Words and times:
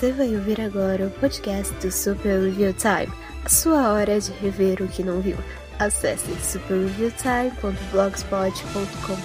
Você 0.00 0.12
vai 0.12 0.34
ouvir 0.34 0.58
agora 0.62 1.08
o 1.08 1.10
podcast 1.10 1.74
do 1.74 1.92
Super 1.92 2.40
Review 2.40 2.72
Time, 2.72 3.12
a 3.44 3.48
sua 3.50 3.92
hora 3.92 4.18
de 4.18 4.32
rever 4.32 4.80
o 4.80 4.88
que 4.88 5.02
não 5.02 5.20
viu. 5.20 5.36
Acesse 5.78 6.32
superreviewtime.blogspot.com. 6.40 9.16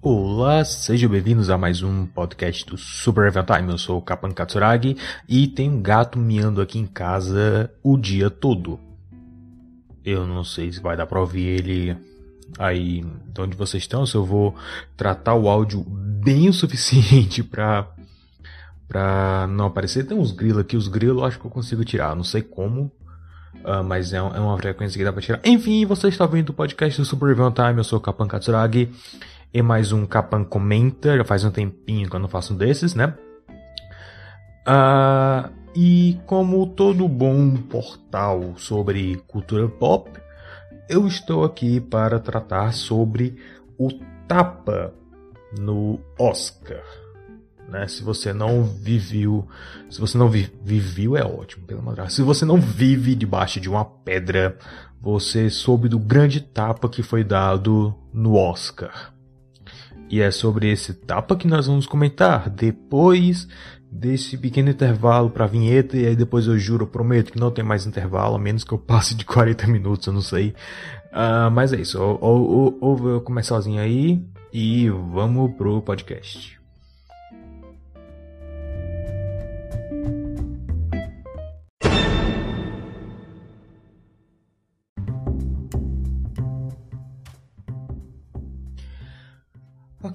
Olá, 0.00 0.64
sejam 0.64 1.10
bem-vindos 1.10 1.50
a 1.50 1.58
mais 1.58 1.82
um 1.82 2.06
podcast 2.06 2.64
do 2.64 2.78
Super 2.78 3.24
Review 3.24 3.44
Time. 3.44 3.72
Eu 3.72 3.78
sou 3.78 3.98
o 3.98 4.02
Kapan 4.02 4.30
Katsuragi 4.30 4.96
e 5.28 5.48
tem 5.48 5.68
um 5.68 5.82
gato 5.82 6.16
miando 6.16 6.60
aqui 6.60 6.78
em 6.78 6.86
casa 6.86 7.74
o 7.82 7.96
dia 7.96 8.30
todo. 8.30 8.78
Eu 10.04 10.28
não 10.28 10.44
sei 10.44 10.70
se 10.70 10.80
vai 10.80 10.96
dar 10.96 11.06
pra 11.06 11.18
ouvir 11.18 11.44
ele 11.44 11.96
aí 12.58 13.04
de 13.32 13.40
onde 13.40 13.56
vocês 13.56 13.82
estão, 13.82 14.06
se 14.06 14.14
eu 14.14 14.24
vou 14.24 14.54
tratar 14.96 15.34
o 15.34 15.48
áudio 15.48 15.84
bem 15.84 16.48
o 16.48 16.52
suficiente 16.52 17.42
para 17.44 17.88
para 18.88 19.46
não 19.48 19.66
aparecer. 19.66 20.06
Tem 20.06 20.16
uns 20.16 20.32
grilos 20.32 20.62
aqui, 20.62 20.76
os 20.76 20.88
grilos 20.88 21.18
eu 21.18 21.24
acho 21.24 21.38
que 21.38 21.44
eu 21.44 21.50
consigo 21.50 21.84
tirar, 21.84 22.16
não 22.16 22.24
sei 22.24 22.40
como, 22.40 22.90
uh, 23.56 23.84
mas 23.84 24.14
é, 24.14 24.16
é, 24.16 24.20
uma 24.22 24.56
frequência 24.56 24.96
que 24.96 25.04
dá 25.04 25.12
pra 25.12 25.20
tirar. 25.20 25.40
Enfim, 25.44 25.84
você 25.84 26.08
está 26.08 26.24
ouvindo 26.24 26.50
o 26.50 26.54
podcast 26.54 26.98
do 26.98 27.04
Super 27.04 27.34
Time, 27.34 27.76
eu 27.76 27.84
sou 27.84 27.98
o 27.98 28.00
Kapan 28.00 28.26
Katsuragi, 28.26 28.90
e 29.52 29.60
mais 29.60 29.92
um 29.92 30.06
Kapan 30.06 30.42
Comenta, 30.42 31.16
já 31.16 31.24
faz 31.24 31.44
um 31.44 31.50
tempinho 31.50 32.08
que 32.08 32.16
eu 32.16 32.20
não 32.20 32.28
faço 32.28 32.54
um 32.54 32.56
desses, 32.56 32.94
né? 32.94 33.14
Uh, 34.66 35.50
e 35.74 36.18
como 36.26 36.66
todo 36.66 37.06
bom 37.08 37.56
portal 37.56 38.54
sobre 38.56 39.16
cultura 39.26 39.68
pop, 39.68 40.10
eu 40.88 41.06
estou 41.06 41.44
aqui 41.44 41.80
para 41.80 42.18
tratar 42.18 42.72
sobre 42.72 43.36
o 43.78 43.88
tapa 44.26 44.92
no 45.58 46.00
Oscar. 46.18 46.82
Né? 47.68 47.86
Se 47.86 48.02
você 48.02 48.32
não 48.32 48.64
viveu, 48.64 49.46
se 49.90 50.00
você 50.00 50.16
não 50.16 50.28
vi, 50.30 50.50
viveu 50.64 51.16
é 51.16 51.22
ótimo, 51.22 51.66
pelo 51.66 51.80
amor. 51.80 52.10
Se 52.10 52.22
você 52.22 52.44
não 52.44 52.58
vive 52.58 53.14
debaixo 53.14 53.60
de 53.60 53.68
uma 53.68 53.84
pedra, 53.84 54.56
você 55.00 55.50
soube 55.50 55.88
do 55.88 55.98
grande 55.98 56.40
tapa 56.40 56.88
que 56.88 57.02
foi 57.02 57.22
dado 57.22 57.94
no 58.12 58.34
Oscar. 58.34 59.12
E 60.10 60.22
é 60.22 60.30
sobre 60.30 60.70
esse 60.72 60.94
tapa 60.94 61.36
que 61.36 61.46
nós 61.46 61.66
vamos 61.66 61.86
comentar 61.86 62.48
depois 62.48 63.46
desse 63.90 64.36
pequeno 64.36 64.70
intervalo 64.70 65.30
para 65.30 65.46
vinheta 65.46 65.96
e 65.96 66.06
aí 66.06 66.16
depois 66.16 66.46
eu 66.46 66.58
juro, 66.58 66.84
eu 66.84 66.88
prometo 66.88 67.32
que 67.32 67.40
não 67.40 67.50
tem 67.50 67.64
mais 67.64 67.86
intervalo, 67.86 68.36
a 68.36 68.38
menos 68.38 68.64
que 68.64 68.72
eu 68.72 68.78
passe 68.78 69.14
de 69.14 69.24
40 69.24 69.66
minutos, 69.66 70.06
eu 70.06 70.12
não 70.12 70.20
sei. 70.20 70.54
Uh, 71.12 71.50
mas 71.50 71.72
é 71.72 71.80
isso, 71.80 72.00
ou, 72.00 72.18
ou, 72.20 72.78
ou 72.80 73.08
eu 73.08 73.20
começar 73.20 73.54
sozinho 73.54 73.80
aí 73.80 74.22
e 74.52 74.90
vamos 74.90 75.54
pro 75.56 75.80
podcast. 75.82 76.57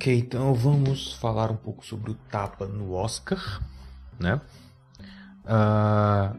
Ok, 0.03 0.13
então 0.17 0.53
vamos 0.53 1.13
falar 1.13 1.49
um 1.49 1.55
pouco 1.55 1.85
sobre 1.85 2.11
o 2.11 2.13
tapa 2.29 2.67
no 2.67 2.91
Oscar, 2.91 3.63
né? 4.19 4.41
Uh, 5.45 6.37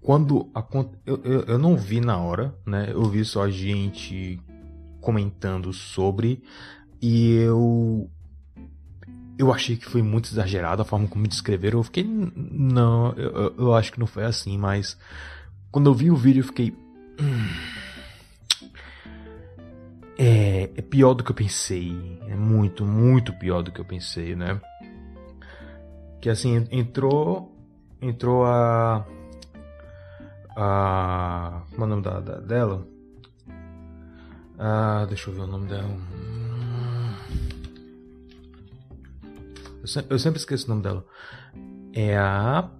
quando 0.00 0.50
a, 0.54 0.64
eu, 1.04 1.20
eu, 1.22 1.40
eu 1.42 1.58
não 1.58 1.76
vi 1.76 2.00
na 2.00 2.16
hora, 2.16 2.54
né? 2.64 2.90
Eu 2.90 3.04
vi 3.04 3.22
só 3.22 3.50
gente 3.50 4.40
comentando 4.98 5.74
sobre 5.74 6.42
e 7.02 7.34
eu 7.34 8.10
eu 9.38 9.52
achei 9.52 9.76
que 9.76 9.84
foi 9.84 10.00
muito 10.00 10.30
exagerado 10.30 10.80
a 10.80 10.86
forma 10.86 11.06
como 11.06 11.28
descreveram. 11.28 11.80
Eu 11.80 11.84
fiquei 11.84 12.04
não, 12.34 13.12
eu, 13.12 13.54
eu 13.58 13.74
acho 13.74 13.92
que 13.92 14.00
não 14.00 14.06
foi 14.06 14.24
assim, 14.24 14.56
mas 14.56 14.96
quando 15.70 15.90
eu 15.90 15.92
vi 15.94 16.10
o 16.10 16.16
vídeo 16.16 16.40
eu 16.40 16.46
fiquei 16.46 16.70
hum, 17.20 17.85
é, 20.18 20.70
é 20.74 20.82
pior 20.82 21.14
do 21.14 21.22
que 21.22 21.30
eu 21.30 21.34
pensei. 21.34 22.18
É 22.28 22.34
muito, 22.34 22.84
muito 22.84 23.32
pior 23.34 23.62
do 23.62 23.70
que 23.70 23.80
eu 23.80 23.84
pensei, 23.84 24.34
né? 24.34 24.60
Que 26.20 26.30
assim, 26.30 26.66
entrou. 26.70 27.54
Entrou 28.00 28.44
a. 28.44 29.06
A. 30.56 31.62
Como 31.70 31.82
é 31.82 31.86
o 31.86 31.88
nome 31.88 32.02
da, 32.02 32.20
da 32.20 32.40
dela? 32.40 32.86
Ah, 34.58 35.04
deixa 35.06 35.30
eu 35.30 35.34
ver 35.34 35.42
o 35.42 35.46
nome 35.46 35.68
dela. 35.68 35.96
Eu 39.82 39.86
sempre, 39.86 40.14
eu 40.14 40.18
sempre 40.18 40.38
esqueço 40.40 40.66
o 40.66 40.70
nome 40.70 40.82
dela. 40.82 41.06
É 41.92 42.16
a. 42.16 42.70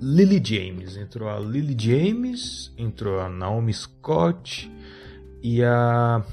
Lily 0.00 0.42
James. 0.44 0.96
Entrou 0.96 1.28
a 1.28 1.38
Lily 1.38 1.76
James, 1.78 2.72
entrou 2.76 3.20
a 3.20 3.28
Naomi 3.28 3.72
Scott, 3.72 4.70
e 5.44 5.62
a. 5.62 6.24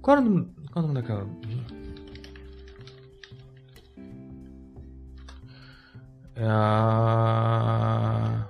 Qual 0.00 0.16
é 0.16 0.20
o 0.20 0.24
nome, 0.24 0.48
qual 0.72 0.76
é 0.76 0.78
o 0.78 0.82
nome 0.88 0.94
daquela? 0.94 1.28
É 6.34 6.46
a. 6.46 8.48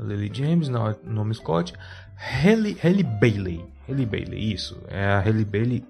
Lily 0.00 0.30
James, 0.32 0.70
não, 0.70 0.96
nome 1.04 1.34
Scott. 1.34 1.74
Haley, 2.16 2.78
Haley 2.82 3.04
Bailey. 3.04 3.64
Haley 3.86 4.06
Bailey, 4.06 4.54
isso. 4.54 4.82
É 4.88 5.04
a 5.04 5.20
Haley 5.20 5.44
Bailey. 5.44 5.84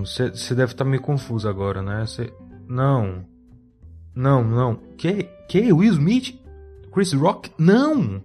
Você 0.00 0.22
é, 0.22 0.56
deve 0.56 0.72
estar 0.72 0.84
tá 0.84 0.84
meio 0.84 1.02
confuso 1.02 1.48
agora, 1.48 1.82
né? 1.82 2.06
Cê, 2.06 2.32
não. 2.66 3.26
Não, 4.14 4.42
não. 4.42 4.76
Que? 4.96 5.24
Que? 5.48 5.70
Will 5.70 5.92
Smith? 5.92 6.40
Chris 6.90 7.12
Rock? 7.12 7.52
Não! 7.58 8.24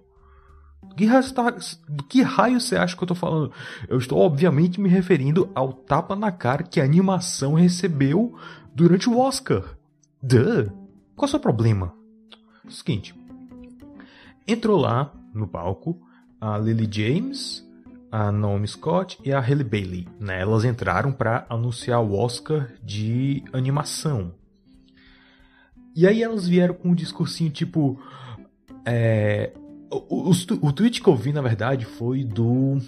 Que 0.96 1.04
raio, 1.06 1.32
tá, 1.32 1.56
que 2.08 2.22
raio 2.22 2.60
você 2.60 2.76
acha 2.76 2.96
que 2.96 3.02
eu 3.02 3.08
tô 3.08 3.14
falando? 3.14 3.52
Eu 3.88 3.98
estou 3.98 4.18
obviamente 4.18 4.80
me 4.80 4.88
referindo 4.88 5.50
ao 5.54 5.72
tapa 5.72 6.14
na 6.14 6.30
cara 6.30 6.62
que 6.62 6.80
a 6.80 6.84
animação 6.84 7.54
recebeu 7.54 8.34
durante 8.74 9.08
o 9.08 9.18
Oscar. 9.18 9.76
Duh! 10.22 10.70
Qual 11.16 11.26
é 11.26 11.28
o 11.28 11.28
seu 11.28 11.40
problema? 11.40 11.94
Seguinte. 12.68 13.14
Entrou 14.46 14.78
lá 14.78 15.12
no 15.34 15.46
palco 15.46 16.00
a 16.40 16.56
Lily 16.58 16.88
James, 16.90 17.64
a 18.10 18.32
Naomi 18.32 18.66
Scott 18.66 19.18
e 19.24 19.32
a 19.32 19.40
Halle 19.40 19.64
Bailey. 19.64 20.08
Né? 20.18 20.40
Elas 20.40 20.64
entraram 20.64 21.12
para 21.12 21.46
anunciar 21.48 22.02
o 22.02 22.14
Oscar 22.14 22.70
de 22.82 23.44
animação. 23.52 24.32
E 25.94 26.06
aí 26.06 26.22
elas 26.22 26.48
vieram 26.48 26.74
com 26.74 26.90
um 26.90 26.94
discursinho 26.94 27.50
tipo. 27.50 28.00
É, 28.84 29.52
o, 29.90 30.30
o, 30.30 30.32
o 30.62 30.72
tweet 30.72 31.02
que 31.02 31.08
eu 31.08 31.16
vi, 31.16 31.32
na 31.32 31.42
verdade, 31.42 31.84
foi 31.84 32.24
do. 32.24 32.78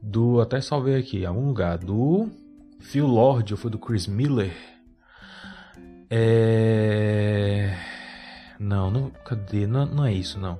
Do. 0.00 0.40
Até 0.40 0.60
salvei 0.60 0.96
aqui, 0.96 1.22
em 1.22 1.26
algum 1.26 1.46
lugar. 1.46 1.78
Do. 1.78 2.30
Phil 2.80 3.06
Lord, 3.06 3.52
ou 3.52 3.58
foi 3.58 3.70
do 3.70 3.78
Chris 3.78 4.06
Miller? 4.06 4.52
É. 6.10 7.76
Não, 8.58 8.90
não. 8.90 9.10
Cadê? 9.24 9.66
Não, 9.66 9.86
não 9.86 10.04
é 10.04 10.12
isso, 10.12 10.38
não. 10.38 10.58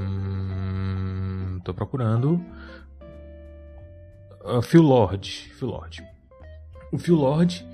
Hum, 0.00 1.58
tô 1.64 1.72
procurando. 1.74 2.40
Uh, 4.44 4.62
Phil 4.62 4.82
Lord. 4.82 5.50
Phil 5.58 5.68
Lord. 5.68 6.02
O 6.92 6.98
Phil 6.98 7.16
Lord. 7.16 7.66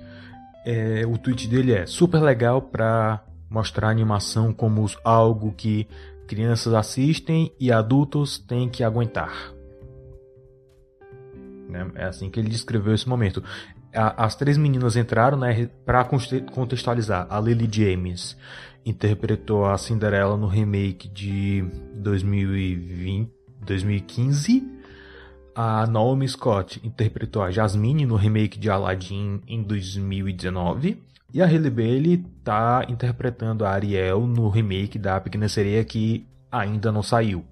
É, 0.67 1.05
o 1.07 1.19
tweet 1.19 1.47
dele 1.47 1.73
é 1.73 1.87
super 1.87 2.21
legal 2.23 2.63
pra 2.63 3.24
mostrar 3.55 3.89
animação 3.89 4.53
como 4.53 4.85
algo 5.05 5.53
que 5.53 5.87
crianças 6.27 6.75
assistem 6.75 7.53
e 7.61 7.71
adultos 7.71 8.37
têm 8.37 8.69
que 8.69 8.83
aguentar. 8.83 9.55
Né? 11.69 11.89
É 11.95 12.05
assim 12.07 12.29
que 12.29 12.41
ele 12.41 12.49
descreveu 12.49 12.93
esse 12.93 13.09
momento. 13.09 13.45
As 13.93 14.35
três 14.35 14.59
meninas 14.59 14.97
entraram 14.97 15.39
né, 15.39 15.71
para 15.87 16.05
contextualizar. 16.53 17.29
A 17.31 17.39
Lily 17.39 17.69
James 17.71 18.37
interpretou 18.85 19.67
a 19.67 19.79
Cinderela 19.79 20.37
no 20.37 20.49
remake 20.49 21.09
de 21.09 21.65
2020, 21.95 23.31
2015. 23.65 24.69
A 25.55 25.87
Naomi 25.87 26.29
Scott 26.29 26.81
interpretou 26.83 27.41
a 27.41 27.53
Jasmine 27.53 28.05
no 28.05 28.17
remake 28.17 28.59
de 28.59 28.69
Aladdin 28.69 29.41
em 29.47 29.63
2019. 29.63 31.01
E 31.35 31.43
a 31.43 31.47
Halle 31.47 31.69
Bailey 31.69 32.19
tá 32.45 32.87
interpretando 32.89 33.67
a 33.67 33.71
Ariel 33.71 34.25
no 34.25 34.49
remake 34.49 34.97
da 34.97 35.21
Pequena 35.21 35.49
Sereia 35.49 35.85
que 35.85 36.25
ainda 36.51 36.93
não 36.93 37.03
saiu. 37.03 37.45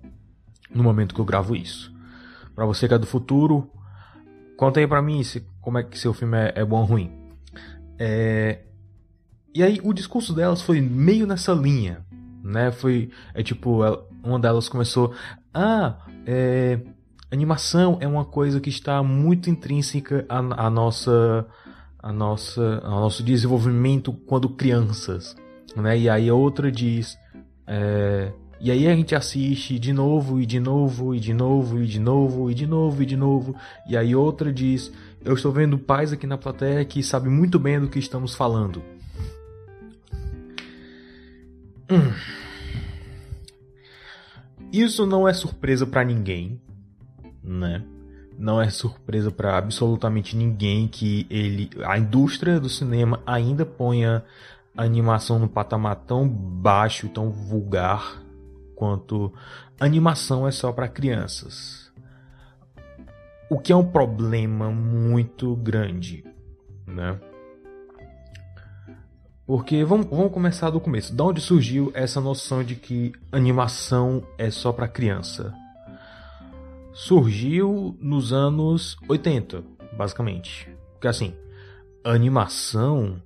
No 0.72 0.84
momento 0.84 1.12
que 1.12 1.20
eu 1.20 1.24
gravo 1.24 1.56
isso. 1.56 1.92
Para 2.54 2.64
você 2.64 2.86
que 2.86 2.94
é 2.94 2.98
do 2.98 3.08
futuro, 3.08 3.68
conta 4.56 4.78
aí 4.78 4.86
pra 4.86 5.02
mim 5.02 5.20
se, 5.24 5.44
como 5.60 5.78
é 5.78 5.82
que 5.82 5.98
seu 5.98 6.14
filme 6.14 6.38
é, 6.38 6.52
é 6.54 6.64
bom 6.64 6.78
ou 6.78 6.84
ruim. 6.84 7.10
É... 7.98 8.60
E 9.52 9.64
aí 9.64 9.80
o 9.82 9.92
discurso 9.92 10.32
delas 10.32 10.62
foi 10.62 10.80
meio 10.80 11.26
nessa 11.26 11.52
linha. 11.52 12.06
né? 12.42 12.70
Foi, 12.70 13.10
é 13.34 13.42
tipo, 13.42 13.84
ela, 13.84 14.06
uma 14.22 14.38
delas 14.38 14.68
começou, 14.68 15.12
ah, 15.52 15.96
é, 16.24 16.78
animação 17.30 17.98
é 18.00 18.06
uma 18.06 18.24
coisa 18.24 18.60
que 18.60 18.70
está 18.70 19.02
muito 19.02 19.50
intrínseca 19.50 20.24
à, 20.28 20.66
à 20.66 20.70
nossa, 20.70 21.46
à 22.02 22.12
nossa, 22.12 22.80
ao 22.82 23.00
nosso 23.00 23.22
desenvolvimento 23.22 24.12
quando 24.12 24.48
crianças, 24.48 25.36
né? 25.76 25.98
E 25.98 26.08
aí 26.08 26.28
a 26.28 26.34
outra 26.34 26.70
diz, 26.70 27.16
é, 27.66 28.32
e 28.64 28.70
aí 28.70 28.86
a 28.86 28.94
gente 28.94 29.12
assiste 29.12 29.76
de 29.76 29.92
novo 29.92 30.40
e 30.40 30.46
de 30.46 30.60
novo 30.60 31.12
e 31.14 31.18
de 31.18 31.34
novo 31.34 31.82
e 31.82 31.86
de 31.86 31.98
novo 31.98 32.48
e 32.48 32.54
de 32.54 32.64
novo 32.64 33.02
e 33.02 33.06
de 33.06 33.16
novo. 33.16 33.56
E 33.88 33.96
aí 33.96 34.14
outra 34.14 34.52
diz: 34.52 34.92
Eu 35.24 35.34
estou 35.34 35.50
vendo 35.50 35.76
pais 35.76 36.12
aqui 36.12 36.28
na 36.28 36.38
plateia 36.38 36.84
que 36.84 37.02
sabem 37.02 37.28
muito 37.28 37.58
bem 37.58 37.80
do 37.80 37.88
que 37.88 37.98
estamos 37.98 38.36
falando. 38.36 38.80
Hum. 41.90 42.12
Isso 44.72 45.04
não 45.06 45.26
é 45.28 45.34
surpresa 45.34 45.84
para 45.84 46.04
ninguém, 46.04 46.60
né? 47.42 47.82
Não 48.38 48.60
é 48.60 48.70
surpresa 48.70 49.30
para 49.30 49.56
absolutamente 49.56 50.36
ninguém 50.36 50.88
que 50.88 51.26
ele, 51.30 51.70
a 51.84 51.98
indústria 51.98 52.58
do 52.58 52.68
cinema 52.68 53.20
ainda 53.26 53.64
ponha 53.64 54.24
a 54.76 54.82
animação 54.82 55.38
no 55.38 55.48
patamar 55.48 55.96
tão 55.96 56.28
baixo, 56.28 57.08
tão 57.08 57.30
vulgar 57.30 58.22
quanto 58.74 59.32
animação 59.78 60.46
é 60.46 60.50
só 60.50 60.72
para 60.72 60.88
crianças. 60.88 61.92
O 63.50 63.58
que 63.58 63.72
é 63.72 63.76
um 63.76 63.84
problema 63.84 64.70
muito 64.70 65.54
grande, 65.56 66.24
né? 66.86 67.20
Porque 69.46 69.84
vamos, 69.84 70.06
vamos 70.06 70.32
começar 70.32 70.70
do 70.70 70.80
começo. 70.80 71.14
De 71.14 71.20
onde 71.20 71.40
surgiu 71.40 71.90
essa 71.94 72.20
noção 72.20 72.64
de 72.64 72.74
que 72.74 73.12
animação 73.30 74.26
é 74.38 74.50
só 74.50 74.72
para 74.72 74.88
criança? 74.88 75.54
Surgiu 76.92 77.96
nos 78.00 78.32
anos 78.32 78.96
80, 79.08 79.62
basicamente. 79.96 80.68
Porque 80.92 81.08
assim, 81.08 81.34
animação 82.04 83.20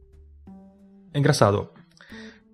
é 1.13 1.19
engraçado, 1.19 1.69
ó 1.73 1.77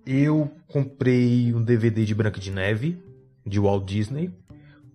eu 0.05 0.51
comprei 0.67 1.53
um 1.53 1.61
DVD 1.61 2.05
de 2.05 2.13
Branca 2.13 2.39
de 2.39 2.51
Neve, 2.51 3.01
de 3.45 3.59
Walt 3.59 3.85
Disney, 3.85 4.31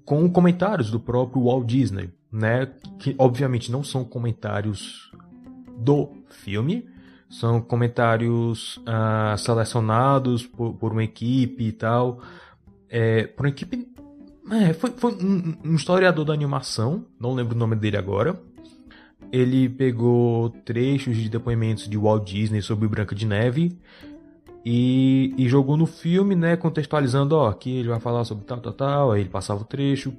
com 0.04 0.28
comentários 0.30 0.90
do 0.90 1.00
próprio 1.00 1.44
Walt 1.44 1.66
Disney, 1.66 2.10
né? 2.30 2.66
Que 2.98 3.14
obviamente 3.18 3.70
não 3.70 3.82
são 3.82 4.04
comentários 4.04 5.10
do 5.76 6.12
filme, 6.28 6.88
são 7.28 7.60
comentários 7.60 8.78
uh, 8.78 9.36
selecionados 9.36 10.46
por, 10.46 10.74
por, 10.74 10.92
uma 10.92 11.04
equipe 11.04 11.64
e 11.64 11.72
tal. 11.72 12.20
É, 12.88 13.26
por 13.26 13.44
uma 13.44 13.50
equipe. 13.50 13.86
É, 14.50 14.72
foi, 14.72 14.90
foi 14.96 15.12
um, 15.14 15.54
um 15.64 15.74
historiador 15.74 16.24
da 16.24 16.32
animação, 16.32 17.04
não 17.20 17.34
lembro 17.34 17.54
o 17.54 17.58
nome 17.58 17.76
dele 17.76 17.96
agora. 17.96 18.40
Ele 19.30 19.68
pegou 19.68 20.48
trechos 20.50 21.16
de 21.16 21.28
depoimentos 21.28 21.88
de 21.88 21.98
Walt 21.98 22.26
Disney 22.26 22.62
sobre 22.62 22.88
Branca 22.88 23.14
de 23.14 23.26
Neve 23.26 23.78
e, 24.64 25.34
e, 25.36 25.48
jogou 25.48 25.76
no 25.76 25.86
filme, 25.86 26.34
né, 26.34 26.56
contextualizando, 26.56 27.36
ó, 27.36 27.48
aqui 27.48 27.70
ele 27.70 27.88
vai 27.88 28.00
falar 28.00 28.24
sobre 28.24 28.44
tal, 28.44 28.58
tal, 28.58 28.72
tal, 28.72 29.12
aí 29.12 29.20
ele 29.20 29.28
passava 29.28 29.60
o 29.60 29.64
trecho. 29.64 30.12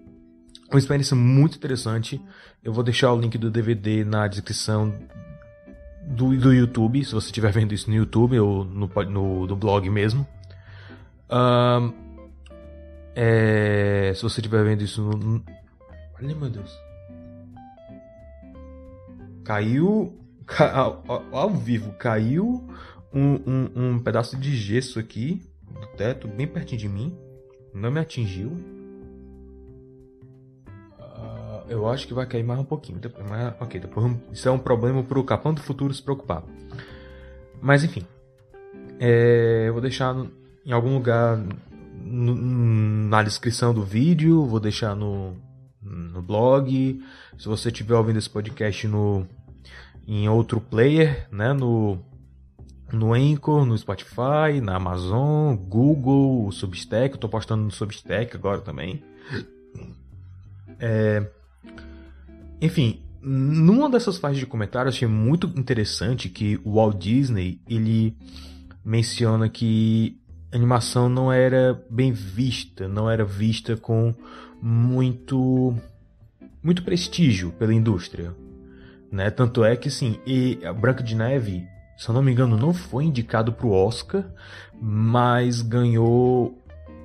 Uma 0.69 0.79
experiência 0.79 1.15
muito 1.15 1.57
interessante. 1.57 2.21
Eu 2.63 2.71
vou 2.71 2.83
deixar 2.83 3.11
o 3.11 3.19
link 3.19 3.37
do 3.37 3.49
DVD 3.49 4.03
na 4.03 4.27
descrição 4.27 4.93
do, 6.05 6.35
do 6.37 6.53
YouTube, 6.53 7.03
se 7.03 7.13
você 7.13 7.27
estiver 7.27 7.51
vendo 7.51 7.73
isso 7.73 7.89
no 7.89 7.95
YouTube 7.95 8.39
ou 8.39 8.63
no, 8.63 8.87
no, 8.87 9.47
no 9.47 9.55
blog 9.55 9.89
mesmo. 9.89 10.27
Um, 11.31 12.08
é, 13.21 14.13
se 14.15 14.21
você 14.21 14.39
estiver 14.39 14.63
vendo 14.63 14.81
isso 14.81 15.01
no. 15.01 15.43
Olha, 16.17 16.35
meu 16.35 16.49
Deus. 16.49 16.73
Caiu. 19.43 20.15
Ca, 20.45 20.71
ao, 20.71 21.03
ao 21.31 21.49
vivo, 21.49 21.91
caiu 21.99 22.65
um, 23.13 23.35
um, 23.45 23.69
um 23.75 23.99
pedaço 23.99 24.37
de 24.37 24.55
gesso 24.55 24.97
aqui 24.99 25.43
do 25.69 25.85
teto, 25.97 26.29
bem 26.29 26.47
pertinho 26.47 26.79
de 26.79 26.87
mim. 26.87 27.13
Não 27.73 27.91
me 27.91 27.99
atingiu. 27.99 28.51
Uh, 30.97 31.67
eu 31.67 31.89
acho 31.89 32.07
que 32.07 32.13
vai 32.13 32.25
cair 32.25 32.43
mais 32.43 32.61
um 32.61 32.63
pouquinho. 32.63 32.99
Depois, 32.99 33.29
mas, 33.29 33.53
ok, 33.59 33.81
depois 33.81 34.15
isso 34.31 34.47
é 34.47 34.51
um 34.51 34.57
problema 34.57 35.03
para 35.03 35.19
o 35.19 35.25
Capão 35.25 35.53
do 35.53 35.61
Futuro 35.61 35.93
se 35.93 36.01
preocupar. 36.01 36.41
Mas 37.61 37.83
enfim. 37.83 38.05
É, 38.97 39.65
eu 39.67 39.73
vou 39.73 39.81
deixar 39.81 40.15
em 40.65 40.71
algum 40.71 40.93
lugar 40.93 41.37
na 42.09 43.23
descrição 43.23 43.73
do 43.73 43.83
vídeo, 43.83 44.45
vou 44.45 44.59
deixar 44.59 44.95
no, 44.95 45.35
no 45.81 46.21
blog. 46.21 47.01
Se 47.37 47.47
você 47.47 47.69
estiver 47.69 47.95
ouvindo 47.95 48.17
esse 48.17 48.29
podcast 48.29 48.87
no, 48.87 49.27
em 50.07 50.27
outro 50.27 50.59
player, 50.59 51.27
né, 51.31 51.53
no 51.53 51.99
no 52.91 53.13
Anchor, 53.13 53.65
no 53.65 53.77
Spotify, 53.77 54.59
na 54.61 54.75
Amazon, 54.75 55.55
Google, 55.55 56.51
Substack. 56.51 57.17
Eu 57.21 57.29
postando 57.29 57.63
no 57.63 57.71
Substack 57.71 58.35
agora 58.35 58.61
também. 58.61 59.03
É... 60.79 61.29
Enfim, 62.61 63.01
numa 63.21 63.89
dessas 63.89 64.17
faixas 64.17 64.39
de 64.39 64.45
comentários 64.45 64.95
achei 64.95 65.07
muito 65.07 65.47
interessante 65.55 66.29
que 66.29 66.59
o 66.63 66.75
Walt 66.75 66.97
Disney 66.97 67.61
ele 67.69 68.17
menciona 68.83 69.47
que 69.49 70.18
animação 70.51 71.09
não 71.09 71.31
era 71.31 71.83
bem 71.89 72.11
vista, 72.11 72.87
não 72.87 73.09
era 73.09 73.23
vista 73.23 73.75
com 73.77 74.13
muito 74.61 75.75
muito 76.61 76.83
prestígio 76.83 77.51
pela 77.51 77.73
indústria, 77.73 78.35
né? 79.11 79.29
Tanto 79.29 79.63
é 79.63 79.75
que 79.75 79.87
assim, 79.87 80.19
e 80.25 80.59
a 80.63 80.73
Branca 80.73 81.01
de 81.01 81.15
Neve 81.15 81.65
se 81.99 82.07
eu 82.07 82.15
não 82.15 82.21
me 82.21 82.31
engano, 82.31 82.55
não 82.55 82.73
foi 82.73 83.03
indicado 83.03 83.51
para 83.51 83.67
o 83.67 83.73
Oscar, 83.73 84.23
mas 84.81 85.61
ganhou 85.61 86.57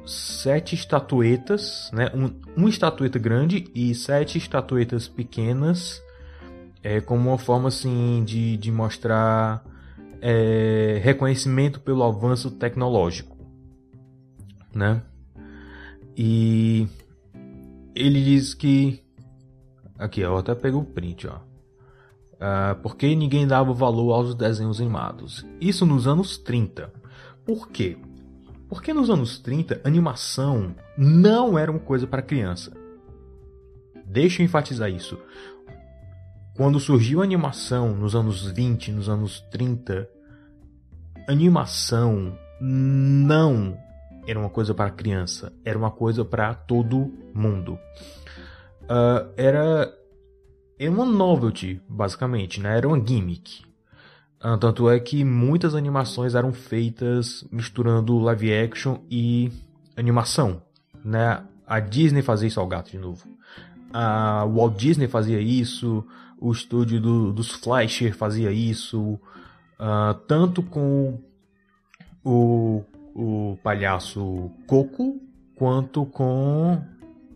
sete 0.07 0.77
estatuetas, 0.77 1.91
né? 1.93 2.13
Um, 2.15 2.33
uma 2.57 2.69
estatueta 2.69 3.19
grande 3.19 3.69
e 3.75 3.93
sete 3.93 4.39
estatuetas 4.39 5.09
pequenas, 5.09 6.01
é, 6.81 7.01
como 7.01 7.31
uma 7.31 7.39
forma 7.39 7.67
assim 7.67 8.23
de, 8.25 8.57
de 8.57 8.71
mostrar 8.71 9.65
é, 10.23 11.01
reconhecimento 11.03 11.81
pelo 11.81 12.05
avanço 12.05 12.49
tecnológico, 12.53 13.34
né? 14.75 15.03
E 16.17 16.87
ele 17.95 18.23
diz 18.23 18.55
que 18.55 19.05
aqui, 19.99 20.21
eu 20.21 20.37
até 20.37 20.55
pego 20.55 20.79
o 20.79 20.85
print, 20.85 21.27
ó. 21.27 21.37
Uh, 22.35 22.75
porque 22.83 23.15
ninguém 23.15 23.47
dava 23.47 23.73
valor 23.73 24.13
aos 24.13 24.35
desenhos 24.35 24.81
animados. 24.81 25.47
Isso 25.61 25.87
nos 25.87 26.07
anos 26.07 26.37
30. 26.37 26.93
Por 27.45 27.69
quê? 27.69 27.97
Porque 28.69 28.93
nos 28.93 29.09
anos 29.09 29.39
30, 29.39 29.81
animação 29.85 30.75
não 30.99 31.59
era 31.59 31.71
uma 31.71 31.81
coisa 31.81 32.07
para 32.07 32.23
criança. 32.23 32.73
Deixa 34.05 34.43
eu 34.43 34.45
enfatizar 34.45 34.91
isso. 34.91 35.19
Quando 36.57 36.79
surgiu 36.79 37.21
a 37.21 37.25
animação 37.25 37.95
nos 37.95 38.15
anos 38.15 38.47
20, 38.47 38.93
nos 38.93 39.09
anos 39.09 39.41
30, 39.51 40.09
animação 41.29 42.37
não 42.61 43.77
era 44.27 44.39
uma 44.39 44.51
coisa 44.51 44.75
para 44.75 44.91
criança, 44.91 45.53
era 45.65 45.79
uma 45.79 45.91
coisa 45.91 46.25
para 46.25 46.55
todo 46.55 47.13
mundo. 47.35 47.79
Uh, 48.83 49.33
era 49.37 49.93
é 50.79 50.91
uma 50.91 51.05
novelty, 51.05 51.81
basicamente, 51.89 52.61
né? 52.61 52.77
Era 52.77 52.89
uma 52.89 52.99
gimmick. 53.05 53.65
Ah, 54.41 54.59
tanto 54.59 54.91
é 54.91 55.01
que 55.01 55.25
muitas 55.25 55.75
animações 55.75 56.35
eram 56.35 56.53
feitas 56.53 57.47
misturando 57.51 58.19
live 58.19 58.53
action 58.53 58.99
e 59.11 59.51
animação, 59.97 60.63
né? 61.03 61.43
A 61.67 61.81
Disney 61.81 62.21
fazia 62.21 62.49
isso 62.49 62.61
ao 62.61 62.67
gato 62.67 62.91
de 62.91 62.99
novo. 62.99 63.27
A 63.91 64.45
Walt 64.45 64.77
Disney 64.77 65.09
fazia 65.09 65.41
isso, 65.41 66.05
o 66.39 66.53
estúdio 66.53 67.01
do, 67.01 67.33
dos 67.33 67.53
Fleischer 67.53 68.15
fazia 68.15 68.53
isso, 68.53 69.19
uh, 69.81 70.13
tanto 70.27 70.63
com 70.63 71.19
o, 72.23 72.85
o 73.15 73.57
palhaço 73.63 74.51
Coco 74.67 75.21
quanto 75.55 76.05
com 76.07 76.83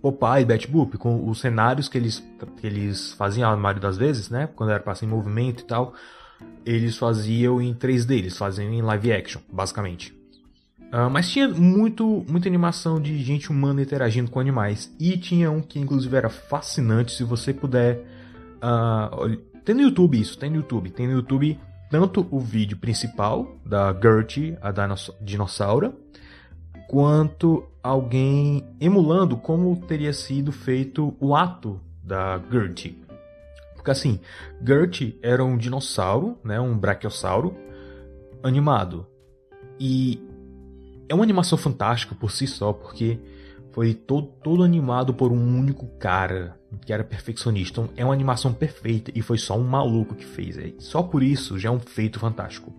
Popeye, 0.02 0.44
Betty 0.44 0.68
Boop, 0.68 0.96
com 0.98 1.28
os 1.28 1.40
cenários 1.40 1.88
que 1.88 1.98
eles, 1.98 2.24
que 2.56 2.66
eles 2.66 3.12
faziam 3.12 3.50
a 3.50 3.56
maioria 3.56 3.82
das 3.82 3.96
vezes, 3.96 4.30
né? 4.30 4.48
Quando 4.54 4.70
era 4.70 4.80
para 4.80 4.94
ser 4.94 5.06
em 5.06 5.08
movimento 5.08 5.62
e 5.62 5.64
tal, 5.64 5.94
eles 6.64 6.96
faziam 6.96 7.60
em 7.60 7.74
3D, 7.74 8.18
eles 8.18 8.36
faziam 8.36 8.72
em 8.72 8.82
live 8.82 9.12
action, 9.12 9.40
basicamente. 9.52 10.16
Uh, 10.92 11.10
mas 11.10 11.30
tinha 11.30 11.48
muito, 11.48 12.24
muita 12.28 12.48
animação 12.48 13.00
de 13.00 13.22
gente 13.22 13.50
humana 13.50 13.82
interagindo 13.82 14.30
com 14.30 14.40
animais. 14.40 14.94
E 14.98 15.16
tinha 15.18 15.50
um 15.50 15.60
que 15.60 15.78
inclusive 15.78 16.16
era 16.16 16.30
fascinante, 16.30 17.12
se 17.12 17.24
você 17.24 17.52
puder. 17.52 18.04
Uh, 18.62 19.36
tem 19.64 19.74
no 19.74 19.82
YouTube 19.82 20.18
isso, 20.18 20.38
tem 20.38 20.48
no 20.48 20.56
YouTube. 20.56 20.90
Tem 20.90 21.06
no 21.06 21.12
YouTube 21.12 21.60
tanto 21.90 22.26
o 22.30 22.38
vídeo 22.38 22.76
principal 22.76 23.56
da 23.64 23.92
Gertie, 23.92 24.56
a 24.60 24.72
dinossauro, 25.20 25.94
quanto 26.88 27.66
alguém 27.82 28.64
emulando 28.80 29.36
como 29.36 29.76
teria 29.86 30.12
sido 30.12 30.52
feito 30.52 31.16
o 31.20 31.34
ato 31.34 31.80
da 32.02 32.40
Gertie. 32.50 33.02
Porque 33.74 33.90
assim, 33.90 34.20
Gertie 34.64 35.18
era 35.22 35.44
um 35.44 35.56
dinossauro, 35.56 36.38
né, 36.44 36.60
um 36.60 36.76
brachiosauro 36.76 37.54
animado. 38.42 39.06
E 39.80 40.20
é 41.08 41.14
uma 41.14 41.24
animação 41.24 41.56
fantástica 41.56 42.14
por 42.14 42.30
si 42.30 42.46
só, 42.46 42.72
porque 42.72 43.18
foi 43.78 43.94
todo, 43.94 44.26
todo 44.42 44.64
animado 44.64 45.14
por 45.14 45.30
um 45.30 45.56
único 45.56 45.86
cara 46.00 46.58
que 46.84 46.92
era 46.92 47.04
perfeccionista. 47.04 47.80
Então, 47.80 47.94
é 47.96 48.04
uma 48.04 48.12
animação 48.12 48.52
perfeita 48.52 49.12
e 49.14 49.22
foi 49.22 49.38
só 49.38 49.56
um 49.56 49.62
maluco 49.62 50.16
que 50.16 50.24
fez. 50.24 50.58
É, 50.58 50.72
só 50.80 51.00
por 51.00 51.22
isso 51.22 51.56
já 51.56 51.68
é 51.68 51.72
um 51.72 51.78
feito 51.78 52.18
fantástico. 52.18 52.74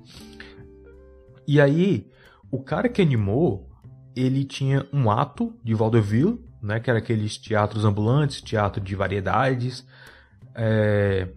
E 1.47 1.61
aí, 1.61 2.05
o 2.51 2.61
cara 2.61 2.89
que 2.89 3.01
animou, 3.01 3.69
ele 4.13 4.43
tinha 4.43 4.85
um 4.91 5.09
ato 5.09 5.53
de 5.63 5.73
vaudeville, 5.73 6.37
né, 6.61 6.81
que 6.81 6.89
era 6.89 6.99
aqueles 6.99 7.37
teatros 7.37 7.85
ambulantes, 7.85 8.41
teatro 8.41 8.83
de 8.83 8.93
variedades. 8.93 9.87
É, 10.53 11.29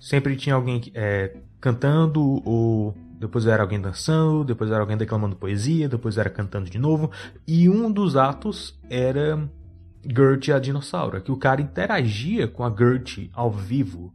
sempre 0.00 0.34
tinha 0.34 0.56
alguém 0.56 0.82
é, 0.92 1.36
cantando 1.60 2.42
ou 2.44 2.92
depois 3.18 3.46
era 3.46 3.62
alguém 3.62 3.80
dançando, 3.80 4.44
depois 4.44 4.70
era 4.70 4.80
alguém 4.80 4.96
declamando 4.96 5.36
poesia, 5.36 5.88
depois 5.88 6.18
era 6.18 6.28
cantando 6.28 6.68
de 6.68 6.78
novo. 6.78 7.10
E 7.46 7.68
um 7.68 7.90
dos 7.90 8.16
atos 8.16 8.78
era 8.88 9.48
Gertie 10.04 10.52
a 10.52 10.58
dinossauro, 10.58 11.20
que 11.20 11.32
o 11.32 11.36
cara 11.36 11.60
interagia 11.60 12.46
com 12.46 12.64
a 12.64 12.74
Gertie 12.74 13.30
ao 13.32 13.50
vivo. 13.50 14.12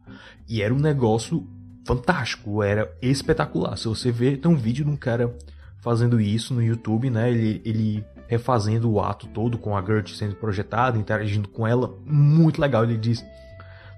E 0.48 0.62
era 0.62 0.74
um 0.74 0.80
negócio 0.80 1.48
fantástico, 1.86 2.62
era 2.62 2.92
espetacular. 3.02 3.78
Se 3.78 3.88
você 3.88 4.12
ver, 4.12 4.38
tem 4.38 4.52
um 4.52 4.56
vídeo 4.56 4.86
de 4.86 4.92
um 4.92 4.96
cara 4.96 5.36
fazendo 5.80 6.22
isso 6.22 6.54
no 6.54 6.62
YouTube, 6.62 7.10
né? 7.10 7.32
Ele, 7.32 7.62
ele 7.66 8.06
refazendo 8.28 8.90
o 8.90 9.02
ato 9.02 9.28
todo 9.28 9.58
com 9.58 9.76
a 9.76 9.82
Gertie 9.84 10.16
sendo 10.16 10.36
projetada, 10.36 10.98
interagindo 10.98 11.50
com 11.50 11.68
ela, 11.68 11.94
muito 12.06 12.62
legal. 12.62 12.84
Ele 12.84 12.98
diz: 12.98 13.26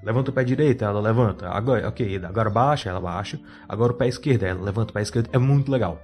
Levanta 0.04 0.32
o 0.32 0.34
pé 0.34 0.44
direito, 0.44 0.84
ela 0.84 1.00
levanta. 1.00 1.50
Agora, 1.50 1.88
ok, 1.88 2.22
agora 2.24 2.50
baixa, 2.50 2.90
ela 2.90 3.00
baixa. 3.00 3.40
Agora 3.68 3.94
o 3.94 3.96
pé 3.96 4.08
esquerdo, 4.08 4.44
ela 4.44 4.62
levanta 4.62 4.92
o 4.92 4.94
pé 4.94 5.02
esquerdo. 5.02 5.30
É 5.32 5.38
muito 5.38 5.72
legal. 5.72 6.02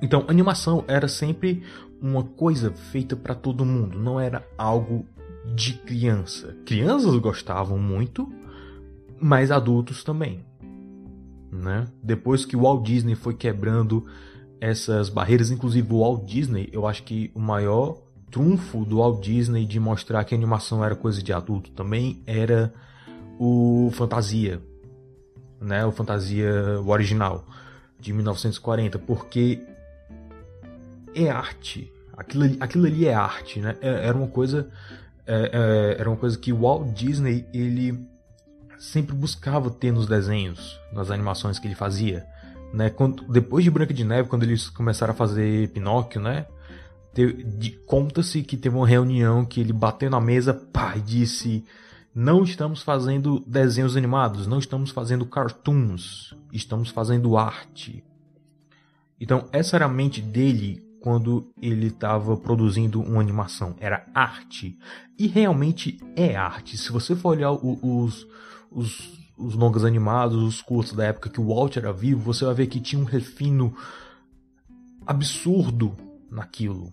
Então, 0.00 0.24
animação 0.28 0.84
era 0.86 1.08
sempre 1.08 1.62
uma 2.00 2.22
coisa 2.22 2.70
feita 2.70 3.16
para 3.16 3.34
todo 3.34 3.64
mundo, 3.64 3.98
não 3.98 4.20
era 4.20 4.46
algo 4.56 5.04
de 5.54 5.74
criança. 5.74 6.56
Crianças 6.64 7.14
gostavam 7.16 7.78
muito, 7.78 8.32
mas 9.20 9.50
adultos 9.50 10.04
também. 10.04 10.44
Né? 11.50 11.86
Depois 12.02 12.44
que 12.44 12.56
o 12.56 12.62
Walt 12.62 12.84
Disney 12.84 13.14
foi 13.14 13.34
quebrando 13.34 14.06
essas 14.60 15.08
barreiras, 15.08 15.50
inclusive 15.50 15.92
o 15.92 16.00
Walt 16.00 16.24
Disney, 16.24 16.68
eu 16.72 16.86
acho 16.86 17.02
que 17.02 17.30
o 17.34 17.40
maior 17.40 18.00
trunfo 18.30 18.84
do 18.84 18.98
Walt 18.98 19.22
Disney 19.22 19.64
de 19.64 19.78
mostrar 19.80 20.24
que 20.24 20.34
animação 20.34 20.84
era 20.84 20.94
coisa 20.94 21.22
de 21.22 21.32
adulto 21.32 21.70
também 21.70 22.22
era 22.26 22.72
o 23.38 23.90
Fantasia, 23.94 24.60
né? 25.60 25.84
O 25.84 25.92
Fantasia 25.92 26.80
o 26.80 26.88
original 26.88 27.44
de 27.98 28.12
1940, 28.12 28.98
porque 28.98 29.60
é 31.14 31.28
arte. 31.30 31.92
Aquilo, 32.16 32.44
aquilo 32.60 32.86
ali 32.86 33.06
é 33.06 33.14
arte, 33.14 33.60
né? 33.60 33.76
É, 33.80 34.06
era 34.06 34.16
uma 34.16 34.28
coisa 34.28 34.68
é, 35.28 35.50
é, 35.52 36.00
era 36.00 36.08
uma 36.08 36.16
coisa 36.16 36.38
que 36.38 36.52
o 36.52 36.60
Walt 36.62 36.88
Disney 36.94 37.46
ele 37.52 38.08
sempre 38.78 39.14
buscava 39.14 39.70
ter 39.70 39.92
nos 39.92 40.06
desenhos, 40.06 40.80
nas 40.90 41.10
animações 41.10 41.58
que 41.58 41.66
ele 41.66 41.74
fazia, 41.74 42.26
né? 42.72 42.88
Quando, 42.88 43.24
depois 43.30 43.62
de 43.62 43.70
Branca 43.70 43.92
de 43.92 44.04
Neve, 44.04 44.28
quando 44.28 44.44
eles 44.44 44.70
começaram 44.70 45.12
a 45.12 45.16
fazer 45.16 45.68
Pinóquio, 45.68 46.20
né? 46.20 46.46
Conta-se 47.86 48.42
que 48.42 48.56
teve 48.56 48.76
uma 48.76 48.86
reunião 48.86 49.44
que 49.44 49.60
ele 49.60 49.72
bateu 49.72 50.10
na 50.10 50.20
mesa 50.20 50.54
pá, 50.54 50.96
e 50.96 51.00
disse: 51.00 51.64
Não 52.14 52.44
estamos 52.44 52.82
fazendo 52.82 53.40
desenhos 53.46 53.96
animados, 53.96 54.46
não 54.46 54.58
estamos 54.58 54.90
fazendo 54.90 55.26
cartoons, 55.26 56.34
estamos 56.52 56.90
fazendo 56.90 57.36
arte. 57.36 58.04
Então, 59.20 59.48
essa 59.50 59.76
era 59.76 59.86
a 59.86 59.88
mente 59.88 60.20
dele 60.20 60.80
quando 61.00 61.50
ele 61.60 61.88
estava 61.88 62.36
produzindo 62.36 63.00
uma 63.00 63.20
animação. 63.20 63.74
Era 63.80 64.06
arte. 64.14 64.78
E 65.18 65.26
realmente 65.26 65.98
é 66.14 66.36
arte. 66.36 66.76
Se 66.76 66.92
você 66.92 67.16
for 67.16 67.30
olhar 67.30 67.50
os, 67.52 68.26
os, 68.70 69.18
os 69.36 69.54
longas 69.54 69.84
animados, 69.84 70.40
os 70.40 70.62
curtos 70.62 70.92
da 70.92 71.06
época 71.06 71.30
que 71.30 71.40
o 71.40 71.48
Walt 71.48 71.76
era 71.76 71.92
vivo, 71.92 72.20
você 72.20 72.44
vai 72.44 72.54
ver 72.54 72.66
que 72.68 72.80
tinha 72.80 73.02
um 73.02 73.04
refino 73.04 73.74
absurdo 75.04 75.96
naquilo 76.30 76.92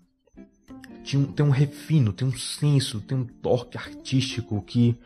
tinha, 1.05 1.25
tem 1.27 1.45
um 1.45 1.51
refino, 1.51 2.11
tem 2.11 2.27
um 2.27 2.33
senso, 2.33 2.99
tem 2.99 3.17
um 3.19 3.23
toque 3.23 3.77
artístico 3.77 4.61
que 4.63 4.99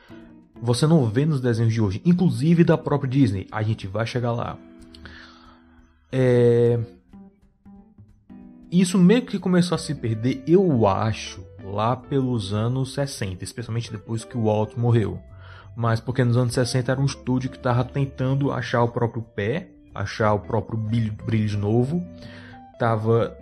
você 0.61 0.87
não 0.87 1.05
vê 1.05 1.25
nos 1.25 1.41
desenhos 1.41 1.73
de 1.73 1.81
hoje, 1.81 2.01
inclusive 2.05 2.63
da 2.63 2.77
própria 2.77 3.09
Disney. 3.09 3.47
A 3.51 3.61
gente 3.61 3.85
vai 3.85 4.07
chegar 4.07 4.31
lá. 4.31 4.57
É... 6.11 6.79
Isso 8.71 8.97
meio 8.97 9.25
que 9.25 9.37
começou 9.37 9.75
a 9.75 9.79
se 9.79 9.93
perder, 9.93 10.43
eu 10.47 10.87
acho, 10.87 11.43
lá 11.63 11.95
pelos 11.95 12.53
anos 12.53 12.93
60, 12.93 13.43
especialmente 13.43 13.91
depois 13.91 14.23
que 14.23 14.37
o 14.37 14.43
Walt 14.43 14.75
morreu. 14.75 15.19
Mas 15.75 15.99
porque 15.99 16.23
nos 16.23 16.37
anos 16.37 16.53
60 16.53 16.91
era 16.91 17.01
um 17.01 17.05
estúdio 17.05 17.49
que 17.49 17.57
estava 17.57 17.83
tentando 17.83 18.51
achar 18.51 18.83
o 18.83 18.89
próprio 18.89 19.21
pé, 19.21 19.69
achar 19.93 20.33
o 20.33 20.39
próprio 20.39 20.77
brilho, 20.77 21.13
brilho 21.25 21.57
novo, 21.57 22.05
estava 22.73 23.35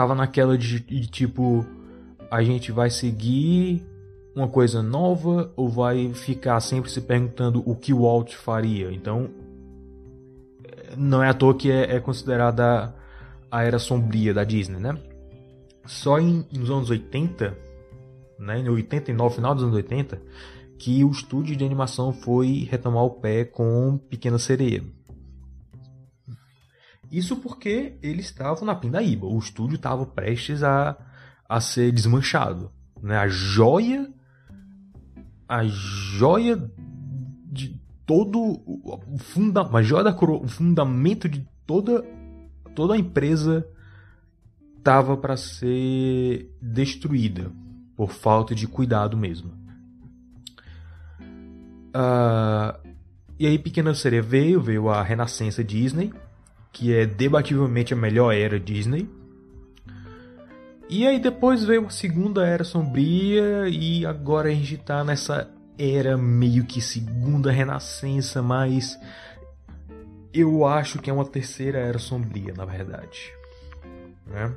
tava 0.00 0.14
naquela 0.14 0.56
de, 0.56 0.80
de 0.80 1.06
tipo 1.08 1.62
a 2.30 2.42
gente 2.42 2.72
vai 2.72 2.88
seguir 2.88 3.86
uma 4.34 4.48
coisa 4.48 4.82
nova 4.82 5.52
ou 5.54 5.68
vai 5.68 6.14
ficar 6.14 6.58
sempre 6.60 6.90
se 6.90 7.02
perguntando 7.02 7.62
o 7.66 7.76
que 7.76 7.92
o 7.92 8.00
Walt 8.00 8.32
faria. 8.32 8.90
Então, 8.90 9.28
não 10.96 11.22
é 11.22 11.28
à 11.28 11.34
toa 11.34 11.54
que 11.54 11.70
é, 11.70 11.96
é 11.96 12.00
considerada 12.00 12.94
a 13.50 13.62
era 13.62 13.78
sombria 13.78 14.32
da 14.32 14.42
Disney, 14.42 14.80
né? 14.80 14.96
Só 15.84 16.18
em, 16.18 16.46
nos 16.50 16.70
anos 16.70 16.88
80, 16.88 17.54
né, 18.38 18.58
em 18.58 18.70
89, 18.70 19.34
final 19.34 19.54
dos 19.54 19.64
anos 19.64 19.76
80, 19.76 20.18
que 20.78 21.04
o 21.04 21.10
estúdio 21.10 21.54
de 21.54 21.62
animação 21.62 22.10
foi 22.10 22.66
retomar 22.70 23.04
o 23.04 23.10
pé 23.10 23.44
com 23.44 23.98
Pequena 24.08 24.38
Sereia. 24.38 24.82
Isso 27.10 27.36
porque 27.36 27.98
eles 28.02 28.26
estavam 28.26 28.64
na 28.64 28.74
Pindaíba. 28.74 29.26
O 29.26 29.38
estúdio 29.38 29.76
estava 29.76 30.06
prestes 30.06 30.62
a, 30.62 30.96
a 31.48 31.60
ser 31.60 31.90
desmanchado. 31.92 32.70
Né? 33.02 33.16
A 33.16 33.28
joia. 33.28 34.08
A 35.48 35.64
joia 35.64 36.56
de 37.50 37.80
todo 38.06 38.38
o 38.66 39.18
funda, 39.18 39.62
a 39.62 39.82
joia 39.82 40.04
da 40.04 40.12
coroa, 40.12 40.44
o 40.44 40.48
fundamento 40.48 41.28
de 41.28 41.46
toda 41.66 42.04
toda 42.74 42.94
a 42.94 42.98
empresa 42.98 43.66
estava 44.78 45.16
para 45.16 45.36
ser 45.36 46.50
destruída 46.62 47.50
por 47.96 48.12
falta 48.12 48.54
de 48.54 48.66
cuidado 48.66 49.16
mesmo. 49.16 49.52
Uh, 51.90 52.88
e 53.38 53.46
aí 53.46 53.58
Pequena 53.58 53.94
Sereia 53.94 54.22
veio, 54.22 54.60
veio 54.60 54.88
a 54.88 55.02
Renascença 55.02 55.62
Disney, 55.62 56.12
que 56.72 56.94
é 56.94 57.06
debativelmente 57.06 57.92
a 57.92 57.96
melhor 57.96 58.32
era 58.34 58.58
Disney. 58.58 59.08
E 60.88 61.06
aí 61.06 61.20
depois 61.20 61.62
veio 61.64 61.86
a 61.86 61.90
segunda 61.90 62.44
era 62.44 62.64
sombria 62.64 63.68
e 63.68 64.04
agora 64.04 64.48
a 64.48 64.52
gente 64.52 64.76
tá 64.76 65.04
nessa 65.04 65.48
era 65.78 66.16
meio 66.16 66.64
que 66.64 66.80
segunda 66.80 67.50
renascença, 67.50 68.42
mas 68.42 68.98
eu 70.32 70.66
acho 70.66 70.98
que 70.98 71.08
é 71.08 71.12
uma 71.12 71.24
terceira 71.24 71.78
era 71.78 71.98
sombria, 71.98 72.52
na 72.56 72.64
verdade. 72.64 73.32
Né? 74.26 74.52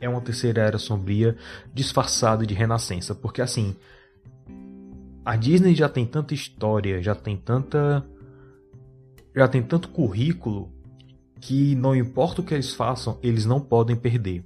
É 0.00 0.08
uma 0.08 0.20
terceira 0.20 0.62
era 0.62 0.78
sombria 0.78 1.36
disfarçada 1.74 2.46
de 2.46 2.54
renascença, 2.54 3.14
porque 3.14 3.42
assim, 3.42 3.76
a 5.24 5.36
Disney 5.36 5.74
já 5.74 5.88
tem 5.88 6.06
tanta 6.06 6.32
história, 6.32 7.02
já 7.02 7.14
tem 7.14 7.36
tanta 7.36 8.06
já 9.34 9.46
tem 9.46 9.62
tanto 9.62 9.90
currículo 9.90 10.72
que 11.40 11.74
não 11.74 11.94
importa 11.94 12.40
o 12.40 12.44
que 12.44 12.54
eles 12.54 12.72
façam, 12.72 13.18
eles 13.22 13.46
não 13.46 13.60
podem 13.60 13.96
perder. 13.96 14.44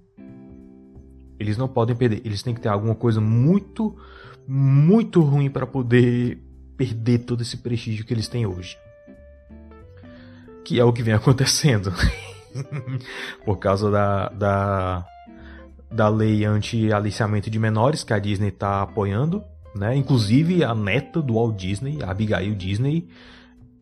Eles 1.38 1.56
não 1.56 1.68
podem 1.68 1.96
perder. 1.96 2.20
Eles 2.24 2.42
têm 2.42 2.54
que 2.54 2.60
ter 2.60 2.68
alguma 2.68 2.94
coisa 2.94 3.20
muito, 3.20 3.96
muito 4.46 5.22
ruim 5.22 5.50
para 5.50 5.66
poder 5.66 6.38
perder 6.76 7.20
todo 7.20 7.42
esse 7.42 7.56
prestígio 7.56 8.04
que 8.04 8.12
eles 8.12 8.28
têm 8.28 8.46
hoje. 8.46 8.76
Que 10.64 10.78
é 10.78 10.84
o 10.84 10.92
que 10.92 11.02
vem 11.02 11.14
acontecendo. 11.14 11.92
Por 13.44 13.58
causa 13.58 13.90
da, 13.90 14.28
da, 14.28 15.06
da 15.90 16.08
lei 16.08 16.44
anti-aliciamento 16.44 17.48
de 17.48 17.58
menores 17.58 18.04
que 18.04 18.12
a 18.12 18.18
Disney 18.18 18.48
está 18.48 18.82
apoiando. 18.82 19.42
Né? 19.74 19.96
Inclusive 19.96 20.64
a 20.64 20.74
neta 20.74 21.22
do 21.22 21.34
Walt 21.34 21.56
Disney, 21.56 22.02
a 22.02 22.10
Abigail 22.10 22.54
Disney, 22.54 23.08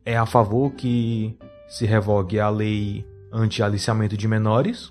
é 0.04 0.16
a 0.16 0.26
favor 0.26 0.72
que 0.72 1.36
se 1.68 1.87
revogue 1.87 2.40
a 2.40 2.48
lei 2.48 3.06
anti-aliciamento 3.32 4.16
de 4.16 4.26
menores. 4.26 4.90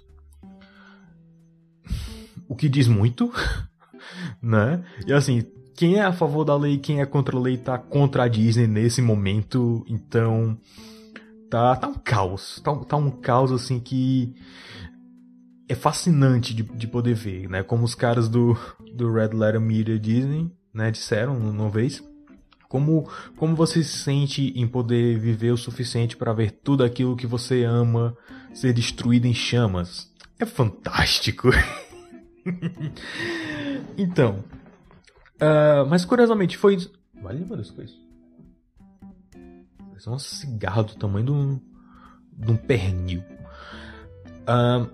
o 2.48 2.55
que 2.55 2.69
diz 2.69 2.88
muito, 2.88 3.31
né? 4.41 4.84
E 5.05 5.12
assim, 5.12 5.46
quem 5.75 5.96
é 5.96 6.03
a 6.03 6.13
favor 6.13 6.46
da 6.46 6.55
lei, 6.55 6.77
quem 6.77 7.01
é 7.01 7.05
contra 7.05 7.36
a 7.36 7.39
lei 7.39 7.57
tá 7.57 7.77
contra 7.77 8.24
a 8.24 8.27
Disney 8.27 8.67
nesse 8.67 9.01
momento, 9.01 9.86
então 9.89 10.57
tá, 11.50 11.75
tá 11.75 11.88
um 11.88 11.96
caos, 11.96 12.62
tá, 12.63 12.74
tá 12.75 12.96
um 12.96 13.12
caos 13.12 13.51
assim 13.51 13.79
que 13.79 14.34
é 15.67 15.75
fascinante 15.75 16.53
de, 16.53 16.63
de 16.63 16.88
poder 16.88 17.13
ver, 17.13 17.50
né? 17.50 17.63
Como 17.63 17.84
os 17.84 17.93
caras 17.93 18.29
do, 18.29 18.57
do 18.96 19.12
Red 19.12 19.29
Letter 19.34 19.60
Media 19.60 20.00
Disney, 20.00 20.50
né, 20.74 20.91
disseram 20.91 21.38
uma 21.38 21.69
vez. 21.69 22.01
Como, 22.67 23.09
como 23.38 23.55
você 23.55 23.83
se 23.83 23.97
sente 23.97 24.53
em 24.55 24.67
poder 24.67 25.17
viver 25.17 25.51
o 25.51 25.57
suficiente 25.57 26.17
para 26.17 26.33
ver 26.33 26.51
tudo 26.51 26.83
aquilo 26.83 27.15
que 27.15 27.25
você 27.25 27.63
ama 27.63 28.15
ser 28.53 28.74
destruído 28.74 29.25
em 29.25 29.33
chamas? 29.33 30.12
É 30.39 30.45
fantástico. 30.45 31.50
então, 33.97 34.43
uh, 35.36 35.88
mas 35.89 36.03
curiosamente 36.05 36.57
foi. 36.57 36.77
Vale 37.21 37.43
uma 37.43 37.57
das 37.57 37.71
coisas. 37.71 37.95
Parece 39.89 40.09
um 40.09 40.19
cigarro 40.19 40.83
do 40.83 40.95
tamanho 40.95 41.25
de 41.25 41.31
um, 41.31 41.59
de 42.33 42.51
um 42.51 42.57
pernil. 42.57 43.24
Uh, 44.43 44.89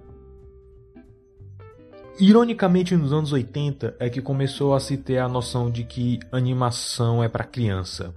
Ironicamente, 2.20 2.96
nos 2.96 3.12
anos 3.12 3.32
80 3.32 3.96
é 4.00 4.10
que 4.10 4.22
começou 4.22 4.74
a 4.74 4.79
se 4.79 4.98
ter 4.98 5.17
a 5.17 5.27
noção 5.27 5.70
de 5.70 5.84
que 5.84 6.20
animação 6.32 7.24
é 7.24 7.27
para 7.27 7.43
criança. 7.43 8.13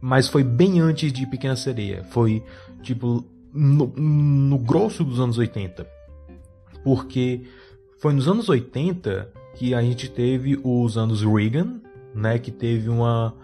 Mas 0.00 0.28
foi 0.28 0.42
bem 0.42 0.80
antes 0.80 1.12
de 1.12 1.26
Pequena 1.26 1.56
Sereia. 1.56 2.04
Foi, 2.04 2.42
tipo, 2.82 3.24
no, 3.52 3.86
no 3.86 4.58
grosso 4.58 5.04
dos 5.04 5.20
anos 5.20 5.38
80. 5.38 5.86
Porque 6.82 7.42
foi 7.98 8.12
nos 8.12 8.28
anos 8.28 8.48
80 8.48 9.30
que 9.54 9.74
a 9.74 9.80
gente 9.82 10.10
teve 10.10 10.60
os 10.62 10.98
anos 10.98 11.22
Reagan, 11.22 11.80
né? 12.14 12.38
Que 12.38 12.50
teve 12.50 12.88
uma. 12.88 13.34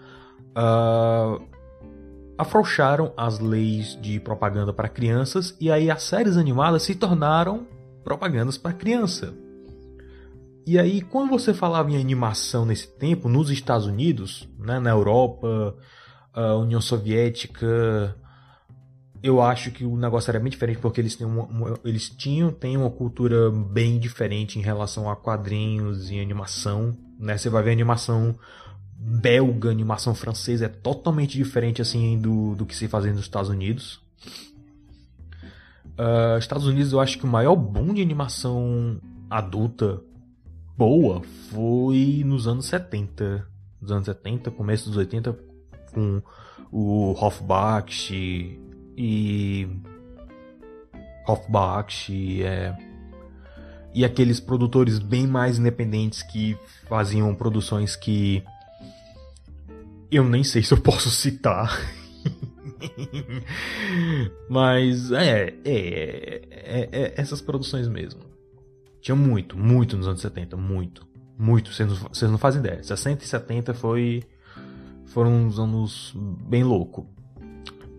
Uh, 0.51 1.41
afrouxaram 2.37 3.13
as 3.15 3.39
leis 3.39 3.97
de 4.01 4.19
propaganda 4.19 4.73
para 4.73 4.89
crianças 4.89 5.55
e 5.59 5.71
aí 5.71 5.91
as 5.91 6.01
séries 6.01 6.37
animadas 6.37 6.81
se 6.81 6.95
tornaram 6.95 7.67
propagandas 8.03 8.57
para 8.57 8.73
criança. 8.73 9.33
E 10.65 10.77
aí, 10.77 11.01
quando 11.01 11.29
você 11.29 11.53
falava 11.53 11.91
em 11.91 11.99
animação 11.99 12.65
nesse 12.65 12.87
tempo, 12.87 13.27
nos 13.27 13.49
Estados 13.49 13.87
Unidos, 13.87 14.47
né, 14.59 14.79
na 14.79 14.91
Europa, 14.91 15.75
União 16.59 16.79
Soviética, 16.79 18.15
eu 19.23 19.41
acho 19.41 19.71
que 19.71 19.83
o 19.83 19.95
negócio 19.95 20.31
era 20.31 20.39
bem 20.39 20.49
diferente 20.49 20.79
porque 20.79 21.01
eles, 21.01 21.19
uma, 21.19 21.43
uma, 21.43 21.79
eles 21.83 22.09
tinham 22.09 22.51
têm 22.51 22.77
uma 22.77 22.89
cultura 22.89 23.51
bem 23.51 23.99
diferente 23.99 24.57
em 24.57 24.61
relação 24.61 25.09
a 25.09 25.15
quadrinhos 25.15 26.09
e 26.09 26.19
animação. 26.19 26.97
Né? 27.19 27.37
Você 27.37 27.49
vai 27.49 27.61
ver 27.61 27.71
animação 27.71 28.35
belga, 29.03 29.69
animação 29.69 30.13
francesa, 30.13 30.65
é 30.65 30.69
totalmente 30.69 31.35
diferente 31.35 31.81
assim 31.81 32.19
do, 32.19 32.55
do 32.55 32.65
que 32.65 32.75
se 32.75 32.87
faz 32.87 33.05
nos 33.05 33.21
Estados 33.21 33.49
Unidos. 33.49 33.99
Uh, 35.97 36.37
Estados 36.37 36.65
Unidos, 36.65 36.93
eu 36.93 36.99
acho 36.99 37.17
que 37.17 37.25
o 37.25 37.27
maior 37.27 37.55
boom 37.55 37.93
de 37.93 38.01
animação 38.01 38.99
adulta 39.29 40.01
boa 40.77 41.21
foi 41.49 42.23
nos 42.25 42.47
anos 42.47 42.65
70. 42.67 43.47
Nos 43.81 43.91
anos 43.91 44.05
70, 44.05 44.51
começo 44.51 44.87
dos 44.89 44.97
80, 44.97 45.37
com 45.93 46.21
o 46.71 47.11
Hofbach 47.13 48.13
e. 48.97 49.67
Hofbach 51.27 52.11
é, 52.43 52.75
e 53.93 54.05
aqueles 54.05 54.39
produtores 54.39 54.99
bem 54.99 55.27
mais 55.27 55.59
independentes 55.59 56.23
que 56.23 56.57
faziam 56.87 57.33
produções 57.35 57.95
que 57.95 58.43
eu 60.11 60.23
nem 60.23 60.43
sei 60.43 60.63
se 60.63 60.73
eu 60.73 60.79
posso 60.79 61.09
citar. 61.09 61.79
Mas 64.49 65.11
é, 65.11 65.53
é, 65.63 66.41
é, 66.51 66.89
é, 66.91 67.13
essas 67.15 67.41
produções 67.41 67.87
mesmo. 67.87 68.30
Tinha 69.01 69.15
muito, 69.15 69.57
muito 69.57 69.97
nos 69.97 70.07
anos 70.07 70.21
70, 70.21 70.55
muito. 70.55 71.07
Muito, 71.37 71.73
vocês 71.73 71.89
não, 71.89 72.31
não 72.31 72.37
fazem 72.37 72.59
ideia. 72.59 72.83
60 72.83 73.23
e 73.23 73.27
70 73.27 73.73
foi, 73.73 74.23
foram 75.07 75.31
uns 75.31 75.57
anos 75.57 76.13
bem 76.15 76.63
loucos. 76.63 77.05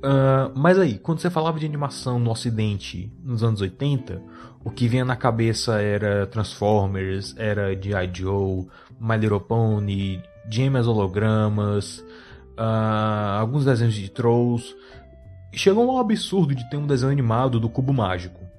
Uh, 0.02 0.50
mas 0.54 0.78
aí, 0.78 0.98
quando 0.98 1.20
você 1.20 1.30
falava 1.30 1.58
de 1.58 1.66
animação 1.66 2.18
no 2.18 2.30
ocidente 2.30 3.12
nos 3.22 3.42
anos 3.42 3.60
80, 3.60 4.20
o 4.64 4.70
que 4.70 4.86
vinha 4.88 5.04
na 5.04 5.16
cabeça 5.16 5.80
era 5.80 6.26
Transformers, 6.26 7.34
era 7.36 7.74
G.I. 7.80 8.10
Joe, 8.12 8.66
My 9.00 9.16
Little 9.16 9.40
Pony, 9.40 10.22
Gêmeas 10.48 10.86
Hologramas, 10.86 11.98
uh, 12.58 13.38
alguns 13.40 13.64
desenhos 13.64 13.94
de 13.94 14.08
Trolls. 14.08 14.74
Chegou 15.52 15.90
ao 15.90 15.98
absurdo 15.98 16.54
de 16.54 16.68
ter 16.70 16.76
um 16.76 16.86
desenho 16.86 17.12
animado 17.12 17.58
do 17.58 17.68
Cubo 17.68 17.92
Mágico. 17.92 18.51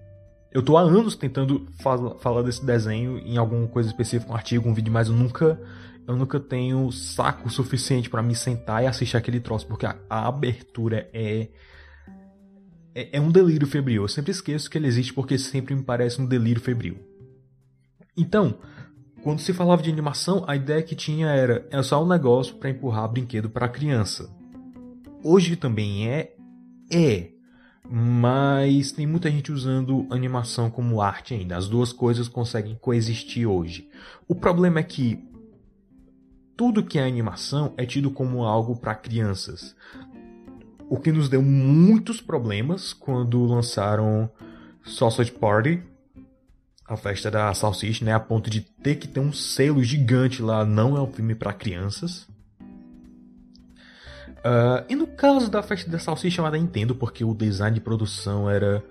Eu 0.54 0.62
tô 0.62 0.78
há 0.78 0.82
anos 0.82 1.16
tentando 1.16 1.68
fala, 1.80 2.16
falar 2.20 2.44
desse 2.44 2.64
desenho 2.64 3.18
em 3.18 3.38
alguma 3.38 3.68
coisa 3.68 3.90
específica, 3.90 4.32
um 4.32 4.36
artigo, 4.36 4.70
um 4.70 4.74
vídeo, 4.74 4.94
mas 4.94 5.08
eu 5.10 5.16
nunca 5.16 5.60
eu 6.06 6.16
nunca 6.16 6.40
tenho 6.40 6.92
saco 6.92 7.50
suficiente 7.50 8.10
para 8.10 8.22
me 8.22 8.36
sentar 8.36 8.84
e 8.84 8.88
assistir 8.88 9.16
aquele 9.16 9.40
troço, 9.40 9.66
porque 9.66 9.86
a, 9.86 9.96
a 10.10 10.28
abertura 10.28 11.10
é, 11.14 11.48
é, 12.94 13.18
é 13.18 13.22
um 13.22 13.32
delírio 13.32 13.66
febril. 13.66 14.04
Eu 14.04 14.08
sempre 14.08 14.32
esqueço 14.32 14.70
que 14.70 14.78
ele 14.78 14.88
existe 14.88 15.14
porque 15.14 15.38
sempre 15.38 15.74
me 15.74 15.82
parece 15.82 16.22
um 16.22 16.26
delírio 16.26 16.62
febril. 16.62 16.98
Então, 18.18 18.60
quando 19.24 19.40
se 19.40 19.54
falava 19.54 19.82
de 19.82 19.90
animação, 19.90 20.44
a 20.46 20.56
ideia 20.56 20.84
que 20.84 20.96
tinha 20.96 21.28
era 21.28 21.66
é 21.72 21.82
só 21.82 22.04
um 22.04 22.08
negócio 22.08 22.56
para 22.56 22.70
empurrar 22.70 23.08
brinquedo 23.08 23.50
para 23.50 23.70
criança. 23.70 24.30
Hoje 25.24 25.56
também 25.56 26.10
é 26.10 26.36
é, 26.92 27.30
mas 27.96 28.92
tem 28.92 29.06
muita 29.06 29.30
gente 29.30 29.52
usando 29.52 30.08
animação 30.10 30.68
como 30.68 31.00
arte 31.00 31.36
ainda. 31.36 31.56
As 31.56 31.70
duas 31.70 31.94
coisas 31.94 32.28
conseguem 32.28 32.76
coexistir 32.82 33.46
hoje. 33.46 33.88
O 34.28 34.34
problema 34.34 34.80
é 34.80 34.84
que 34.84 35.24
tudo 36.58 36.84
que 36.84 36.98
é 36.98 37.06
animação 37.06 37.72
é 37.78 37.86
tido 37.86 38.10
como 38.10 38.46
algo 38.46 38.76
para 38.76 38.96
crianças. 38.96 39.76
O 40.90 40.98
que 40.98 41.12
nos 41.12 41.30
deu 41.30 41.44
muitos 41.44 42.20
problemas 42.20 42.94
quando 42.94 43.46
lançaram 43.46 44.28
Sausage 44.84 45.32
Party, 45.32 45.84
a 46.88 46.98
festa 46.98 47.30
da 47.30 47.54
salsicha, 47.54 48.04
né, 48.04 48.12
a 48.12 48.20
ponto 48.20 48.50
de 48.50 48.62
ter 48.62 48.96
que 48.96 49.08
ter 49.08 49.20
um 49.20 49.32
selo 49.32 49.84
gigante 49.84 50.42
lá, 50.42 50.66
não 50.66 50.98
é 50.98 51.02
um 51.02 51.12
filme 51.14 51.36
para 51.36 51.54
crianças. 51.54 52.28
Uh, 54.44 54.84
e 54.90 54.96
no 54.96 55.08
caso 55.08 55.50
da 55.50 55.64
festa 55.64 55.90
da 55.90 55.98
salsicha 55.98 56.42
eu 56.42 56.56
entendo, 56.56 56.94
porque 56.94 57.24
o 57.24 57.34
design 57.34 57.74
de 57.74 57.80
produção 57.80 58.50
era, 58.50 58.84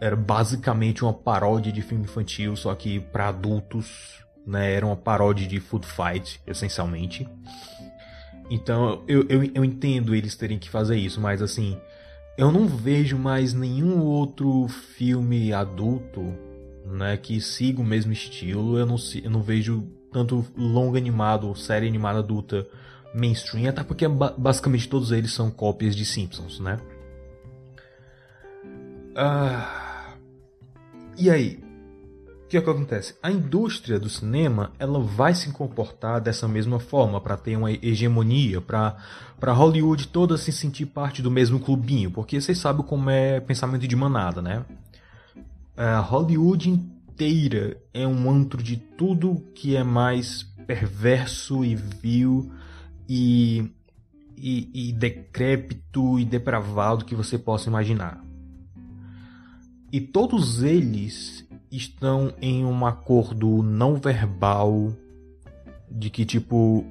era 0.00 0.16
basicamente 0.16 1.04
uma 1.04 1.12
paródia 1.12 1.70
de 1.72 1.80
filme 1.80 2.04
infantil, 2.04 2.56
só 2.56 2.74
que 2.74 2.98
para 2.98 3.28
adultos, 3.28 4.24
né? 4.44 4.72
Era 4.72 4.84
uma 4.84 4.96
paródia 4.96 5.46
de 5.46 5.60
Food 5.60 5.86
Fight, 5.86 6.40
essencialmente. 6.46 7.28
Então 8.50 9.04
eu, 9.06 9.24
eu, 9.28 9.44
eu 9.54 9.64
entendo 9.64 10.14
eles 10.14 10.34
terem 10.34 10.58
que 10.58 10.68
fazer 10.68 10.96
isso, 10.96 11.20
mas 11.20 11.40
assim, 11.40 11.78
eu 12.36 12.50
não 12.50 12.66
vejo 12.66 13.16
mais 13.16 13.54
nenhum 13.54 14.00
outro 14.02 14.66
filme 14.68 15.52
adulto 15.52 16.34
né, 16.84 17.16
que 17.16 17.40
siga 17.40 17.80
o 17.80 17.84
mesmo 17.84 18.12
estilo. 18.12 18.78
Eu 18.78 18.86
não, 18.86 18.96
eu 19.22 19.30
não 19.30 19.42
vejo 19.42 19.86
tanto 20.12 20.44
longo 20.56 20.96
animado, 20.96 21.54
série 21.54 21.86
animada 21.86 22.18
adulta 22.18 22.66
mainstream, 23.14 23.68
até 23.68 23.82
porque 23.82 24.06
basicamente 24.08 24.88
todos 24.88 25.12
eles 25.12 25.32
são 25.32 25.50
cópias 25.50 25.94
de 25.94 26.04
Simpsons, 26.04 26.60
né? 26.60 26.78
Ah, 29.14 30.14
e 31.16 31.30
aí? 31.30 31.66
O 32.44 32.48
que, 32.48 32.56
é 32.56 32.60
que 32.60 32.70
acontece? 32.70 33.16
A 33.20 33.28
indústria 33.28 33.98
do 33.98 34.08
cinema 34.08 34.70
ela 34.78 35.00
vai 35.00 35.34
se 35.34 35.50
comportar 35.50 36.20
dessa 36.20 36.46
mesma 36.46 36.78
forma 36.78 37.20
para 37.20 37.36
ter 37.36 37.56
uma 37.56 37.72
hegemonia, 37.72 38.60
para 38.60 39.52
Hollywood 39.52 40.06
toda 40.08 40.36
se 40.36 40.52
sentir 40.52 40.86
parte 40.86 41.20
do 41.20 41.30
mesmo 41.30 41.58
clubinho, 41.58 42.10
porque 42.10 42.40
vocês 42.40 42.58
sabem 42.58 42.86
como 42.86 43.10
é 43.10 43.40
pensamento 43.40 43.88
de 43.88 43.96
manada, 43.96 44.40
né? 44.40 44.64
A 45.76 45.98
Hollywood 45.98 46.70
inteira 46.70 47.76
é 47.92 48.06
um 48.06 48.30
antro 48.30 48.62
de 48.62 48.76
tudo 48.76 49.42
que 49.52 49.74
é 49.74 49.82
mais 49.82 50.44
perverso 50.66 51.64
e 51.64 51.74
vil 51.74 52.52
e, 53.08 53.70
e, 54.36 54.88
e 54.88 54.92
decrépito 54.92 56.18
e 56.18 56.24
depravado 56.24 57.04
que 57.04 57.14
você 57.14 57.38
possa 57.38 57.68
imaginar. 57.68 58.22
E 59.92 60.00
todos 60.00 60.62
eles 60.62 61.46
estão 61.70 62.32
em 62.40 62.64
um 62.64 62.84
acordo 62.86 63.62
não 63.62 63.94
verbal 63.96 64.92
de 65.90 66.10
que 66.10 66.24
tipo 66.24 66.84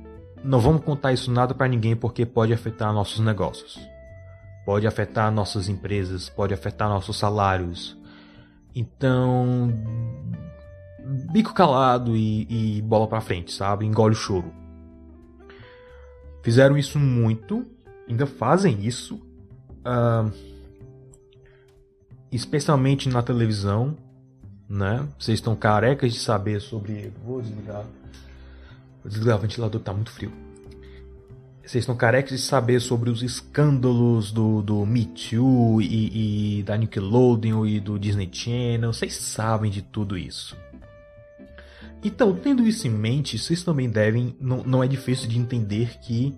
não 0.43 0.59
vamos 0.59 0.83
contar 0.83 1.11
isso 1.11 1.31
nada 1.31 1.53
para 1.53 1.67
ninguém 1.67 1.95
porque 1.95 2.25
pode 2.25 2.53
afetar 2.53 2.93
nossos 2.93 3.19
negócios. 3.19 3.79
Pode 4.65 4.87
afetar 4.87 5.31
nossas 5.31 5.69
empresas, 5.69 6.29
pode 6.29 6.53
afetar 6.53 6.89
nossos 6.89 7.17
salários. 7.17 7.97
Então, 8.75 9.71
bico 11.31 11.53
calado 11.53 12.15
e, 12.15 12.77
e 12.77 12.81
bola 12.81 13.07
pra 13.07 13.21
frente, 13.21 13.51
sabe? 13.51 13.85
Engole 13.85 14.13
o 14.13 14.17
choro. 14.17 14.64
Fizeram 16.45 16.77
isso 16.77 16.99
muito, 16.99 17.65
ainda 18.07 18.27
fazem 18.27 18.85
isso, 18.85 19.15
uh, 19.15 20.31
especialmente 22.31 23.09
na 23.09 23.23
televisão, 23.23 23.97
né? 24.69 25.07
Vocês 25.17 25.39
estão 25.39 25.55
carecas 25.55 26.13
de 26.13 26.19
saber 26.19 26.61
sobre. 26.61 27.11
Vou 27.25 27.41
desligar. 27.41 27.83
Vou 29.01 29.09
desligar 29.09 29.37
o 29.37 29.41
ventilador 29.41 29.79
que 29.79 29.85
tá 29.85 29.91
muito 29.91 30.11
frio. 30.11 30.31
Vocês 31.65 31.81
estão 31.81 31.95
carecas 31.95 32.39
de 32.39 32.45
saber 32.45 32.79
sobre 32.79 33.09
os 33.09 33.23
escândalos 33.23 34.31
do, 34.31 34.61
do 34.61 34.85
Me 34.85 35.03
Too 35.03 35.81
e, 35.81 36.59
e 36.59 36.63
da 36.63 36.77
Nickelodeon 36.77 37.65
e 37.65 37.79
do 37.79 37.97
Disney 37.97 38.29
Channel. 38.31 38.93
Vocês 38.93 39.15
sabem 39.15 39.71
de 39.71 39.81
tudo 39.81 40.15
isso. 40.15 40.55
Então, 42.05 42.35
tendo 42.35 42.67
isso 42.67 42.85
em 42.85 42.91
mente, 42.91 43.39
vocês 43.39 43.63
também 43.63 43.89
devem. 43.89 44.37
Não, 44.39 44.63
não 44.63 44.83
é 44.83 44.87
difícil 44.87 45.27
de 45.27 45.39
entender 45.39 45.97
que 45.97 46.37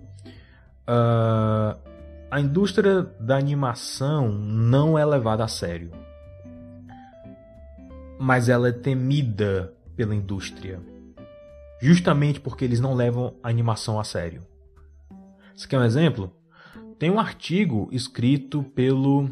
uh, 0.88 1.78
a 2.30 2.40
indústria 2.40 3.02
da 3.20 3.36
animação 3.36 4.32
não 4.32 4.98
é 4.98 5.04
levada 5.04 5.44
a 5.44 5.48
sério. 5.48 5.90
Mas 8.18 8.48
ela 8.48 8.70
é 8.70 8.72
temida 8.72 9.74
pela 9.94 10.14
indústria. 10.14 10.80
Justamente 11.82 12.40
porque 12.40 12.64
eles 12.64 12.80
não 12.80 12.94
levam 12.94 13.34
a 13.42 13.50
animação 13.50 14.00
a 14.00 14.04
sério. 14.04 14.46
Você 15.54 15.68
quer 15.68 15.78
um 15.78 15.84
exemplo? 15.84 16.32
Tem 16.98 17.10
um 17.10 17.20
artigo 17.20 17.90
escrito 17.92 18.62
pelo 18.62 19.28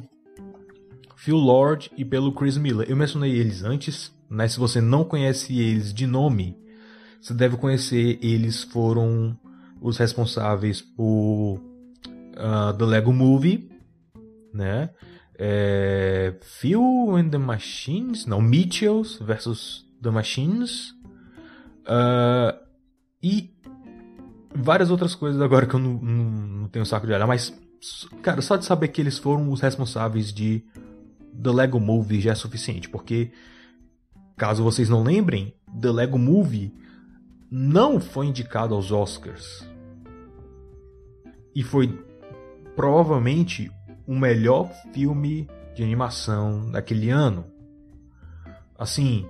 Phil 1.16 1.38
Lord 1.38 1.90
e 1.96 2.05
pelo 2.05 2.31
Chris 2.31 2.59
Miller. 2.59 2.90
Eu 2.90 2.96
mencionei 2.96 3.33
eles 3.33 3.64
antes, 3.64 4.14
né? 4.31 4.49
Se 4.49 4.59
você 4.59 4.81
não 4.81 5.05
conhece 5.05 5.59
eles 5.59 5.93
de 5.93 6.07
nome, 6.07 6.57
você 7.21 7.35
deve 7.35 7.57
conhecer. 7.57 8.19
Eles 8.23 8.62
foram 8.65 9.39
os 9.81 9.97
responsáveis 9.99 10.81
por 10.81 11.57
uh, 11.57 12.73
The 12.77 12.85
Lego 12.85 13.12
Movie, 13.12 13.71
né? 14.53 14.91
É, 15.39 16.35
Phil 16.41 17.15
and 17.17 17.29
the 17.29 17.39
Machines, 17.39 18.25
não, 18.25 18.41
Mitchells 18.41 19.23
versus 19.23 19.87
The 20.03 20.11
Machines. 20.11 20.93
Uh, 21.83 22.57
e 23.23 23.55
várias 24.55 24.91
outras 24.91 25.15
coisas 25.15 25.41
agora 25.41 25.67
que 25.67 25.75
eu 25.75 25.81
não, 25.81 25.95
não, 25.95 26.25
não, 26.31 26.69
tenho 26.69 26.87
saco 26.87 27.07
de 27.07 27.12
olhar, 27.12 27.27
mas, 27.27 27.57
cara, 28.23 28.41
só 28.41 28.57
de 28.57 28.65
saber 28.65 28.89
que 28.89 29.01
eles 29.01 29.19
foram 29.19 29.51
os 29.51 29.61
responsáveis 29.61 30.33
de 30.33 30.65
The 31.43 31.51
Lego 31.51 31.79
Movie 31.79 32.21
já 32.21 32.33
é 32.33 32.35
suficiente, 32.35 32.89
porque, 32.89 33.31
caso 34.37 34.62
vocês 34.62 34.88
não 34.88 35.03
lembrem, 35.03 35.55
The 35.81 35.90
Lego 35.90 36.18
Movie 36.18 36.75
não 37.51 38.01
foi 38.01 38.27
indicado 38.27 38.75
aos 38.75 38.92
Oscars. 38.92 39.66
E 41.55 41.62
foi 41.62 41.88
provavelmente 42.75 43.70
o 44.07 44.14
melhor 44.14 44.70
filme 44.92 45.49
de 45.75 45.83
animação 45.83 46.70
daquele 46.70 47.11
ano. 47.11 47.46
Assim, 48.79 49.27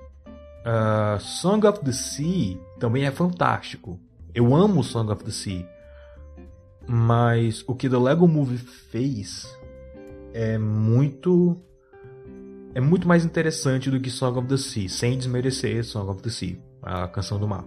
uh, 0.64 1.20
Song 1.20 1.66
of 1.66 1.84
the 1.84 1.92
Sea 1.92 2.58
também 2.80 3.04
é 3.04 3.10
fantástico. 3.10 4.00
Eu 4.34 4.54
amo 4.54 4.82
Song 4.82 5.10
of 5.12 5.24
the 5.24 5.30
Sea. 5.30 5.66
Mas 6.88 7.64
o 7.66 7.74
que 7.74 7.88
The 7.88 7.96
Lego 7.96 8.28
Movie 8.28 8.58
fez 8.58 9.46
é 10.32 10.58
muito 10.58 11.60
é 12.76 12.80
muito 12.80 13.08
mais 13.08 13.24
interessante 13.24 13.90
do 13.90 13.98
que 13.98 14.10
Song 14.10 14.38
of 14.38 14.48
the 14.48 14.58
Sea, 14.58 14.86
sem 14.86 15.16
desmerecer 15.16 15.82
Song 15.82 16.10
of 16.10 16.20
the 16.20 16.28
Sea, 16.28 16.58
a 16.82 17.08
Canção 17.08 17.38
do 17.38 17.48
Mar. 17.48 17.64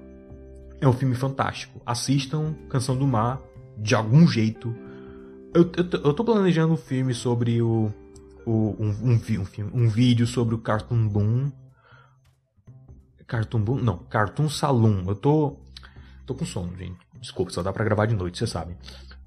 É 0.80 0.88
um 0.88 0.94
filme 0.94 1.16
fantástico. 1.16 1.82
Assistam 1.84 2.54
Canção 2.70 2.96
do 2.96 3.08
Mar 3.08 3.42
de 3.76 3.96
algum 3.96 4.28
jeito. 4.28 4.72
Eu, 5.52 5.64
eu, 5.64 6.02
eu 6.04 6.14
tô 6.14 6.24
planejando 6.24 6.74
um 6.74 6.78
filme 6.78 7.16
sobre 7.16 7.60
o. 7.60 7.92
o 8.46 8.76
um, 8.80 8.90
um, 9.02 9.14
um, 9.14 9.20
filme, 9.20 9.48
um 9.74 9.90
vídeo 9.90 10.28
sobre 10.28 10.54
o 10.54 10.60
Cartoon 10.60 11.08
Boom. 11.08 11.52
Cartoon 13.26 13.62
Boom? 13.62 13.78
Não, 13.78 13.98
Cartoon 13.98 14.48
Saloon. 14.48 15.06
Eu 15.08 15.16
tô. 15.16 15.58
Tô 16.28 16.36
com 16.36 16.46
sono, 16.46 16.78
gente. 16.78 17.00
Desculpa, 17.20 17.52
só 17.52 17.64
dá 17.64 17.74
pra 17.74 17.84
gravar 17.84 18.06
de 18.06 18.14
noite, 18.14 18.38
você 18.38 18.46
sabe. 18.46 18.78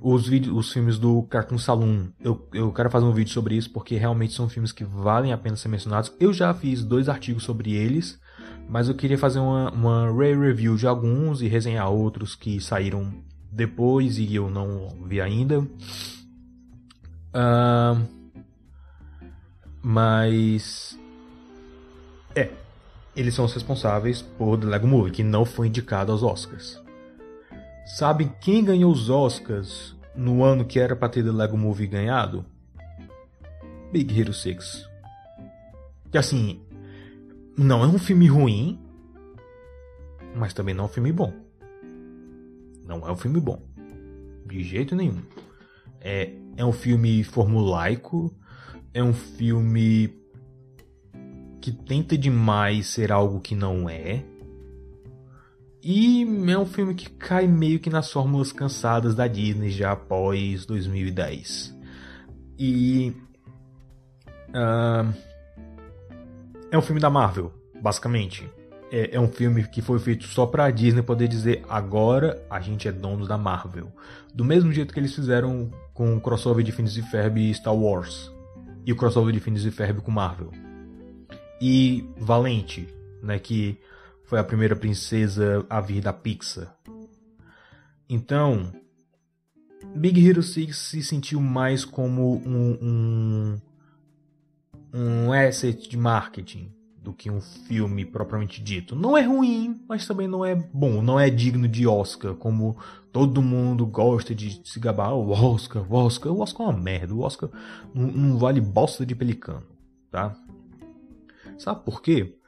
Os, 0.02 0.26
vídeos, 0.26 0.56
os 0.56 0.72
filmes 0.72 0.98
do 0.98 1.22
Cartoon 1.24 1.58
Saloon, 1.58 2.08
eu, 2.20 2.48
eu 2.52 2.72
quero 2.72 2.90
fazer 2.90 3.06
um 3.06 3.12
vídeo 3.12 3.32
sobre 3.32 3.54
isso 3.56 3.70
porque 3.70 3.96
realmente 3.96 4.32
são 4.32 4.48
filmes 4.48 4.72
que 4.72 4.84
valem 4.84 5.32
a 5.32 5.38
pena 5.38 5.54
ser 5.54 5.68
mencionados. 5.68 6.12
Eu 6.18 6.32
já 6.32 6.52
fiz 6.52 6.82
dois 6.82 7.08
artigos 7.08 7.44
sobre 7.44 7.72
eles, 7.72 8.18
mas 8.68 8.88
eu 8.88 8.94
queria 8.94 9.16
fazer 9.16 9.38
uma, 9.38 9.70
uma 9.70 10.12
re-review 10.12 10.76
de 10.76 10.86
alguns 10.86 11.40
e 11.40 11.46
resenhar 11.46 11.88
outros 11.90 12.34
que 12.34 12.60
saíram 12.60 13.14
depois 13.50 14.18
e 14.18 14.34
eu 14.34 14.50
não 14.50 14.88
vi 15.06 15.20
ainda. 15.20 15.60
Uh, 17.34 18.02
mas. 19.82 20.98
É. 22.34 22.50
Eles 23.14 23.34
são 23.34 23.44
os 23.44 23.52
responsáveis 23.52 24.22
por 24.22 24.58
The 24.58 24.66
Lego 24.66 24.86
Movie, 24.86 25.12
que 25.12 25.22
não 25.22 25.44
foi 25.44 25.68
indicado 25.68 26.10
aos 26.10 26.22
Oscars. 26.22 26.81
Sabe 27.84 28.32
quem 28.40 28.64
ganhou 28.64 28.92
os 28.92 29.10
Oscars 29.10 29.96
no 30.14 30.44
ano 30.44 30.64
que 30.64 30.78
era 30.78 30.94
para 30.94 31.08
ter 31.08 31.24
The 31.24 31.32
Lego 31.32 31.56
Movie 31.56 31.86
ganhado? 31.86 32.44
Big 33.92 34.18
Hero 34.18 34.32
6. 34.32 34.88
Que 36.10 36.18
assim, 36.18 36.60
não 37.56 37.82
é 37.82 37.86
um 37.86 37.98
filme 37.98 38.26
ruim, 38.26 38.78
mas 40.34 40.54
também 40.54 40.74
não 40.74 40.84
é 40.84 40.86
um 40.86 40.90
filme 40.90 41.12
bom. 41.12 41.32
Não 42.86 43.06
é 43.06 43.12
um 43.12 43.16
filme 43.16 43.40
bom. 43.40 43.62
De 44.46 44.62
jeito 44.62 44.94
nenhum. 44.94 45.22
É, 46.00 46.32
é 46.56 46.64
um 46.64 46.72
filme 46.72 47.22
formulaico. 47.24 48.34
É 48.94 49.02
um 49.02 49.12
filme 49.12 50.14
que 51.60 51.72
tenta 51.72 52.16
demais 52.16 52.88
ser 52.88 53.12
algo 53.12 53.40
que 53.40 53.54
não 53.54 53.88
é. 53.88 54.24
E 55.82 56.22
é 56.48 56.58
um 56.58 56.66
filme 56.66 56.94
que 56.94 57.10
cai 57.10 57.46
meio 57.46 57.80
que 57.80 57.90
nas 57.90 58.10
fórmulas 58.10 58.52
cansadas 58.52 59.14
da 59.14 59.26
Disney 59.26 59.70
já 59.70 59.92
após 59.92 60.64
2010. 60.64 61.76
E. 62.58 63.12
Uh, 64.50 65.12
é 66.70 66.78
um 66.78 66.82
filme 66.82 67.00
da 67.00 67.10
Marvel, 67.10 67.52
basicamente 67.80 68.48
é, 68.92 69.16
é, 69.16 69.20
um 69.20 69.26
filme 69.26 69.66
que 69.66 69.80
foi 69.80 69.98
feito 69.98 70.26
só 70.26 70.44
pra 70.44 70.70
Disney 70.70 71.02
poder 71.02 71.26
dizer 71.26 71.64
agora 71.66 72.44
a 72.50 72.60
gente 72.60 72.86
é 72.86 72.92
dono 72.92 73.26
da 73.26 73.38
Marvel. 73.38 73.90
Do 74.34 74.44
mesmo 74.44 74.70
jeito 74.70 74.92
que 74.92 75.00
eles 75.00 75.14
fizeram 75.14 75.70
com 75.94 76.14
o 76.14 76.20
crossover 76.20 76.62
de 76.62 76.70
Phineas 76.70 76.98
e 76.98 77.02
Ferb 77.02 77.38
e 77.38 77.54
Star 77.54 77.74
Wars. 77.74 78.30
E 78.84 78.92
o 78.92 78.96
crossover 78.96 79.32
de 79.32 79.40
Phineas 79.40 79.64
e 79.64 79.70
Ferb 79.70 80.02
com 80.02 80.10
Marvel. 80.10 80.50
E 81.58 82.06
Valente, 82.18 82.86
né, 83.22 83.38
que 83.38 83.78
foi 84.24 84.38
a 84.38 84.44
primeira 84.44 84.76
princesa 84.76 85.64
a 85.68 85.80
vir 85.80 86.00
da 86.00 86.12
Pixar. 86.12 86.74
Então, 88.08 88.72
Big 89.94 90.26
Hero 90.26 90.42
6 90.42 90.76
se 90.76 91.02
sentiu 91.02 91.40
mais 91.40 91.84
como 91.84 92.36
um, 92.36 92.78
um, 92.82 93.60
um 94.94 95.32
asset 95.32 95.88
de 95.88 95.96
marketing 95.96 96.72
do 97.02 97.12
que 97.12 97.30
um 97.30 97.40
filme 97.40 98.04
propriamente 98.04 98.62
dito. 98.62 98.94
Não 98.94 99.18
é 99.18 99.22
ruim, 99.22 99.82
mas 99.88 100.06
também 100.06 100.28
não 100.28 100.44
é 100.44 100.54
bom, 100.54 101.02
não 101.02 101.18
é 101.18 101.28
digno 101.28 101.66
de 101.66 101.86
Oscar, 101.86 102.34
como 102.34 102.76
todo 103.10 103.42
mundo 103.42 103.84
gosta 103.84 104.34
de 104.34 104.60
se 104.64 104.78
gabar. 104.78 105.12
O 105.12 105.30
Oscar, 105.30 105.84
o 105.90 105.94
Oscar, 105.96 106.32
o 106.32 106.40
Oscar 106.40 106.66
é 106.66 106.70
uma 106.70 106.78
merda, 106.78 107.12
o 107.12 107.20
Oscar 107.20 107.50
não, 107.92 108.06
não 108.06 108.38
vale 108.38 108.60
bosta 108.60 109.04
de 109.04 109.16
pelicano, 109.16 109.66
tá? 110.10 110.36
Sabe 111.58 111.84
por 111.84 112.00
quê? 112.00 112.38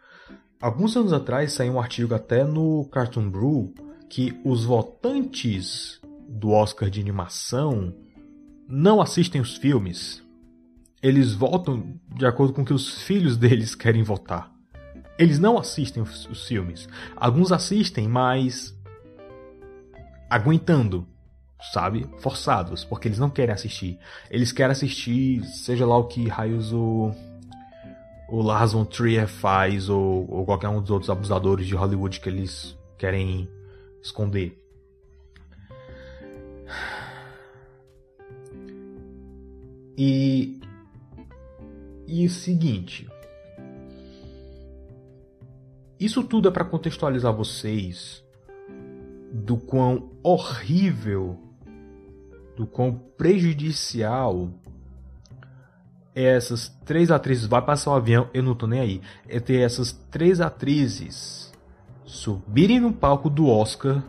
Alguns 0.61 0.97
anos 0.97 1.13
atrás 1.13 1.53
saiu 1.53 1.75
um 1.75 1.81
artigo 1.81 2.15
até 2.15 2.45
no 2.45 2.85
Cartoon 2.87 3.29
Brew 3.29 3.75
que 4.09 4.39
os 4.45 4.65
votantes 4.65 6.01
do 6.29 6.51
Oscar 6.51 6.89
de 6.89 7.01
animação 7.01 7.95
não 8.69 9.01
assistem 9.01 9.41
os 9.41 9.57
filmes 9.57 10.25
eles 11.05 11.35
votam 11.35 12.01
de 12.17 12.25
acordo 12.25 12.55
com 12.55 12.63
o 12.63 12.65
que 12.65 12.73
os 12.73 13.03
filhos 13.03 13.37
deles 13.37 13.75
querem 13.77 14.03
votar. 14.03 14.51
Eles 15.19 15.39
não 15.39 15.59
assistem 15.59 16.03
os, 16.03 16.27
os 16.31 16.49
filmes. 16.49 16.89
Alguns 17.15 17.53
assistem, 17.53 18.09
mas 18.09 18.75
aguentando, 20.31 21.07
sabe? 21.75 22.09
Forçados, 22.21 22.85
porque 22.87 23.07
eles 23.07 23.19
não 23.19 23.29
querem 23.29 23.55
assistir. 23.55 23.99
Eles 24.31 24.51
querem 24.51 24.73
assistir, 24.73 25.45
seja 25.45 25.85
lá 25.85 25.99
o 25.99 26.05
que 26.05 26.27
raios 26.27 26.73
o, 26.73 27.15
o 28.35 28.43
Lars 28.43 28.73
von 28.73 28.85
Trier 28.85 29.29
faz, 29.29 29.89
ou, 29.89 30.29
ou 30.29 30.45
qualquer 30.45 30.69
um 30.69 30.81
dos 30.81 30.91
outros 30.91 31.09
abusadores 31.09 31.69
de 31.69 31.77
Hollywood 31.77 32.19
que 32.19 32.29
eles 32.29 32.77
querem 32.99 33.49
esconder. 34.03 34.61
E 39.97 40.61
e 42.09 42.27
o 42.27 42.31
seguinte. 42.31 43.09
Isso 46.01 46.25
tudo 46.25 46.49
é 46.49 46.51
para 46.51 46.65
contextualizar 46.65 47.33
vocês 47.33 48.25
do 49.33 49.57
quão 49.57 50.11
horrível, 50.25 51.39
do 52.57 52.67
quão 52.67 52.99
prejudicial 53.17 54.51
essas 56.15 56.69
três 56.85 57.11
atrizes. 57.11 57.47
Vai 57.47 57.63
passar 57.63 57.91
o 57.91 57.95
avião, 57.95 58.29
eu 58.33 58.43
não 58.43 58.55
tô 58.55 58.67
nem 58.67 58.81
aí. 58.81 59.01
É 59.29 59.41
ter 59.41 59.61
essas 59.61 59.93
três 60.11 60.41
atrizes 60.41 61.53
subirem 62.05 62.79
no 62.79 62.93
palco 62.93 63.29
do 63.29 63.49
Oscar 63.49 64.03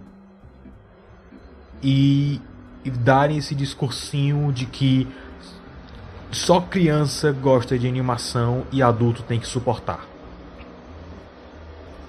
e, 1.81 2.39
e 2.83 2.89
darem 2.89 3.37
esse 3.37 3.55
discursinho 3.55 4.51
de 4.51 4.65
que 4.65 5.07
só 6.31 6.59
criança 6.59 7.31
gosta 7.31 7.79
de 7.79 7.87
animação 7.87 8.65
e 8.71 8.83
adulto 8.83 9.23
tem 9.23 9.39
que 9.39 9.47
suportar. 9.47 10.05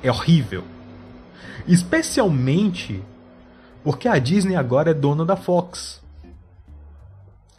É 0.03 0.11
horrível. 0.11 0.65
Especialmente 1.67 3.03
porque 3.83 4.09
a 4.09 4.19
Disney 4.19 4.57
agora 4.57 4.91
é 4.91 4.95
dona 4.95 5.25
da 5.25 5.37
Fox. 5.37 6.03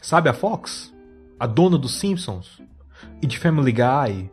Sabe 0.02 0.30
a 0.30 0.34
Fox? 0.34 0.94
A 1.40 1.46
dona 1.46 1.78
dos 1.78 2.00
Simpsons? 2.00 2.62
E 3.22 3.28
de 3.28 3.38
Family 3.38 3.72
Guy? 3.72 4.32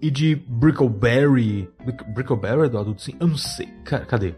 E 0.00 0.10
de 0.10 0.36
Brickleberry? 0.36 1.68
Brickleberry 2.14 2.66
é 2.66 2.68
do 2.68 2.78
Adult 2.78 3.00
Sim? 3.00 3.16
Eu 3.20 3.28
não 3.28 3.36
sei. 3.36 3.66
Cadê? 3.84 4.34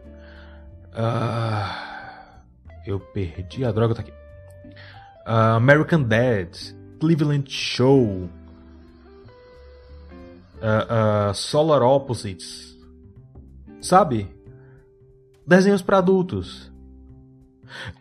Uh, 0.93 2.35
eu 2.87 3.01
perdi 3.01 3.65
a 3.65 3.73
droga, 3.73 3.95
tá 3.95 4.03
aqui. 4.03 4.13
Uh, 5.27 5.57
American 5.57 6.03
Dad. 6.03 6.57
Cleveland 7.01 7.51
Show. 7.51 8.29
Uh, 10.57 11.35
Solar 11.35 11.83
Opposites. 11.83 12.79
Sabe? 13.81 14.35
Desenhos 15.47 15.83
para 15.83 15.99
adultos. 15.99 16.73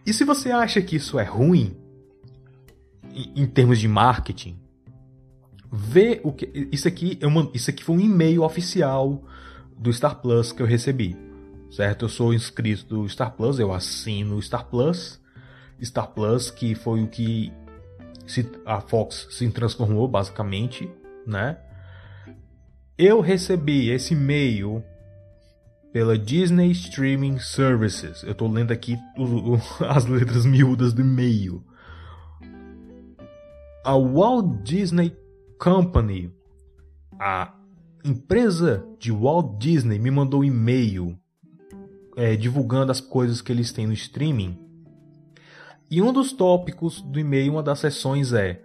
E 0.05 0.13
se 0.13 0.23
você 0.23 0.51
acha 0.51 0.81
que 0.81 0.95
isso 0.95 1.19
é 1.19 1.23
ruim, 1.23 1.75
em, 3.35 3.45
termos 3.45 3.79
de 3.79 3.87
marketing, 3.87 4.57
vê 5.71 6.19
o 6.23 6.31
que. 6.31 6.49
Isso 6.71 6.87
aqui, 6.87 7.17
é 7.21 7.27
uma, 7.27 7.49
isso 7.53 7.69
aqui 7.69 7.83
foi 7.83 7.95
um 7.95 7.99
e-mail 7.99 8.43
oficial 8.43 9.23
do 9.77 9.91
Star 9.91 10.21
Plus 10.21 10.51
que 10.51 10.61
eu 10.61 10.65
recebi. 10.65 11.15
Certo? 11.71 12.05
Eu 12.05 12.09
sou 12.09 12.33
inscrito 12.33 12.85
do 12.85 13.09
Star 13.09 13.31
Plus, 13.31 13.59
eu 13.59 13.73
assino 13.73 14.35
o 14.35 14.41
Star 14.41 14.65
Plus. 14.65 15.19
Star 15.81 16.07
Plus, 16.07 16.51
que 16.51 16.75
foi 16.75 17.03
o 17.03 17.07
que 17.07 17.51
se, 18.25 18.49
a 18.65 18.79
Fox 18.79 19.27
se 19.31 19.49
transformou, 19.49 20.07
basicamente, 20.07 20.89
né? 21.25 21.57
Eu 22.97 23.21
recebi 23.21 23.89
esse 23.89 24.13
e-mail 24.13 24.83
pela 25.91 26.17
Disney 26.17 26.71
Streaming 26.71 27.39
Services. 27.39 28.23
Eu 28.23 28.31
estou 28.31 28.51
lendo 28.51 28.71
aqui 28.71 28.97
o, 29.17 29.55
o, 29.55 29.61
as 29.85 30.05
letras 30.05 30.45
miúdas 30.45 30.93
do 30.93 31.01
e-mail. 31.01 31.63
A 33.83 33.95
Walt 33.97 34.63
Disney 34.63 35.15
Company, 35.59 36.31
a 37.19 37.53
empresa 38.03 38.85
de 38.97 39.11
Walt 39.11 39.57
Disney, 39.57 39.99
me 39.99 40.09
mandou 40.09 40.41
um 40.41 40.43
e-mail 40.43 41.17
é, 42.15 42.35
divulgando 42.35 42.91
as 42.91 43.01
coisas 43.01 43.41
que 43.41 43.51
eles 43.51 43.71
têm 43.71 43.87
no 43.87 43.93
streaming. 43.93 44.57
E 45.89 46.01
um 46.01 46.13
dos 46.13 46.31
tópicos 46.31 47.01
do 47.01 47.19
e-mail, 47.19 47.53
uma 47.53 47.63
das 47.63 47.79
sessões 47.79 48.33
é 48.33 48.61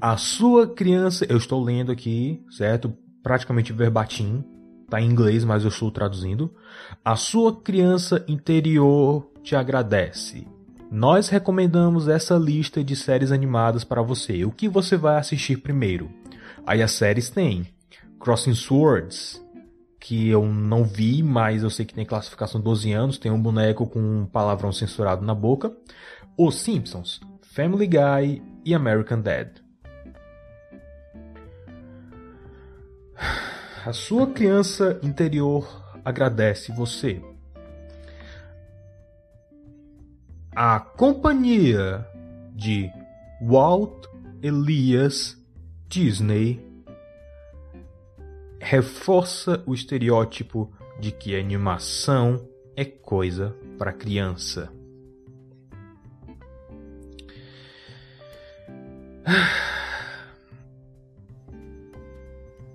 a 0.00 0.16
sua 0.16 0.66
criança. 0.66 1.26
Eu 1.28 1.36
estou 1.36 1.62
lendo 1.62 1.92
aqui, 1.92 2.44
certo? 2.50 2.92
Praticamente 3.22 3.72
verbatim 3.72 4.44
Tá 4.88 5.00
em 5.00 5.10
inglês, 5.10 5.44
mas 5.44 5.64
eu 5.64 5.68
estou 5.68 5.90
traduzindo. 5.90 6.54
A 7.04 7.16
sua 7.16 7.60
criança 7.60 8.24
interior 8.28 9.28
te 9.42 9.56
agradece. 9.56 10.46
Nós 10.90 11.28
recomendamos 11.28 12.06
essa 12.06 12.36
lista 12.36 12.82
de 12.82 12.94
séries 12.94 13.32
animadas 13.32 13.82
para 13.82 14.02
você. 14.02 14.44
O 14.44 14.52
que 14.52 14.68
você 14.68 14.96
vai 14.96 15.18
assistir 15.18 15.56
primeiro? 15.56 16.08
Aí 16.64 16.80
as 16.80 16.92
séries 16.92 17.28
têm 17.28 17.66
Crossing 18.20 18.54
Swords, 18.54 19.42
que 20.00 20.28
eu 20.28 20.46
não 20.46 20.84
vi, 20.84 21.22
mas 21.22 21.64
eu 21.64 21.70
sei 21.70 21.84
que 21.84 21.94
tem 21.94 22.06
classificação 22.06 22.60
12 22.60 22.92
anos, 22.92 23.18
tem 23.18 23.32
um 23.32 23.40
boneco 23.40 23.86
com 23.86 23.98
um 23.98 24.26
palavrão 24.26 24.70
censurado 24.70 25.24
na 25.24 25.34
boca. 25.34 25.72
Os 26.38 26.56
Simpsons, 26.56 27.20
Family 27.42 27.88
Guy 27.88 28.42
e 28.64 28.74
American 28.74 29.20
Dad. 29.20 29.48
A 33.84 33.92
sua 33.92 34.28
criança 34.28 35.00
interior 35.02 35.82
agradece 36.04 36.72
você. 36.72 37.20
A 40.58 40.80
companhia 40.80 42.08
de 42.54 42.90
Walt 43.42 44.06
Elias 44.42 45.36
Disney 45.86 46.66
reforça 48.58 49.62
o 49.66 49.74
estereótipo 49.74 50.72
de 50.98 51.12
que 51.12 51.38
animação 51.38 52.48
é 52.74 52.86
coisa 52.86 53.54
para 53.76 53.92
criança. 53.92 54.72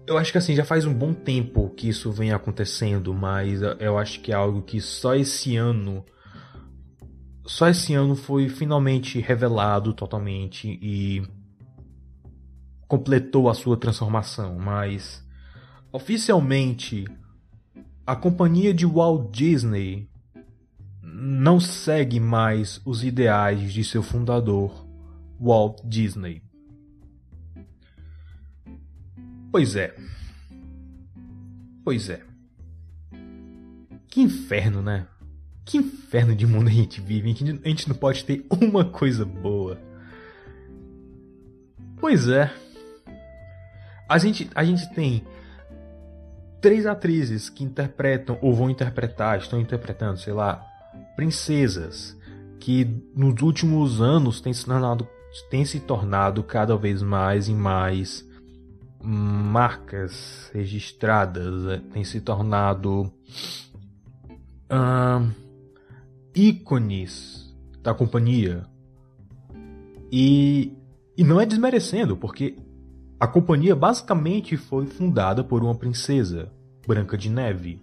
Eu 0.06 0.20
acho 0.20 0.32
que 0.32 0.38
assim, 0.38 0.54
já 0.54 0.64
faz 0.64 0.86
um 0.86 0.94
bom 0.94 1.16
tempo 1.16 1.72
que 1.72 1.90
isso 1.90 2.12
vem 2.12 2.32
acontecendo, 2.32 3.12
mas 3.12 3.62
eu 3.80 3.98
acho 3.98 4.20
que 4.20 4.32
é 4.32 4.36
algo 4.36 4.62
que 4.62 4.80
só 4.80 5.16
esse 5.16 5.56
ano. 5.56 6.06
Só 7.52 7.68
esse 7.68 7.94
ano 7.94 8.16
foi 8.16 8.48
finalmente 8.48 9.20
revelado 9.20 9.94
totalmente 9.94 10.80
e 10.82 11.22
completou 12.88 13.50
a 13.50 13.54
sua 13.54 13.76
transformação, 13.76 14.58
mas 14.58 15.22
oficialmente 15.92 17.04
a 18.08 18.16
companhia 18.16 18.74
de 18.74 18.86
Walt 18.86 19.36
Disney 19.36 20.10
não 21.04 21.60
segue 21.60 22.22
mais 22.22 22.82
os 22.86 23.04
ideais 23.04 23.74
de 23.74 23.84
seu 23.84 24.02
fundador, 24.02 24.88
Walt 25.38 25.82
Disney. 25.84 26.42
Pois 29.52 29.76
é. 29.76 29.94
Pois 31.84 32.10
é. 32.10 32.24
Que 34.08 34.22
inferno, 34.22 34.82
né? 34.82 35.06
Que 35.66 35.78
inferno 35.78 36.36
de 36.36 36.46
mundo 36.46 36.68
a 36.68 36.72
gente 36.72 37.00
vive 37.00 37.30
a 37.64 37.70
gente 37.70 37.88
não 37.88 37.96
pode 37.96 38.26
ter 38.26 38.46
uma 38.50 38.84
coisa 38.86 39.26
boa. 39.26 39.78
Pois 42.00 42.28
é. 42.28 42.52
A 44.10 44.18
gente, 44.18 44.50
a 44.56 44.64
gente 44.64 44.94
tem 44.94 45.24
três 46.60 46.86
atrizes 46.86 47.50
que 47.50 47.64
interpretam 47.64 48.38
ou 48.42 48.54
vão 48.54 48.70
interpretar, 48.70 49.38
estão 49.38 49.60
interpretando, 49.60 50.18
sei 50.18 50.34
lá, 50.34 50.66
princesas 51.16 52.18
que 52.60 52.86
nos 53.16 53.42
últimos 53.42 54.02
anos 54.02 54.42
têm 54.42 54.54
se 54.54 54.66
tornado, 54.66 55.08
têm 55.50 55.66
se 55.66 55.80
tornado 55.80 56.44
cada 56.44 56.76
vez 56.78 57.02
mais 57.02 57.48
e 57.48 57.54
mais 57.54 58.28
marcas 59.04 60.52
registradas 60.54 61.64
né, 61.64 61.82
têm 61.92 62.04
se 62.04 62.22
tornado 62.22 63.12
uh, 64.70 65.32
ícones 66.36 67.56
da 67.82 67.94
companhia. 67.94 68.64
E, 70.12 70.74
e 71.18 71.24
não 71.24 71.40
é 71.40 71.46
desmerecendo, 71.46 72.18
porque 72.18 72.58
a 73.20 73.28
companhia 73.28 73.76
basicamente 73.76 74.58
foi 74.58 74.86
fundada 74.86 75.44
por 75.44 75.64
uma 75.64 75.76
princesa, 75.76 76.52
Branca 76.88 77.18
de 77.18 77.30
Neve. 77.30 77.82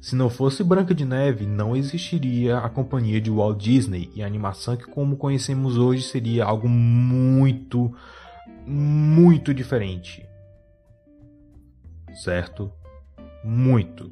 Se 0.00 0.14
não 0.14 0.30
fosse 0.30 0.62
Branca 0.62 0.94
de 0.94 1.04
Neve, 1.04 1.44
não 1.44 1.76
existiria 1.76 2.58
a 2.58 2.68
companhia 2.68 3.20
de 3.20 3.30
Walt 3.30 3.60
Disney 3.60 4.10
e 4.14 4.22
a 4.22 4.26
animação 4.26 4.76
que, 4.76 4.86
como 4.86 5.16
conhecemos 5.16 5.76
hoje, 5.76 6.02
seria 6.02 6.44
algo 6.44 6.68
muito, 6.68 7.92
muito 8.66 9.52
diferente 9.52 10.28
certo? 12.18 12.72
Muito. 13.44 14.10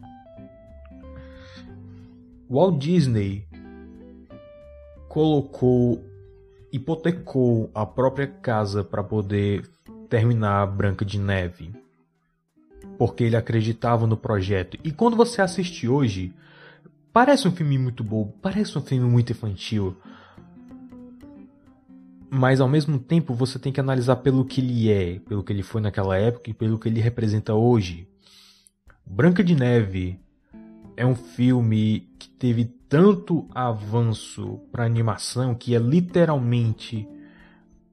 Walt 2.49 2.79
Disney 2.79 3.49
colocou, 5.17 6.05
hipotecou 6.71 7.71
a 7.75 7.87
própria 7.87 8.27
casa 8.27 8.85
para 8.85 9.03
poder 9.03 9.67
terminar 10.11 10.67
Branca 10.67 11.07
de 11.07 11.19
Neve, 11.19 11.73
porque 12.99 13.25
ele 13.25 13.35
acreditava 13.35 14.07
no 14.07 14.19
projeto. 14.19 14.77
E 14.85 14.93
quando 14.93 15.17
você 15.17 15.41
assiste 15.41 15.89
hoje, 15.89 16.35
parece 17.15 17.49
um 17.49 17.51
filme 17.51 17.79
muito 17.79 18.05
bobo, 18.05 18.35
parece 18.43 18.77
um 18.77 18.83
filme 18.83 19.09
muito 19.09 19.33
infantil, 19.33 19.97
mas 22.29 22.61
ao 22.61 22.69
mesmo 22.69 22.99
tempo 22.99 23.33
você 23.33 23.59
tem 23.59 23.73
que 23.73 23.81
analisar 23.81 24.17
pelo 24.17 24.45
que 24.45 24.61
ele 24.61 24.93
é, 24.93 25.19
pelo 25.21 25.43
que 25.43 25.51
ele 25.51 25.63
foi 25.63 25.81
naquela 25.81 26.19
época 26.19 26.51
e 26.51 26.53
pelo 26.53 26.79
que 26.79 26.91
ele 26.91 27.01
representa 27.01 27.55
hoje. 27.55 28.07
Branca 29.07 29.43
de 29.43 29.55
Neve 29.55 30.21
é 30.95 31.07
um 31.07 31.15
filme 31.15 32.07
que 32.19 32.29
teve 32.29 32.76
tanto 32.89 33.49
avanço 33.55 34.61
para 34.71 34.85
animação 34.85 35.55
que 35.55 35.75
é 35.75 35.79
literalmente 35.79 37.09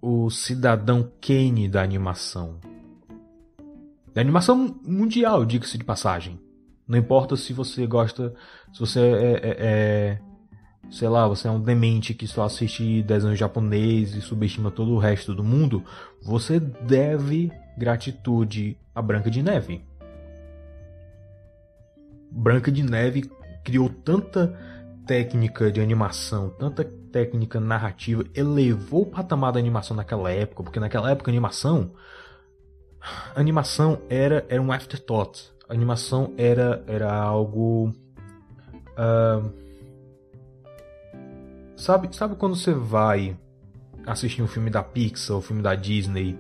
o 0.02 0.30
cidadão 0.30 1.10
Kane 1.22 1.68
da 1.68 1.82
animação. 1.82 2.60
Da 4.14 4.22
animação 4.22 4.80
mundial, 4.86 5.46
diga-se 5.46 5.78
de 5.78 5.84
passagem. 5.84 6.40
Não 6.88 7.00
importa 7.00 7.36
se 7.36 7.54
você 7.54 7.88
gosta, 7.88 8.34
se 8.72 8.80
você 8.80 9.00
é, 9.00 9.32
é, 9.32 9.56
é, 9.60 10.20
sei 10.92 11.08
lá, 11.08 11.28
você 11.28 11.48
é 11.48 11.52
um 11.52 11.62
demente 11.62 12.14
que 12.14 12.28
só 12.28 12.44
assiste 12.44 13.02
desenho 13.02 13.36
japonês 13.36 14.14
e 14.14 14.22
subestima 14.22 14.70
todo 14.70 14.92
o 14.92 15.00
resto 15.00 15.34
do 15.34 15.44
mundo, 15.44 15.84
você 16.22 16.60
deve 16.60 17.52
gratitude 17.78 18.78
a 18.94 19.02
Branca 19.02 19.32
de 19.32 19.42
Neve. 19.42 19.82
Branca 22.30 22.72
de 22.72 22.84
Neve 22.84 23.32
criou 23.64 23.90
tanta 23.90 24.54
técnica 25.06 25.72
de 25.72 25.82
animação, 25.82 26.50
tanta 26.50 26.84
técnica 27.12 27.60
narrativa, 27.60 28.24
elevou 28.34 29.04
o 29.04 29.06
patamar 29.06 29.52
da 29.52 29.60
animação 29.60 29.96
naquela 29.96 30.32
época, 30.32 30.64
porque 30.64 30.80
naquela 30.80 31.12
época 31.12 31.30
animação 31.30 31.92
animação 33.36 34.02
era, 34.10 34.46
era 34.50 34.62
um 34.62 34.72
afterthought. 34.72 35.52
Animação 35.68 36.34
era, 36.38 36.84
era 36.88 37.14
algo. 37.14 37.94
Uh, 38.98 39.52
sabe, 41.76 42.16
sabe 42.16 42.36
quando 42.36 42.56
você 42.56 42.74
vai 42.74 43.38
assistir 44.06 44.42
um 44.42 44.48
filme 44.48 44.70
da 44.70 44.84
Pixar, 44.84 45.38
um 45.38 45.42
filme 45.42 45.62
da 45.62 45.76
Disney, 45.76 46.38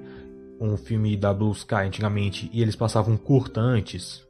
um 0.60 0.78
filme 0.78 1.16
da 1.18 1.34
Blue 1.34 1.52
Sky 1.52 1.76
antigamente, 1.76 2.50
e 2.54 2.62
eles 2.62 2.76
passavam 2.76 3.18
curta 3.18 3.60
antes? 3.60 4.26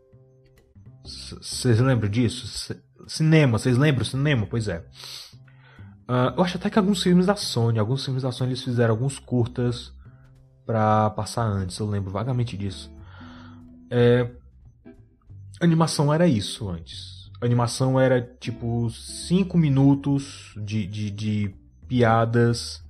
Vocês 1.04 1.80
lembram 1.80 2.10
disso? 2.10 2.74
Cinema, 3.08 3.58
vocês 3.58 3.78
lembram? 3.78 4.06
Cinema? 4.06 4.48
Pois 4.50 4.68
é. 4.68 4.86
Uh, 6.08 6.36
eu 6.38 6.44
acho 6.44 6.58
até 6.58 6.70
que 6.70 6.78
alguns 6.78 7.02
filmes 7.02 7.26
da 7.26 7.36
Sony, 7.36 7.80
alguns 7.80 8.04
filmes 8.04 8.24
da 8.24 8.32
Sony 8.32 8.52
eles 8.52 8.64
fizeram 8.64 8.94
alguns 8.94 9.20
curtas 9.20 9.94
para 10.66 11.10
passar 11.12 11.44
antes, 11.44 11.78
eu 11.80 11.88
lembro 11.88 12.12
vagamente 12.12 12.58
disso. 12.58 12.92
É, 13.90 14.30
animação 15.62 16.14
era 16.14 16.28
isso 16.28 16.70
antes. 16.70 17.32
animação 17.42 18.00
era 18.00 18.22
tipo 18.40 18.90
5 18.90 19.58
minutos 19.58 20.54
de, 20.58 20.86
de, 20.88 21.12
de 21.12 21.56
piadas 21.88 22.84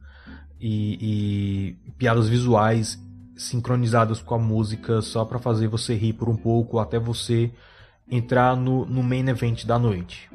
e, 0.59 1.75
e, 1.85 1.91
piadas 1.97 2.27
visuais 2.27 2.99
sincronizadas 3.35 4.21
com 4.21 4.35
a 4.35 4.39
música 4.39 5.01
só 5.01 5.25
para 5.25 5.39
fazer 5.39 5.67
você 5.67 5.95
rir 5.95 6.13
por 6.13 6.29
um 6.29 6.35
pouco 6.35 6.79
até 6.79 6.99
você 6.99 7.51
entrar 8.15 8.55
no, 8.55 8.85
no 8.85 9.01
main 9.01 9.27
event 9.27 9.65
da 9.65 9.77
noite. 9.79 10.29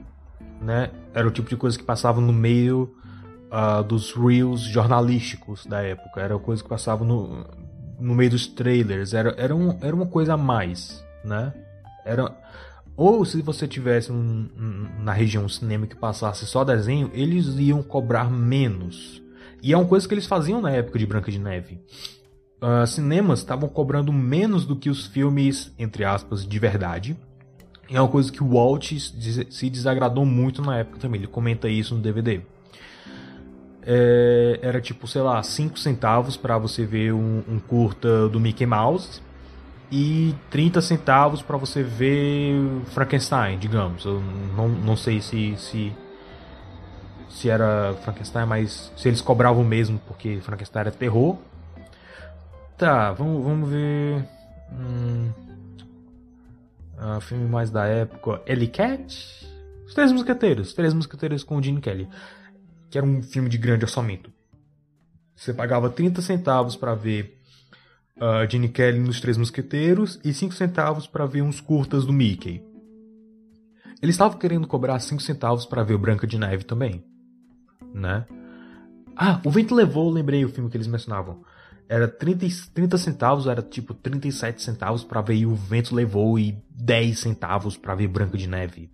Né? 0.61 0.91
Era 1.14 1.27
o 1.27 1.31
tipo 1.31 1.49
de 1.49 1.57
coisa 1.57 1.79
que 1.79 1.85
passava 1.85 2.21
no 2.21 2.33
meio 2.33 2.95
uh, 3.51 3.83
dos 3.83 4.12
reels 4.12 4.62
jornalísticos 4.62 5.67
da 5.67 5.81
época. 5.83 6.21
Era 6.21 6.38
coisa 6.38 6.62
que 6.62 6.69
passava 6.69 7.05
no, 7.05 7.47
no 7.99 8.14
meio 8.14 8.31
dos 8.31 8.47
trailers. 8.47 9.14
Era, 9.14 9.35
era, 9.38 9.55
um, 9.55 9.79
era 9.81 9.95
uma 9.95 10.07
coisa 10.07 10.35
a 10.35 10.37
mais, 10.37 11.05
né? 11.25 11.53
Era... 12.05 12.35
Ou 12.97 13.25
se 13.25 13.41
você 13.43 13.69
tivesse 13.69 14.11
um, 14.11 14.49
um, 14.59 14.88
na 15.05 15.12
região 15.12 15.45
um 15.45 15.49
cinema 15.49 15.87
que 15.87 15.95
passasse 15.95 16.45
só 16.47 16.64
desenho, 16.64 17.11
eles 17.14 17.47
iam 17.59 17.81
cobrar 17.81 18.29
menos. 18.29 19.23
E 19.62 19.73
é 19.73 19.77
uma 19.77 19.87
coisa 19.87 20.07
que 20.07 20.14
eles 20.14 20.27
faziam 20.27 20.61
na 20.61 20.73
época 20.73 20.99
de 20.99 21.07
Branca 21.07 21.31
de 21.31 21.38
Neve. 21.38 21.81
Uh, 22.61 22.85
cinemas 22.88 23.38
estavam 23.38 23.69
cobrando 23.69 24.12
menos 24.12 24.67
do 24.67 24.75
que 24.75 24.91
os 24.91 25.07
filmes, 25.07 25.73
entre 25.79 26.05
aspas, 26.05 26.45
de 26.45 26.59
verdade. 26.59 27.17
E 27.88 27.96
é 27.96 28.01
uma 28.01 28.09
coisa 28.09 28.31
que 28.31 28.42
o 28.42 28.48
Walt 28.48 28.92
se 28.92 29.70
desagradou 29.70 30.27
muito 30.27 30.61
na 30.62 30.79
época 30.79 30.98
também. 30.98 31.20
Ele 31.20 31.27
comenta 31.27 31.68
isso 31.68 31.94
no 31.94 32.01
DVD 32.01 32.42
é, 33.90 34.59
era 34.61 34.83
tipo, 34.83 35.07
sei 35.07 35.22
lá, 35.22 35.42
5 35.42 35.79
centavos 35.79 36.37
para 36.37 36.59
você 36.59 36.85
ver 36.85 37.14
um, 37.14 37.42
um, 37.48 37.59
curta 37.59 38.29
do 38.29 38.38
Mickey 38.38 38.66
Mouse 38.66 39.22
e 39.90 40.35
30 40.51 40.83
centavos 40.83 41.40
para 41.40 41.57
você 41.57 41.83
ver 41.83 42.55
Frankenstein, 42.90 43.59
digamos. 43.59 44.05
Eu 44.05 44.22
não, 44.55 44.68
não 44.68 44.94
sei 44.94 45.22
se, 45.22 45.57
se 45.57 45.90
se 47.31 47.48
era 47.48 47.94
Frankenstein, 48.03 48.44
mas 48.44 48.92
se 48.94 49.09
eles 49.09 49.22
cobravam 49.22 49.64
mesmo 49.64 49.98
porque 50.07 50.38
Frankenstein 50.42 50.81
era 50.83 50.90
terror. 50.90 51.38
Tá, 52.77 53.12
vamos, 53.12 53.42
vamos 53.42 53.70
ver. 53.70 54.22
Hum, 54.70 55.31
uh, 57.01 57.21
filme 57.21 57.49
mais 57.49 57.71
da 57.71 57.87
época. 57.87 58.43
Ellie 58.47 58.69
Cat? 58.69 59.47
Os 59.87 59.95
Três 59.95 60.13
Mosqueteiros. 60.13 60.75
Três 60.75 60.93
Mosqueteiros 60.93 61.43
com 61.43 61.57
o 61.57 61.63
Gene 61.63 61.81
Kelly 61.81 62.09
que 62.91 62.97
era 62.97 63.07
um 63.07 63.23
filme 63.23 63.49
de 63.49 63.59
grande 63.59 63.85
orçamento. 63.85 64.33
Você 65.35 65.53
pagava 65.53 65.91
30 65.91 66.21
centavos 66.23 66.75
para 66.75 66.95
ver 66.95 67.41
uh, 68.17 68.51
Gene 68.51 68.69
Kelly 68.69 68.99
nos 68.99 69.21
Três 69.21 69.37
Mosqueteiros 69.37 70.19
e 70.25 70.33
5 70.33 70.55
centavos 70.55 71.07
para 71.07 71.27
ver 71.27 71.43
uns 71.43 71.61
curtas 71.61 72.05
do 72.05 72.13
Mickey. 72.13 72.63
Eles 74.03 74.15
estavam 74.15 74.39
querendo 74.39 74.67
cobrar 74.67 74.99
5 74.99 75.21
centavos 75.23 75.67
para 75.67 75.83
ver 75.83 75.95
o 75.95 75.99
Branca 75.99 76.27
de 76.27 76.39
Neve 76.39 76.65
também, 76.65 77.05
né? 77.93 78.27
Ah, 79.17 79.41
O 79.45 79.51
Vento 79.51 79.75
Levou, 79.75 80.11
lembrei 80.11 80.45
o 80.45 80.49
filme 80.49 80.71
que 80.71 80.77
eles 80.77 80.87
mencionavam. 80.87 81.43
Era 81.88 82.07
30, 82.07 82.46
30 82.74 82.98
centavos, 82.98 83.46
era 83.46 83.62
tipo 83.62 83.94
37 83.94 84.62
centavos 84.62 85.03
para 85.03 85.22
ver 85.22 85.46
O 85.46 85.55
Vento 85.55 85.94
Levou 85.94 86.38
e 86.38 86.57
10 86.70 87.18
centavos 87.18 87.77
para 87.77 87.94
ver 87.94 88.09
Branca 88.09 88.37
de 88.37 88.46
Neve. 88.46 88.90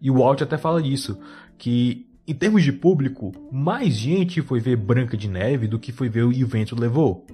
E 0.00 0.10
o 0.10 0.18
Walt 0.18 0.40
até 0.42 0.56
fala 0.56 0.82
disso, 0.82 1.18
que 1.58 2.06
em 2.26 2.34
termos 2.34 2.64
de 2.64 2.72
público, 2.72 3.32
mais 3.52 3.94
gente 3.94 4.42
foi 4.42 4.58
ver 4.58 4.76
Branca 4.76 5.16
de 5.16 5.28
Neve 5.28 5.68
do 5.68 5.78
que 5.78 5.92
foi 5.92 6.08
ver 6.08 6.24
o 6.24 6.32
E 6.32 6.42
Vento 6.42 6.78
Levou. 6.78 7.26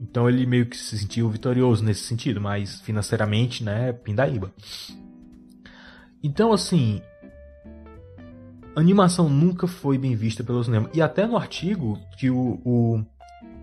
Então 0.00 0.28
ele 0.28 0.46
meio 0.46 0.66
que 0.66 0.76
se 0.76 0.98
sentiu 0.98 1.28
vitorioso 1.28 1.84
nesse 1.84 2.04
sentido, 2.04 2.40
mas 2.40 2.80
financeiramente, 2.80 3.64
né, 3.64 3.92
pindaíba. 3.92 4.52
Então, 6.22 6.52
assim, 6.52 7.02
animação 8.76 9.28
nunca 9.28 9.66
foi 9.66 9.98
bem 9.98 10.14
vista 10.14 10.44
pelo 10.44 10.62
cinema. 10.62 10.88
E 10.94 11.02
até 11.02 11.26
no 11.26 11.36
artigo 11.36 11.98
que 12.16 12.30
o, 12.30 12.60
o, 12.64 13.04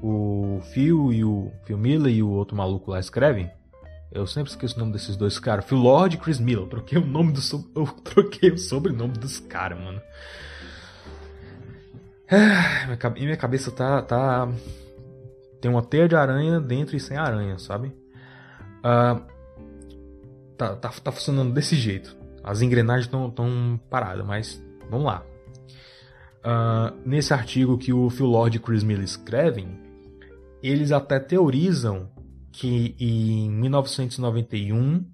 o 0.01 0.59
Phil 0.73 1.11
e 1.11 1.23
o 1.23 1.51
Phil 1.63 1.77
Miller 1.77 2.13
e 2.13 2.23
o 2.23 2.29
outro 2.29 2.55
maluco 2.55 2.91
lá 2.91 2.99
escrevem, 2.99 3.49
eu 4.11 4.25
sempre 4.25 4.51
esqueço 4.51 4.75
o 4.75 4.79
nome 4.79 4.93
desses 4.93 5.15
dois 5.15 5.37
caras, 5.37 5.65
Phil 5.65 5.77
Lord 5.77 6.15
e 6.15 6.19
Chris 6.19 6.39
Miller. 6.39 6.63
Eu 6.63 6.69
troquei 6.69 6.97
o 6.97 7.05
nome 7.05 7.33
do 7.33 7.41
eu 7.75 7.85
troquei 8.03 8.51
o 8.51 8.57
sobrenome 8.57 9.13
dos 9.13 9.39
caras, 9.39 9.79
mano. 9.79 10.01
Ah, 12.29 12.97
e 13.15 13.23
minha 13.23 13.37
cabeça 13.37 13.71
tá, 13.71 14.01
tá. 14.01 14.47
Tem 15.61 15.71
uma 15.71 15.81
teia 15.81 16.07
de 16.07 16.15
aranha 16.15 16.59
dentro 16.59 16.95
e 16.95 16.99
sem 16.99 17.17
aranha, 17.17 17.57
sabe? 17.57 17.87
Uh, 18.79 19.21
tá, 20.57 20.75
tá, 20.75 20.89
tá 20.89 21.11
funcionando 21.11 21.53
desse 21.53 21.75
jeito. 21.75 22.15
As 22.43 22.61
engrenagens 22.61 23.05
estão 23.07 23.79
paradas, 23.89 24.25
mas 24.25 24.63
vamos 24.89 25.05
lá. 25.05 25.23
Uh, 26.39 26.95
nesse 27.05 27.33
artigo 27.33 27.77
que 27.77 27.91
o 27.91 28.09
Phil 28.09 28.25
Lord 28.25 28.55
e 28.55 28.59
Chris 28.59 28.83
Miller 28.83 29.03
escrevem, 29.03 29.86
eles 30.67 30.91
até 30.91 31.19
teorizam 31.19 32.09
que 32.51 32.95
em 32.99 33.49
1991, 33.51 35.05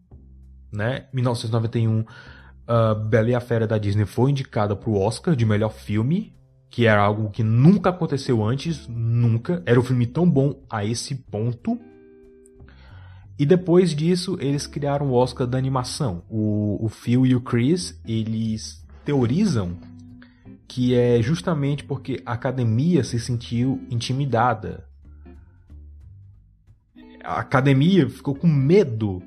né, 0.72 1.08
1991, 1.14 2.00
uh, 2.00 2.96
Bela 3.08 3.30
e 3.30 3.36
a 3.36 3.40
Fera 3.40 3.68
da 3.68 3.78
Disney 3.78 4.06
foi 4.06 4.32
indicada 4.32 4.76
para 4.76 4.90
o 4.90 5.00
Oscar 5.00 5.36
de 5.36 5.46
melhor 5.46 5.72
filme 5.72 6.34
que 6.74 6.88
era 6.88 7.04
algo 7.04 7.30
que 7.30 7.44
nunca 7.44 7.92
aconteceu 7.92 8.44
antes, 8.44 8.88
nunca. 8.88 9.62
Era 9.64 9.80
um 9.80 9.84
filme 9.84 10.08
tão 10.08 10.28
bom 10.28 10.60
a 10.68 10.84
esse 10.84 11.14
ponto. 11.14 11.80
E 13.38 13.46
depois 13.46 13.96
disso, 13.96 14.40
eles 14.42 14.66
criaram 14.66 15.12
o 15.12 15.14
Oscar 15.14 15.46
da 15.46 15.56
animação. 15.56 16.24
O, 16.28 16.84
o 16.84 16.90
Phil 16.90 17.28
e 17.28 17.36
o 17.36 17.42
Chris, 17.42 18.02
eles 18.08 18.84
teorizam 19.06 19.78
que 20.68 20.96
é 20.96 21.22
justamente 21.22 21.84
porque 21.84 22.24
a 22.26 22.34
academia 22.34 23.04
se 23.04 23.20
sentiu 23.20 23.80
intimidada. 23.92 24.84
A 27.24 27.40
academia 27.40 28.10
ficou 28.10 28.36
com 28.36 28.48
medo 28.48 29.22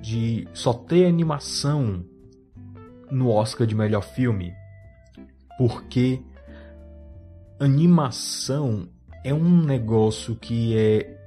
de 0.00 0.48
só 0.52 0.72
ter 0.72 1.06
animação 1.06 2.04
no 3.10 3.28
Oscar 3.28 3.66
de 3.66 3.74
melhor 3.74 4.02
filme. 4.02 4.52
Porque 5.58 6.22
animação 7.60 8.88
é 9.22 9.32
um 9.32 9.62
negócio 9.62 10.34
que 10.34 10.76
é 10.76 11.18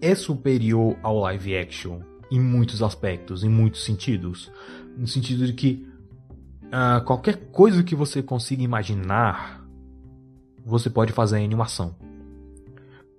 é 0.00 0.14
superior 0.14 0.98
ao 1.02 1.18
live 1.20 1.56
action 1.56 2.00
em 2.30 2.38
muitos 2.38 2.82
aspectos, 2.82 3.42
em 3.42 3.48
muitos 3.48 3.84
sentidos, 3.84 4.52
no 4.96 5.06
sentido 5.06 5.46
de 5.46 5.54
que 5.54 5.88
uh, 6.66 7.02
qualquer 7.04 7.36
coisa 7.50 7.82
que 7.82 7.94
você 7.94 8.22
consiga 8.22 8.62
imaginar, 8.62 9.64
você 10.64 10.90
pode 10.90 11.12
fazer 11.12 11.38
em 11.38 11.44
animação. 11.44 11.96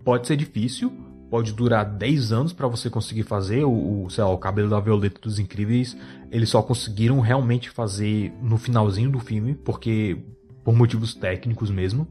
Pode 0.05 0.27
ser 0.27 0.37
difícil, 0.37 0.91
pode 1.31 1.51
durar 1.51 1.83
10 1.83 2.31
anos 2.31 2.53
para 2.53 2.67
você 2.67 2.91
conseguir 2.91 3.23
fazer 3.23 3.63
o, 3.65 4.03
o, 4.05 4.09
sei 4.11 4.23
lá, 4.23 4.29
o 4.29 4.37
cabelo 4.37 4.69
da 4.69 4.79
Violeta 4.79 5.19
dos 5.19 5.39
Incríveis. 5.39 5.97
Eles 6.31 6.49
só 6.49 6.61
conseguiram 6.61 7.19
realmente 7.19 7.71
fazer 7.71 8.31
no 8.39 8.55
finalzinho 8.59 9.09
do 9.09 9.19
filme, 9.19 9.55
porque 9.55 10.23
por 10.63 10.75
motivos 10.75 11.15
técnicos 11.15 11.71
mesmo, 11.71 12.07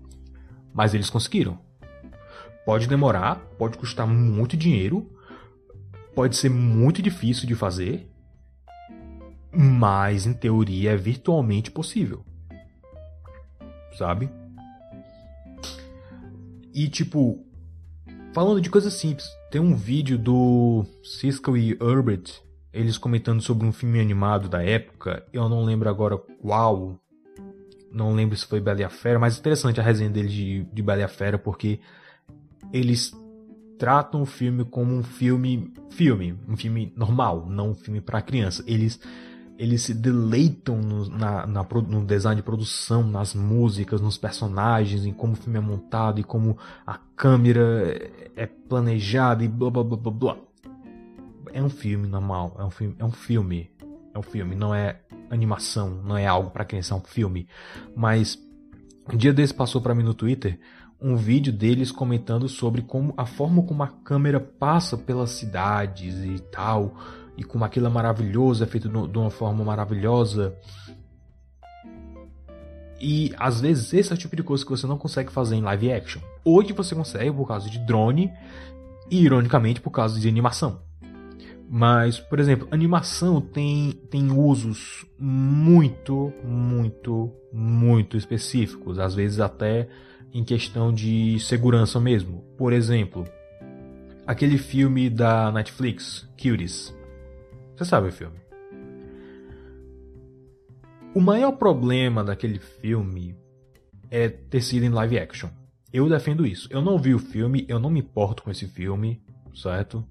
mas 0.74 0.92
eles 0.92 1.08
conseguiram. 1.08 1.56
Pode 2.66 2.88
demorar, 2.88 3.36
pode 3.56 3.78
custar 3.78 4.08
muito 4.08 4.56
dinheiro, 4.56 5.08
pode 6.16 6.36
ser 6.36 6.48
muito 6.48 7.00
difícil 7.00 7.46
de 7.46 7.54
fazer, 7.54 8.10
mas 9.52 10.26
em 10.26 10.32
teoria 10.32 10.90
é 10.90 10.96
virtualmente 10.96 11.70
possível. 11.70 12.24
Sabe? 13.96 14.28
E 16.74 16.88
tipo, 16.88 17.43
falando 18.34 18.60
de 18.60 18.68
coisas 18.68 18.92
simples, 18.92 19.26
tem 19.48 19.60
um 19.60 19.76
vídeo 19.76 20.18
do 20.18 20.84
Cisco 21.04 21.56
e 21.56 21.78
Herbert, 21.80 22.42
eles 22.72 22.98
comentando 22.98 23.40
sobre 23.40 23.64
um 23.64 23.72
filme 23.72 24.00
animado 24.00 24.48
da 24.48 24.60
época, 24.60 25.24
eu 25.32 25.48
não 25.48 25.64
lembro 25.64 25.88
agora 25.88 26.18
qual, 26.18 26.98
não 27.92 28.12
lembro 28.12 28.36
se 28.36 28.44
foi 28.44 28.60
Bela 28.60 28.80
e 28.80 28.84
a 28.84 28.90
Fera, 28.90 29.20
mas 29.20 29.38
interessante 29.38 29.80
a 29.80 29.84
resenha 29.84 30.10
dele 30.10 30.28
de, 30.28 30.64
de 30.64 30.82
Bela 30.82 31.02
e 31.02 31.04
a 31.04 31.08
Fera, 31.08 31.38
porque 31.38 31.78
eles 32.72 33.12
tratam 33.78 34.22
o 34.22 34.26
filme 34.26 34.64
como 34.64 34.92
um 34.92 35.02
filme 35.04 35.72
filme, 35.90 36.36
um 36.48 36.56
filme 36.56 36.92
normal, 36.96 37.46
não 37.48 37.70
um 37.70 37.74
filme 37.74 38.00
para 38.00 38.20
criança. 38.20 38.64
Eles 38.66 38.98
eles 39.56 39.82
se 39.82 39.94
deleitam 39.94 40.78
no, 40.78 41.08
na, 41.08 41.46
na, 41.46 41.62
no 41.88 42.04
design 42.04 42.36
de 42.36 42.42
produção, 42.42 43.04
nas 43.04 43.34
músicas, 43.34 44.00
nos 44.00 44.18
personagens, 44.18 45.04
em 45.06 45.12
como 45.12 45.34
o 45.34 45.36
filme 45.36 45.58
é 45.58 45.62
montado 45.62 46.20
e 46.20 46.24
como 46.24 46.58
a 46.86 46.98
câmera 47.16 48.10
é 48.34 48.46
planejada 48.46 49.44
e 49.44 49.48
blá 49.48 49.70
blá 49.70 49.84
blá 49.84 49.96
blá 49.96 50.12
blá. 50.12 50.36
É 51.52 51.62
um 51.62 51.70
filme 51.70 52.08
normal, 52.08 52.56
é 52.58 52.64
um 52.64 52.70
filme, 52.70 52.96
é 52.98 53.04
um 53.04 53.12
filme, 53.12 53.70
é 54.12 54.18
um 54.18 54.22
filme, 54.22 54.56
não 54.56 54.74
é 54.74 55.00
animação, 55.30 56.02
não 56.02 56.16
é 56.16 56.26
algo 56.26 56.50
para 56.50 56.64
criança, 56.64 56.94
é 56.94 56.96
um 56.96 57.00
filme. 57.00 57.48
Mas 57.94 58.36
um 59.12 59.16
dia 59.16 59.32
desse 59.32 59.54
passou 59.54 59.80
para 59.80 59.94
mim 59.94 60.02
no 60.02 60.14
Twitter 60.14 60.58
um 61.00 61.16
vídeo 61.16 61.52
deles 61.52 61.92
comentando 61.92 62.48
sobre 62.48 62.82
como 62.82 63.12
a 63.16 63.26
forma 63.26 63.62
como 63.62 63.82
a 63.82 63.88
câmera 63.88 64.40
passa 64.40 64.96
pelas 64.96 65.30
cidades 65.30 66.16
e 66.24 66.40
tal 66.50 66.96
e 67.36 67.42
como 67.44 67.64
aquilo 67.64 67.86
é 67.86 67.90
maravilhoso, 67.90 68.62
é 68.62 68.66
feito 68.66 68.88
de 68.88 69.18
uma 69.18 69.30
forma 69.30 69.64
maravilhosa. 69.64 70.54
E 73.00 73.34
às 73.36 73.60
vezes 73.60 73.92
esse 73.92 74.12
é 74.12 74.14
o 74.14 74.18
tipo 74.18 74.36
de 74.36 74.42
coisa 74.42 74.64
que 74.64 74.70
você 74.70 74.86
não 74.86 74.96
consegue 74.96 75.32
fazer 75.32 75.56
em 75.56 75.62
live 75.62 75.92
action. 75.92 76.22
Hoje 76.44 76.72
você 76.72 76.94
consegue 76.94 77.32
por 77.32 77.46
causa 77.46 77.68
de 77.68 77.78
drone 77.78 78.32
e 79.10 79.22
ironicamente 79.22 79.80
por 79.80 79.90
causa 79.90 80.18
de 80.18 80.28
animação. 80.28 80.80
Mas, 81.68 82.20
por 82.20 82.38
exemplo, 82.38 82.68
animação 82.70 83.40
tem, 83.40 83.92
tem 84.10 84.30
usos 84.30 85.04
muito, 85.18 86.32
muito, 86.44 87.32
muito 87.52 88.16
específicos, 88.16 88.98
às 88.98 89.14
vezes 89.14 89.40
até 89.40 89.88
em 90.32 90.44
questão 90.44 90.92
de 90.92 91.38
segurança 91.40 91.98
mesmo. 91.98 92.44
Por 92.56 92.72
exemplo, 92.72 93.26
aquele 94.26 94.58
filme 94.58 95.08
da 95.08 95.50
Netflix, 95.50 96.28
Cuties. 96.36 96.94
Você 97.76 97.84
sabe 97.84 98.08
o 98.08 98.12
filme. 98.12 98.36
O 101.14 101.20
maior 101.20 101.52
problema 101.52 102.24
daquele 102.24 102.58
filme 102.58 103.36
é 104.10 104.28
ter 104.28 104.60
sido 104.60 104.84
em 104.84 104.88
live 104.88 105.18
action. 105.18 105.48
Eu 105.92 106.08
defendo 106.08 106.44
isso. 106.44 106.68
Eu 106.70 106.82
não 106.82 106.98
vi 106.98 107.14
o 107.14 107.18
filme, 107.18 107.64
eu 107.68 107.78
não 107.78 107.90
me 107.90 108.00
importo 108.00 108.42
com 108.42 108.50
esse 108.50 108.66
filme, 108.66 109.22
certo? 109.54 110.04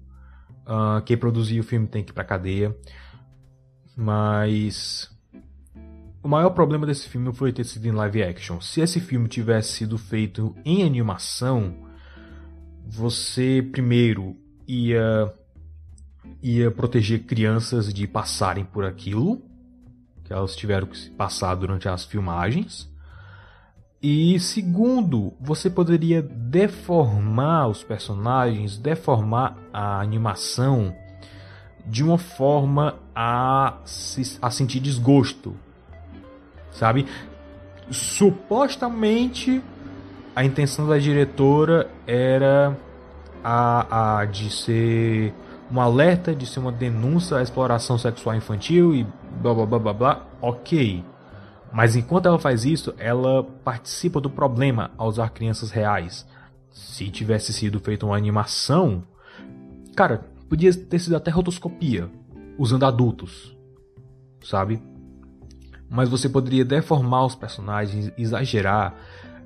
Uh, 0.66 1.02
quem 1.04 1.16
produziu 1.16 1.60
o 1.62 1.66
filme 1.66 1.86
tem 1.86 2.02
que 2.02 2.10
ir 2.10 2.14
pra 2.14 2.24
cadeia. 2.24 2.74
Mas. 3.96 5.10
O 6.22 6.28
maior 6.28 6.50
problema 6.50 6.86
desse 6.86 7.06
filme 7.06 7.34
foi 7.34 7.52
ter 7.52 7.64
sido 7.64 7.86
em 7.86 7.92
live 7.92 8.22
action. 8.22 8.58
Se 8.60 8.80
esse 8.80 8.98
filme 8.98 9.28
tivesse 9.28 9.72
sido 9.72 9.98
feito 9.98 10.56
em 10.64 10.82
animação, 10.82 11.86
você 12.86 13.66
primeiro 13.70 14.34
ia 14.66 15.30
ia 16.42 16.70
proteger 16.70 17.24
crianças 17.24 17.92
de 17.92 18.06
passarem 18.06 18.64
por 18.64 18.84
aquilo 18.84 19.42
que 20.24 20.32
elas 20.32 20.56
tiveram 20.56 20.86
que 20.86 21.10
passar 21.10 21.54
durante 21.54 21.88
as 21.88 22.04
filmagens. 22.04 22.90
E 24.02 24.38
segundo, 24.40 25.32
você 25.40 25.70
poderia 25.70 26.20
deformar 26.22 27.68
os 27.68 27.82
personagens, 27.82 28.76
deformar 28.76 29.56
a 29.72 30.00
animação 30.00 30.94
de 31.86 32.02
uma 32.02 32.18
forma 32.18 32.96
a, 33.14 33.78
se, 33.84 34.38
a 34.40 34.50
sentir 34.50 34.80
desgosto, 34.80 35.54
sabe? 36.70 37.06
Supostamente 37.90 39.62
a 40.34 40.44
intenção 40.44 40.86
da 40.86 40.98
diretora 40.98 41.90
era 42.06 42.76
a, 43.42 44.20
a 44.20 44.24
de 44.24 44.50
ser 44.50 45.34
um 45.70 45.80
alerta 45.80 46.34
de 46.34 46.46
ser 46.46 46.60
uma 46.60 46.72
denúncia 46.72 47.38
à 47.38 47.42
exploração 47.42 47.98
sexual 47.98 48.36
infantil 48.36 48.94
e 48.94 49.04
blá 49.40 49.54
blá 49.54 49.66
blá 49.66 49.78
blá 49.78 49.92
blá, 49.92 50.26
ok. 50.40 51.04
Mas 51.72 51.96
enquanto 51.96 52.26
ela 52.26 52.38
faz 52.38 52.64
isso, 52.64 52.94
ela 52.98 53.42
participa 53.64 54.20
do 54.20 54.30
problema 54.30 54.92
ao 54.96 55.08
usar 55.08 55.30
crianças 55.30 55.70
reais. 55.70 56.26
Se 56.70 57.10
tivesse 57.10 57.52
sido 57.52 57.80
feita 57.80 58.06
uma 58.06 58.16
animação, 58.16 59.02
cara, 59.96 60.24
podia 60.48 60.72
ter 60.72 60.98
sido 60.98 61.16
até 61.16 61.30
rotoscopia, 61.30 62.08
usando 62.56 62.84
adultos, 62.84 63.56
sabe? 64.44 64.80
Mas 65.88 66.08
você 66.08 66.28
poderia 66.28 66.64
deformar 66.64 67.26
os 67.26 67.34
personagens, 67.34 68.12
exagerar 68.16 68.94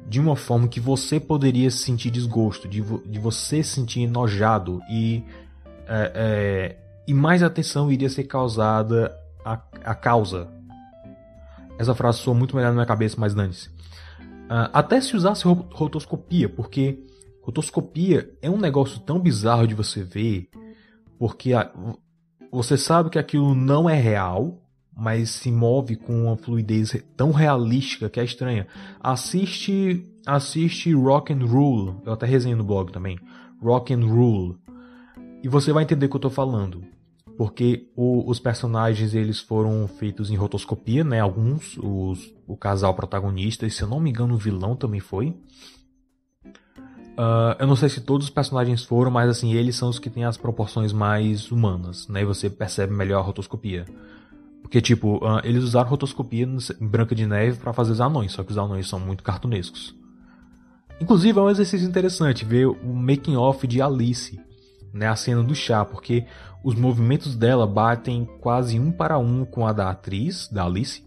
de 0.07 0.21
uma 0.21 0.37
forma 0.37 0.69
que 0.69 0.81
você 0.81 1.21
poderia 1.21 1.71
sentir 1.71 2.11
desgosto, 2.11 2.67
de, 2.67 2.81
vo 2.81 3.03
de 3.07 3.19
você 3.19 3.63
sentir 3.63 4.03
enojado 4.03 4.81
e 4.91 5.23
é, 5.89 6.13
é, 6.15 6.77
e 7.07 7.15
mais 7.15 7.43
atenção 7.43 7.91
iria 7.91 8.09
ser 8.09 8.25
causada 8.25 9.17
à, 9.45 9.95
causa. 9.95 10.49
Essa 11.79 11.95
frase 11.95 12.19
soa 12.19 12.35
muito 12.35 12.55
melhor 12.55 12.69
na 12.69 12.75
minha 12.75 12.87
cabeça, 12.87 13.17
mas 13.19 13.35
dane-se. 13.35 13.69
Uh, 13.69 14.69
até 14.73 15.01
se 15.01 15.17
usasse 15.17 15.45
rotoscopia, 15.47 16.49
porque 16.49 16.99
rotoscopia 17.43 18.31
é 18.43 18.51
um 18.51 18.59
negócio 18.59 19.01
tão 19.01 19.19
bizarro 19.19 19.67
de 19.67 19.75
você 19.75 20.03
ver, 20.03 20.49
porque 21.19 21.55
a, 21.55 21.71
você 22.51 22.77
sabe 22.77 23.11
que 23.11 23.19
aquilo 23.19 23.55
não 23.55 23.89
é 23.89 23.95
real, 23.95 24.63
mas 24.97 25.31
se 25.31 25.51
move 25.51 25.97
com 25.97 26.25
uma 26.25 26.37
fluidez 26.37 27.01
tão 27.17 27.31
realística 27.31 28.11
que 28.11 28.19
é 28.19 28.25
estranha. 28.25 28.67
Assiste, 29.01 30.05
assiste 30.27 30.93
Rock 30.93 31.33
and 31.33 31.47
Rule, 31.47 31.97
eu 32.05 32.13
até 32.13 32.27
resenho 32.27 32.57
no 32.57 32.65
blog 32.65 32.91
também. 32.93 33.19
Rock 33.63 33.95
and 33.95 34.05
Rule. 34.05 34.59
E 35.43 35.49
você 35.49 35.73
vai 35.73 35.85
entender 35.85 36.07
o 36.07 36.09
que 36.09 36.17
eu 36.17 36.21
tô 36.21 36.31
falando. 36.31 36.83
Porque 37.37 37.89
o, 37.95 38.29
os 38.29 38.41
personagens 38.41 39.15
eles 39.15 39.39
foram 39.39 39.87
feitos 39.87 40.31
em 40.31 40.35
rotoscopia, 40.35 41.05
né? 41.05 41.21
Alguns, 41.21 41.77
os, 41.79 42.33
o 42.47 42.57
casal 42.57 42.93
protagonista, 42.95 43.65
e 43.65 43.71
se 43.71 43.83
eu 43.83 43.89
não 43.89 44.01
me 44.01 44.11
engano 44.11 44.35
o 44.35 44.39
vilão 44.39 44.75
também 44.75 44.99
foi. 44.99 45.37
Uh, 47.19 47.55
eu 47.59 47.67
não 47.67 47.77
sei 47.77 47.89
se 47.89 48.01
todos 48.01 48.27
os 48.27 48.31
personagens 48.31 48.85
foram, 48.85 49.11
mas 49.11 49.29
assim, 49.29 49.53
eles 49.53 49.77
são 49.77 49.89
os 49.89 49.99
que 49.99 50.11
têm 50.11 50.25
as 50.25 50.37
proporções 50.37 50.93
mais 50.93 51.51
humanas, 51.51 52.09
né? 52.09 52.23
E 52.23 52.25
você 52.25 52.51
percebe 52.51 52.93
melhor 52.93 53.21
a 53.21 53.23
rotoscopia. 53.23 53.87
Porque, 54.61 54.81
tipo, 54.81 55.17
uh, 55.17 55.41
eles 55.45 55.63
usaram 55.63 55.89
rotoscopia 55.89 56.45
em 56.45 56.87
Branca 56.87 57.15
de 57.15 57.27
Neve 57.27 57.59
para 57.59 57.73
fazer 57.73 57.93
os 57.93 58.01
anões, 58.01 58.33
só 58.33 58.43
que 58.43 58.51
os 58.51 58.59
anões 58.59 58.89
são 58.89 58.99
muito 58.99 59.23
cartunescos. 59.23 59.95
Inclusive, 61.01 61.39
é 61.39 61.43
um 61.43 61.51
exercício 61.51 61.89
interessante 61.89 62.45
ver 62.45 62.67
o 62.67 62.93
making 62.93 63.37
off 63.37 63.67
de 63.67 63.81
Alice, 63.81 64.41
né, 64.99 65.07
a 65.07 65.17
cena 65.17 65.43
do 65.43 65.55
chá, 65.55 65.85
porque 65.85 66.27
os 66.63 66.75
movimentos 66.75 67.37
dela 67.37 67.67
batem 67.67 68.29
quase 68.41 68.79
um 68.79 68.91
para 68.91 69.17
um 69.19 69.45
com 69.45 69.67
a 69.67 69.73
da 69.73 69.91
atriz, 69.91 70.49
da 70.49 70.65
Alice. 70.65 71.07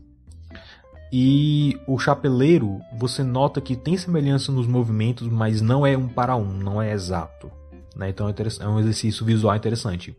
E 1.13 1.77
o 1.85 1.99
chapeleiro, 1.99 2.79
você 2.97 3.21
nota 3.21 3.59
que 3.59 3.75
tem 3.75 3.97
semelhança 3.97 4.49
nos 4.49 4.65
movimentos, 4.65 5.27
mas 5.27 5.61
não 5.61 5.85
é 5.85 5.97
um 5.97 6.07
para 6.07 6.37
um, 6.37 6.53
não 6.53 6.81
é 6.81 6.93
exato. 6.93 7.51
Né? 7.93 8.09
Então 8.09 8.29
é, 8.29 8.33
é 8.61 8.67
um 8.67 8.79
exercício 8.79 9.25
visual 9.25 9.53
interessante. 9.53 10.15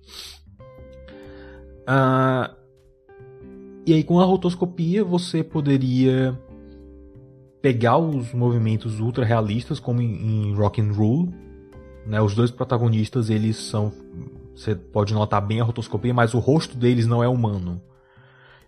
Ah, 1.87 2.55
e 3.87 3.95
aí 3.95 4.05
com 4.05 4.21
a 4.21 4.25
rotoscopia 4.25 5.03
você 5.03 5.43
poderia 5.43 6.39
pegar 7.63 7.97
os 7.97 8.35
movimentos 8.35 9.01
ultra 9.01 9.25
realistas, 9.25 9.81
como 9.81 10.03
em, 10.03 10.51
em 10.51 10.55
Rock 10.55 10.81
and 10.81 10.93
Roll, 10.93 11.33
né? 12.07 12.21
Os 12.21 12.35
dois 12.35 12.51
protagonistas, 12.51 13.31
eles 13.31 13.57
são. 13.57 13.93
Você 14.55 14.75
pode 14.75 15.15
notar 15.15 15.41
bem 15.41 15.61
a 15.61 15.65
rotoscopia, 15.65 16.13
mas 16.13 16.35
o 16.35 16.39
rosto 16.39 16.77
deles 16.77 17.07
não 17.07 17.23
é 17.23 17.29
humano. 17.29 17.81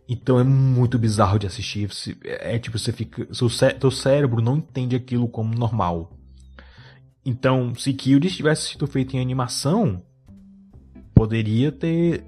Então 0.09 0.39
é 0.39 0.45
muito 0.45 0.99
bizarro 0.99 1.39
de 1.39 1.47
assistir. 1.47 1.89
É 2.24 2.59
tipo, 2.59 2.78
você 2.78 2.93
fica. 2.93 3.26
Seu, 3.32 3.49
cé 3.49 3.76
seu 3.78 3.91
cérebro 3.91 4.43
não 4.43 4.59
entende 4.59 4.97
aquilo 4.97 5.28
como 5.28 5.55
normal. 5.55 6.12
Então, 7.24 7.74
se 7.74 7.93
Kildes 7.95 8.37
tivesse 8.37 8.68
sido 8.68 8.87
feito 8.87 9.16
em 9.16 9.20
animação, 9.20 10.03
poderia 11.14 11.72
ter, 11.72 12.22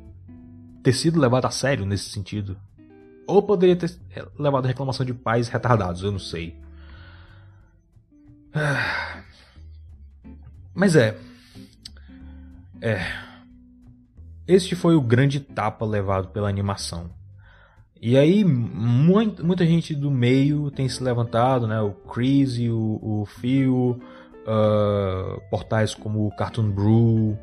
ter 0.82 0.92
sido 0.94 1.20
levado 1.20 1.44
a 1.44 1.50
sério 1.50 1.84
nesse 1.84 2.09
sentido. 2.09 2.57
Ou 3.26 3.42
poderia 3.42 3.76
ter 3.76 3.94
levado 4.38 4.64
a 4.64 4.68
reclamação 4.68 5.04
de 5.04 5.12
pais 5.12 5.48
retardados, 5.48 6.02
eu 6.02 6.12
não 6.12 6.18
sei. 6.18 6.57
Mas 10.76 10.94
é. 10.94 11.16
É. 12.82 13.00
Este 14.46 14.76
foi 14.76 14.94
o 14.94 15.00
grande 15.00 15.40
tapa 15.40 15.86
levado 15.86 16.28
pela 16.28 16.50
animação. 16.50 17.10
E 18.00 18.16
aí, 18.18 18.44
muita, 18.44 19.42
muita 19.42 19.64
gente 19.64 19.94
do 19.94 20.10
meio 20.10 20.70
tem 20.70 20.86
se 20.86 21.02
levantado, 21.02 21.66
né? 21.66 21.80
O 21.80 21.92
Chris, 21.92 22.58
o, 22.58 23.00
o 23.02 23.24
Phil, 23.24 23.98
uh, 24.46 25.40
portais 25.50 25.94
como 25.94 26.26
o 26.26 26.36
Cartoon 26.36 26.70
Brew 26.70 27.38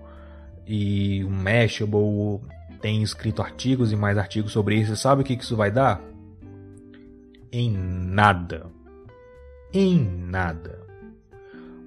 e 0.67 1.23
o 1.23 1.29
Mashable 1.31 2.39
tem 2.79 3.01
escrito 3.01 3.41
artigos 3.41 3.91
e 3.91 3.95
mais 3.95 4.15
artigos 4.15 4.51
sobre 4.51 4.75
isso. 4.75 4.95
Sabe 4.95 5.23
o 5.23 5.25
que 5.25 5.33
isso 5.33 5.55
vai 5.55 5.71
dar? 5.71 5.99
Em 7.51 7.71
nada. 7.71 8.67
Em 9.73 9.99
nada. 9.99 10.83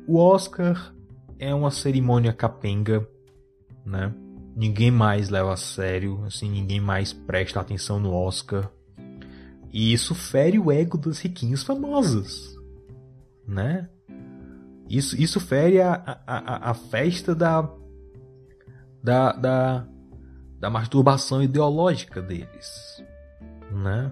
O 0.08 0.18
Oscar 0.18 0.92
é 1.38 1.54
uma 1.54 1.70
cerimônia 1.70 2.32
capenga, 2.32 3.06
né? 3.84 4.12
Ninguém 4.54 4.90
mais 4.90 5.28
leva 5.28 5.52
a 5.52 5.56
sério, 5.56 6.24
assim, 6.24 6.50
ninguém 6.50 6.80
mais 6.80 7.12
presta 7.12 7.60
atenção 7.60 8.00
no 8.00 8.12
Oscar. 8.14 8.70
E 9.70 9.92
isso 9.92 10.14
fere 10.14 10.58
o 10.58 10.72
ego 10.72 10.96
dos 10.96 11.20
riquinhos 11.20 11.62
famosos, 11.62 12.56
né? 13.46 13.88
Isso, 14.88 15.20
isso 15.20 15.40
fere 15.40 15.80
a, 15.80 16.22
a, 16.26 16.70
a 16.70 16.74
festa 16.74 17.34
da, 17.34 17.68
da, 19.02 19.32
da, 19.32 19.86
da 20.58 20.70
masturbação 20.70 21.42
ideológica 21.42 22.22
deles, 22.22 23.04
né? 23.70 24.10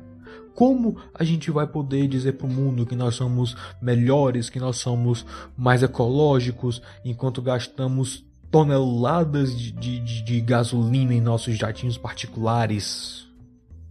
Como 0.54 0.96
a 1.12 1.24
gente 1.24 1.50
vai 1.50 1.66
poder 1.66 2.06
dizer 2.06 2.34
para 2.34 2.46
o 2.46 2.50
mundo 2.50 2.86
que 2.86 2.94
nós 2.94 3.16
somos 3.16 3.56
melhores, 3.82 4.48
que 4.48 4.60
nós 4.60 4.76
somos 4.76 5.26
mais 5.56 5.82
ecológicos, 5.82 6.80
enquanto 7.04 7.42
gastamos 7.42 8.24
toneladas 8.50 9.58
de, 9.58 9.72
de, 9.72 10.22
de 10.22 10.40
gasolina 10.40 11.12
em 11.12 11.20
nossos 11.20 11.56
jatinhos 11.56 11.98
particulares? 11.98 13.26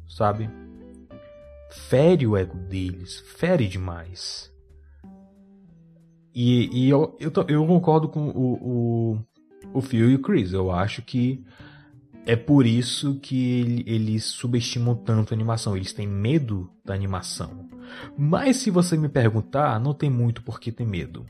Sabe? 0.07 0.49
Fere 1.69 2.25
o 2.25 2.37
ego 2.37 2.57
deles, 2.57 3.19
fere 3.35 3.67
demais. 3.67 4.49
E, 6.33 6.85
e 6.85 6.89
eu, 6.89 7.15
eu, 7.19 7.31
eu, 7.47 7.67
concordo 7.67 8.07
com 8.07 8.29
o, 8.29 8.53
o, 8.53 9.19
o 9.73 9.81
Phil 9.81 10.09
e 10.09 10.15
o 10.15 10.21
Chris. 10.21 10.53
Eu 10.53 10.71
acho 10.71 11.01
que 11.01 11.43
é 12.25 12.35
por 12.35 12.65
isso 12.65 13.19
que 13.19 13.83
eles 13.85 14.25
subestimam 14.25 14.95
tanto 14.95 15.33
a 15.33 15.35
animação. 15.35 15.75
Eles 15.75 15.93
têm 15.93 16.07
medo 16.07 16.69
da 16.83 16.93
animação. 16.93 17.69
Mas 18.17 18.57
se 18.57 18.71
você 18.71 18.97
me 18.97 19.09
perguntar, 19.09 19.79
não 19.79 19.93
tem 19.93 20.09
muito 20.09 20.41
por 20.41 20.59
que 20.59 20.71
ter 20.71 20.85
medo. 20.85 21.25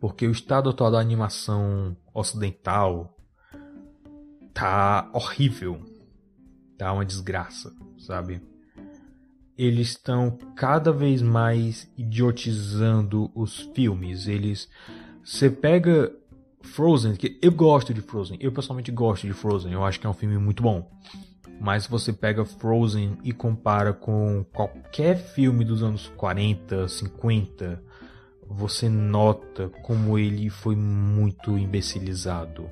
Porque 0.00 0.26
o 0.26 0.32
estado 0.32 0.70
atual 0.70 0.90
da 0.90 1.00
animação 1.00 1.96
ocidental 2.12 3.16
tá 4.52 5.10
horrível. 5.12 5.80
Tá 6.78 6.92
uma 6.92 7.04
desgraça, 7.04 7.72
sabe? 7.98 8.40
eles 9.56 9.90
estão 9.90 10.36
cada 10.56 10.92
vez 10.92 11.22
mais 11.22 11.88
idiotizando 11.96 13.30
os 13.34 13.60
filmes. 13.74 14.26
Eles. 14.26 14.68
Você 15.24 15.48
pega 15.48 16.12
Frozen, 16.64 17.14
que 17.14 17.38
eu 17.40 17.52
gosto 17.52 17.94
de 17.94 18.00
Frozen, 18.00 18.36
eu 18.40 18.50
pessoalmente 18.50 18.90
gosto 18.90 19.26
de 19.26 19.32
Frozen, 19.32 19.72
eu 19.72 19.84
acho 19.84 20.00
que 20.00 20.06
é 20.06 20.10
um 20.10 20.14
filme 20.14 20.38
muito 20.38 20.62
bom. 20.62 20.90
Mas 21.60 21.84
se 21.84 21.90
você 21.90 22.12
pega 22.12 22.44
Frozen 22.44 23.18
e 23.22 23.32
compara 23.32 23.92
com 23.92 24.44
qualquer 24.52 25.16
filme 25.16 25.64
dos 25.64 25.82
anos 25.82 26.10
40, 26.16 26.88
50, 26.88 27.82
você 28.48 28.88
nota 28.88 29.68
como 29.82 30.18
ele 30.18 30.50
foi 30.50 30.74
muito 30.74 31.56
imbecilizado. 31.56 32.68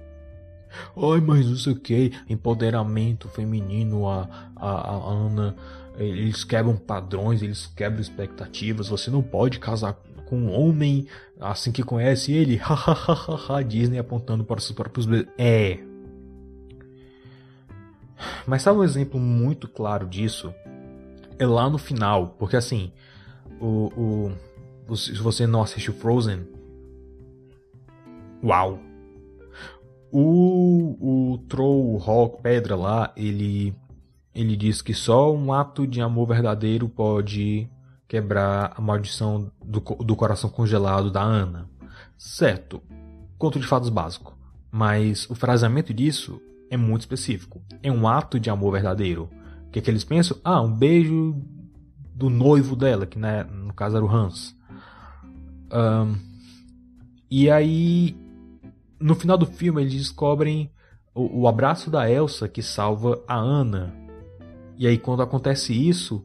Ai, 0.97 1.21
mas 1.21 1.47
não 1.47 1.57
sei 1.57 1.73
o 1.73 1.79
que, 1.79 2.13
empoderamento 2.29 3.29
feminino, 3.29 4.09
a, 4.09 4.29
a, 4.57 4.71
a 4.71 5.13
Ana 5.13 5.57
eles 5.97 6.45
quebram 6.45 6.77
padrões, 6.77 7.43
eles 7.43 7.67
quebram 7.67 8.01
expectativas. 8.01 8.89
Você 8.89 9.11
não 9.11 9.23
pode 9.23 9.59
casar 9.59 9.95
com 10.27 10.37
um 10.37 10.51
homem 10.51 11.07
assim 11.41 11.71
que 11.71 11.83
conhece 11.83 12.33
ele. 12.33 12.61
Disney 13.69 13.99
apontando 13.99 14.45
para 14.45 14.59
os 14.59 14.65
seus 14.65 14.77
próprios 14.77 15.07
É. 15.37 15.79
Mas 18.47 18.63
sabe 18.63 18.79
um 18.79 18.85
exemplo 18.85 19.21
muito 19.21 19.69
claro 19.69 20.07
disso? 20.07 20.55
É 21.39 21.47
lá 21.47 21.69
no 21.69 21.79
final, 21.79 22.37
porque 22.39 22.57
assim, 22.57 22.93
o, 23.61 24.33
o 24.89 24.97
se 24.97 25.13
você 25.15 25.47
não 25.47 25.63
assistiu 25.63 25.93
Frozen, 25.93 26.47
uau! 28.45 28.79
O, 30.13 31.33
o 31.33 31.39
Troll 31.49 31.97
Rock 31.97 32.43
Pedra 32.43 32.77
lá, 32.77 33.13
ele 33.17 33.75
ele 34.35 34.57
diz 34.57 34.81
que 34.81 34.95
só 34.95 35.35
um 35.35 35.53
ato 35.53 35.87
de 35.87 36.01
amor 36.01 36.27
verdadeiro 36.27 36.89
pode 36.89 37.69
quebrar 38.09 38.73
a 38.77 38.81
maldição 38.81 39.51
do, 39.63 39.81
do 39.81 40.17
coração 40.17 40.49
congelado 40.49 41.11
da 41.11 41.23
Ana. 41.23 41.69
Certo, 42.17 42.83
conto 43.39 43.59
de 43.59 43.67
fatos 43.67 43.89
básico, 43.89 44.37
mas 44.71 45.29
o 45.29 45.35
fraseamento 45.35 45.93
disso 45.93 46.41
é 46.71 46.77
muito 46.77 47.03
específico. 47.03 47.61
É 47.83 47.93
um 47.93 48.09
ato 48.09 48.41
de 48.41 48.49
amor 48.49 48.73
verdadeiro. 48.73 49.29
O 49.67 49.71
que, 49.71 49.79
é 49.79 49.83
que 49.83 49.91
eles 49.91 50.05
pensam? 50.05 50.39
Ah, 50.43 50.61
um 50.61 50.73
beijo 50.73 51.37
do 52.15 52.31
noivo 52.31 52.77
dela, 52.77 53.07
que 53.07 53.19
né, 53.19 53.45
no 53.45 53.75
caso 53.75 53.97
era 53.97 54.05
o 54.05 54.11
Hans. 54.11 54.57
Um, 55.73 56.15
e 57.31 57.51
aí, 57.51 58.17
no 59.03 59.15
final 59.15 59.37
do 59.37 59.47
filme, 59.47 59.83
eles 59.83 59.93
descobrem 59.93 60.71
o, 61.15 61.43
o 61.43 61.49
abraço 61.49 61.91
da 61.91 62.11
Elsa 62.11 62.49
que 62.49 62.63
salva 62.63 63.23
a 63.27 63.37
Ana 63.37 64.03
e 64.83 64.87
aí, 64.89 64.99
quando 64.99 65.23
acontece 65.23 65.73
isso, 65.73 66.25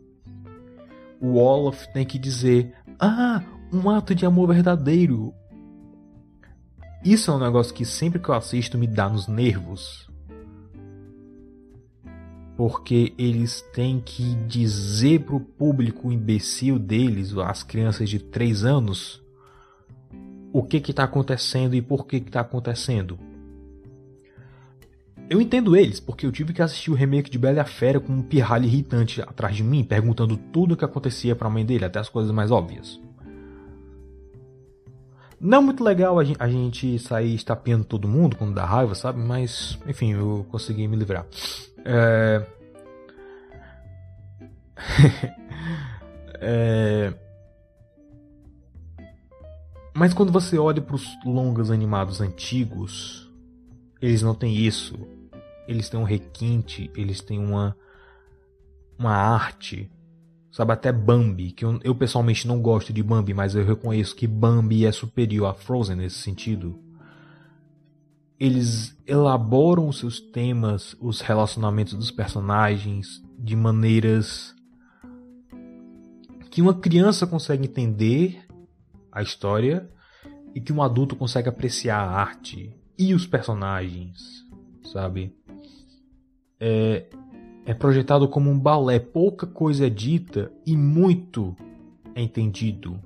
o 1.21 1.36
Olaf 1.36 1.86
tem 1.93 2.05
que 2.05 2.17
dizer: 2.17 2.73
Ah, 2.99 3.43
um 3.71 3.89
ato 3.89 4.15
de 4.15 4.25
amor 4.25 4.47
verdadeiro. 4.47 5.34
Isso 7.03 7.30
é 7.30 7.36
um 7.36 7.39
negócio 7.39 7.73
que 7.73 7.86
sempre 7.86 8.19
que 8.19 8.30
eu 8.30 8.34
assisto 8.34 8.78
me 8.78 8.88
dá 8.88 9.07
nos 9.07 9.28
nervos. 9.28 10.09
Porque 12.55 13.13
eles 13.15 13.61
têm 13.73 14.01
que 14.03 14.34
dizer 14.47 15.23
pro 15.23 15.39
público 15.39 16.11
imbecil 16.11 16.80
deles, 16.80 17.38
as 17.38 17.61
crianças 17.61 18.09
de 18.09 18.17
3 18.17 18.65
anos, 18.65 19.21
o 20.51 20.63
que 20.63 20.77
está 20.77 21.03
acontecendo 21.03 21.75
e 21.75 21.81
por 21.81 22.05
que 22.05 22.17
está 22.17 22.41
acontecendo. 22.41 23.19
Eu 25.29 25.41
entendo 25.41 25.75
eles, 25.75 25.99
porque 25.99 26.25
eu 26.25 26.31
tive 26.31 26.53
que 26.53 26.61
assistir 26.61 26.89
o 26.89 26.93
remake 26.93 27.29
de 27.29 27.37
Bela 27.37 27.57
e 27.57 27.59
a 27.59 27.65
Fera 27.65 27.99
com 27.99 28.13
um 28.13 28.21
pirralho 28.21 28.63
irritante 28.63 29.21
atrás 29.21 29.57
de 29.57 29.63
mim, 29.63 29.83
perguntando 29.83 30.37
tudo 30.37 30.73
o 30.73 30.77
que 30.77 30.85
acontecia 30.85 31.35
para 31.35 31.47
a 31.47 31.51
mãe 31.51 31.65
dele, 31.65 31.83
até 31.83 31.99
as 31.99 32.07
coisas 32.07 32.31
mais 32.31 32.49
óbvias. 32.49 32.99
Não 35.39 35.61
muito 35.61 35.83
legal 35.83 36.17
a 36.17 36.47
gente, 36.47 36.97
sair 36.97 37.35
estapeando 37.35 37.83
todo 37.83 38.07
mundo 38.07 38.37
quando 38.37 38.55
dá 38.55 38.65
raiva, 38.65 38.95
sabe? 38.95 39.19
Mas, 39.19 39.77
enfim, 39.85 40.13
eu 40.13 40.45
consegui 40.49 40.87
me 40.87 40.95
livrar. 40.95 41.25
É... 41.85 42.43
é... 46.39 47.13
Mas 49.97 50.13
quando 50.13 50.31
você 50.31 50.57
olha 50.57 50.81
para 50.81 50.95
os 50.95 51.05
longas 51.25 51.71
animados 51.71 52.21
antigos, 52.21 53.29
eles 53.99 54.21
não 54.21 54.35
têm 54.35 54.55
isso 54.55 54.95
eles 55.67 55.89
têm 55.89 55.99
um 55.99 56.03
requinte, 56.03 56.89
eles 56.95 57.21
têm 57.21 57.37
uma 57.37 57.75
uma 58.97 59.11
arte, 59.11 59.91
sabe 60.51 60.71
até 60.71 60.91
Bambi, 60.91 61.51
que 61.51 61.63
eu, 61.63 61.79
eu, 61.83 61.93
pessoalmente 61.93 62.47
não 62.47 62.59
gosto 62.59 62.91
de 62.91 63.03
Bambi, 63.03 63.31
mas 63.31 63.53
eu 63.53 63.63
reconheço 63.63 64.15
que 64.15 64.25
Bambi 64.25 64.87
é 64.87 64.91
superior 64.91 65.45
a 65.45 65.53
Frozen 65.53 65.97
nesse 65.97 66.15
sentido. 66.15 66.79
Eles 68.39 68.97
elaboram 69.05 69.87
os 69.87 69.99
seus 69.99 70.19
temas, 70.19 70.95
os 70.99 71.21
relacionamentos 71.21 71.93
dos 71.93 72.09
personagens 72.09 73.21
de 73.37 73.55
maneiras 73.55 74.55
que 76.49 76.59
uma 76.59 76.73
criança 76.73 77.27
consegue 77.27 77.67
entender 77.67 78.46
a 79.18 79.24
história 79.24 79.89
e 80.55 80.61
que 80.61 80.74
um 80.74 80.82
adulto 80.82 81.15
consegue 81.15 81.49
apreciar 81.49 81.99
a 81.99 82.09
arte 82.09 82.74
e 82.97 83.13
os 83.13 83.28
personagens, 83.28 84.45
sabe? 84.91 85.38
é, 86.59 87.05
é 87.65 87.74
projetado 87.74 88.28
como 88.28 88.49
um 88.49 88.59
balé. 88.59 88.99
Pouca 88.99 89.45
coisa 89.45 89.88
é 89.88 89.89
dita 89.89 90.51
e 90.65 90.76
muito 90.76 91.55
é 92.15 92.22
entendido. 92.22 92.99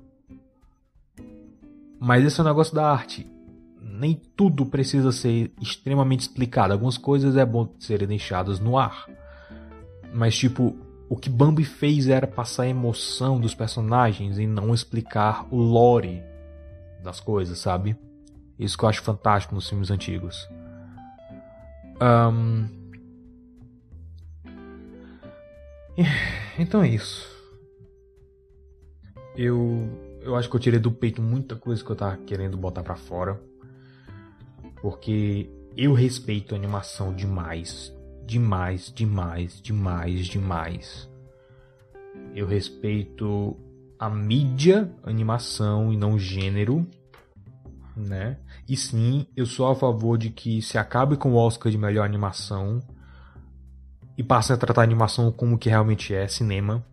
Mas 2.00 2.24
esse 2.24 2.40
é 2.40 2.42
o 2.42 2.46
negócio 2.46 2.74
da 2.74 2.90
arte. 2.90 3.30
Nem 3.80 4.20
tudo 4.36 4.66
precisa 4.66 5.12
ser 5.12 5.52
extremamente 5.60 6.20
explicado. 6.20 6.72
Algumas 6.72 6.96
coisas 6.96 7.36
é 7.36 7.44
bom 7.44 7.68
serem 7.78 8.08
deixadas 8.08 8.58
no 8.58 8.76
ar. 8.76 9.06
Mas, 10.12 10.36
tipo, 10.36 10.76
o 11.12 11.16
que 11.16 11.28
Bambi 11.28 11.62
fez 11.62 12.08
era 12.08 12.26
passar 12.26 12.62
a 12.62 12.68
emoção 12.68 13.38
dos 13.38 13.54
personagens 13.54 14.38
e 14.38 14.46
não 14.46 14.72
explicar 14.72 15.46
o 15.50 15.58
lore 15.58 16.22
das 17.02 17.20
coisas, 17.20 17.58
sabe? 17.58 17.94
Isso 18.58 18.78
que 18.78 18.84
eu 18.86 18.88
acho 18.88 19.02
fantástico 19.02 19.54
nos 19.54 19.68
filmes 19.68 19.90
antigos. 19.90 20.48
Um... 22.00 22.66
Então 26.58 26.82
é 26.82 26.88
isso. 26.88 27.30
Eu, 29.36 29.90
eu 30.22 30.34
acho 30.34 30.48
que 30.48 30.56
eu 30.56 30.60
tirei 30.60 30.80
do 30.80 30.90
peito 30.90 31.20
muita 31.20 31.56
coisa 31.56 31.84
que 31.84 31.90
eu 31.90 31.96
tava 31.96 32.16
querendo 32.16 32.56
botar 32.56 32.82
para 32.82 32.96
fora. 32.96 33.38
Porque 34.80 35.50
eu 35.76 35.92
respeito 35.92 36.54
a 36.54 36.58
animação 36.58 37.14
demais. 37.14 37.94
Demais, 38.26 38.92
demais, 38.94 39.60
demais, 39.60 40.26
demais. 40.26 41.10
Eu 42.34 42.46
respeito 42.46 43.56
a 43.98 44.08
mídia 44.08 44.90
animação 45.04 45.92
e 45.92 45.96
não 45.96 46.18
gênero, 46.18 46.86
né? 47.96 48.38
E 48.68 48.76
sim, 48.76 49.26
eu 49.36 49.46
sou 49.46 49.68
a 49.68 49.74
favor 49.74 50.16
de 50.16 50.30
que 50.30 50.62
se 50.62 50.78
acabe 50.78 51.16
com 51.16 51.32
o 51.32 51.36
Oscar 51.36 51.70
de 51.70 51.78
melhor 51.78 52.04
animação 52.04 52.80
e 54.16 54.22
passe 54.22 54.52
a 54.52 54.56
tratar 54.56 54.82
a 54.82 54.84
animação 54.84 55.30
como 55.30 55.58
que 55.58 55.68
realmente 55.68 56.14
é 56.14 56.26
cinema. 56.26 56.84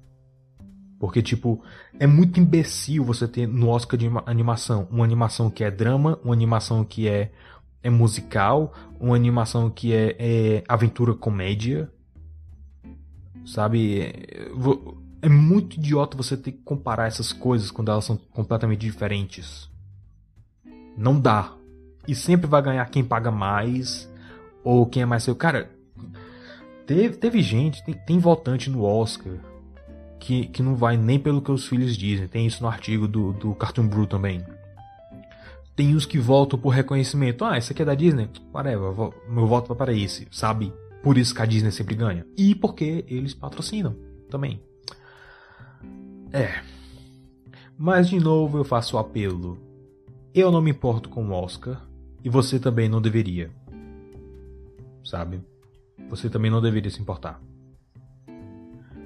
Porque, 0.99 1.21
tipo, 1.21 1.63
é 1.97 2.05
muito 2.05 2.39
imbecil 2.39 3.05
você 3.05 3.27
ter 3.27 3.47
no 3.47 3.69
Oscar 3.69 3.97
de 3.97 4.09
animação 4.25 4.88
uma 4.91 5.05
animação 5.05 5.49
que 5.49 5.63
é 5.63 5.71
drama, 5.71 6.19
uma 6.23 6.34
animação 6.34 6.84
que 6.84 7.07
é, 7.07 7.32
é 7.82 7.89
musical, 7.89 8.73
uma 8.99 9.15
animação 9.15 9.69
que 9.69 9.93
é, 9.93 10.15
é 10.19 10.63
aventura 10.67 11.13
comédia. 11.13 11.91
Sabe? 13.45 14.01
É, 14.01 14.51
é 15.21 15.30
muito 15.30 15.77
idiota 15.77 16.15
você 16.15 16.38
ter 16.38 16.51
que 16.51 16.59
comparar 16.59 17.07
essas 17.07 17.34
coisas 17.34 17.71
quando 17.71 17.91
elas 17.91 18.05
são 18.05 18.17
completamente 18.17 18.82
diferentes. 18.82 19.69
Não 20.97 21.19
dá. 21.19 21.53
E 22.07 22.15
sempre 22.15 22.47
vai 22.47 22.61
ganhar 22.61 22.86
quem 22.89 23.03
paga 23.03 23.32
mais 23.32 24.09
ou 24.63 24.86
quem 24.86 25.03
é 25.03 25.05
mais 25.05 25.23
seu. 25.23 25.36
Cara, 25.36 25.69
teve, 26.86 27.17
teve 27.17 27.41
gente, 27.41 27.84
tem, 27.84 27.93
tem 27.93 28.19
votante 28.19 28.69
no 28.69 28.84
Oscar 28.84 29.34
que, 30.19 30.47
que 30.47 30.61
não 30.61 30.75
vai 30.75 30.97
nem 30.97 31.19
pelo 31.19 31.41
que 31.41 31.51
os 31.51 31.67
filhos 31.67 31.95
dizem. 31.97 32.27
Tem 32.27 32.45
isso 32.45 32.61
no 32.61 32.69
artigo 32.69 33.07
do, 33.07 33.34
do 33.34 33.55
Cartoon 33.55 33.88
Brew 33.88 34.05
também. 34.05 34.43
Tem 35.80 35.95
os 35.95 36.05
que 36.05 36.19
votam 36.19 36.59
por 36.59 36.71
reconhecimento. 36.71 37.45
Ah, 37.45 37.57
isso 37.57 37.71
aqui 37.71 37.84
é 37.84 37.86
da 37.86 37.95
Disney? 37.95 38.30
Whatever, 38.53 39.13
meu 39.30 39.47
voto 39.47 39.69
vai 39.69 39.77
para 39.77 39.93
esse, 39.93 40.27
sabe? 40.30 40.73
Por 41.01 41.17
isso 41.17 41.34
que 41.34 41.41
a 41.41 41.45
Disney 41.45 41.71
sempre 41.71 41.95
ganha. 41.95 42.27
E 42.36 42.53
porque 42.53 43.05
eles 43.07 43.34
patrocinam 43.34 43.95
também. 44.30 44.61
É. 46.34 46.61
Mas 47.77 48.09
de 48.09 48.19
novo 48.19 48.57
eu 48.57 48.65
faço 48.65 48.97
o 48.97 48.99
apelo. 48.99 49.57
Eu 50.34 50.51
não 50.51 50.61
me 50.61 50.71
importo 50.71 51.07
com 51.07 51.30
o 51.30 51.32
Oscar 51.32 51.88
e 52.25 52.30
você 52.30 52.59
também 52.59 52.89
não 52.89 53.01
deveria. 53.01 53.49
Sabe? 55.01 55.39
Você 56.09 56.30
também 56.30 56.51
não 56.51 56.61
deveria 56.61 56.91
se 56.91 57.01
importar 57.01 57.41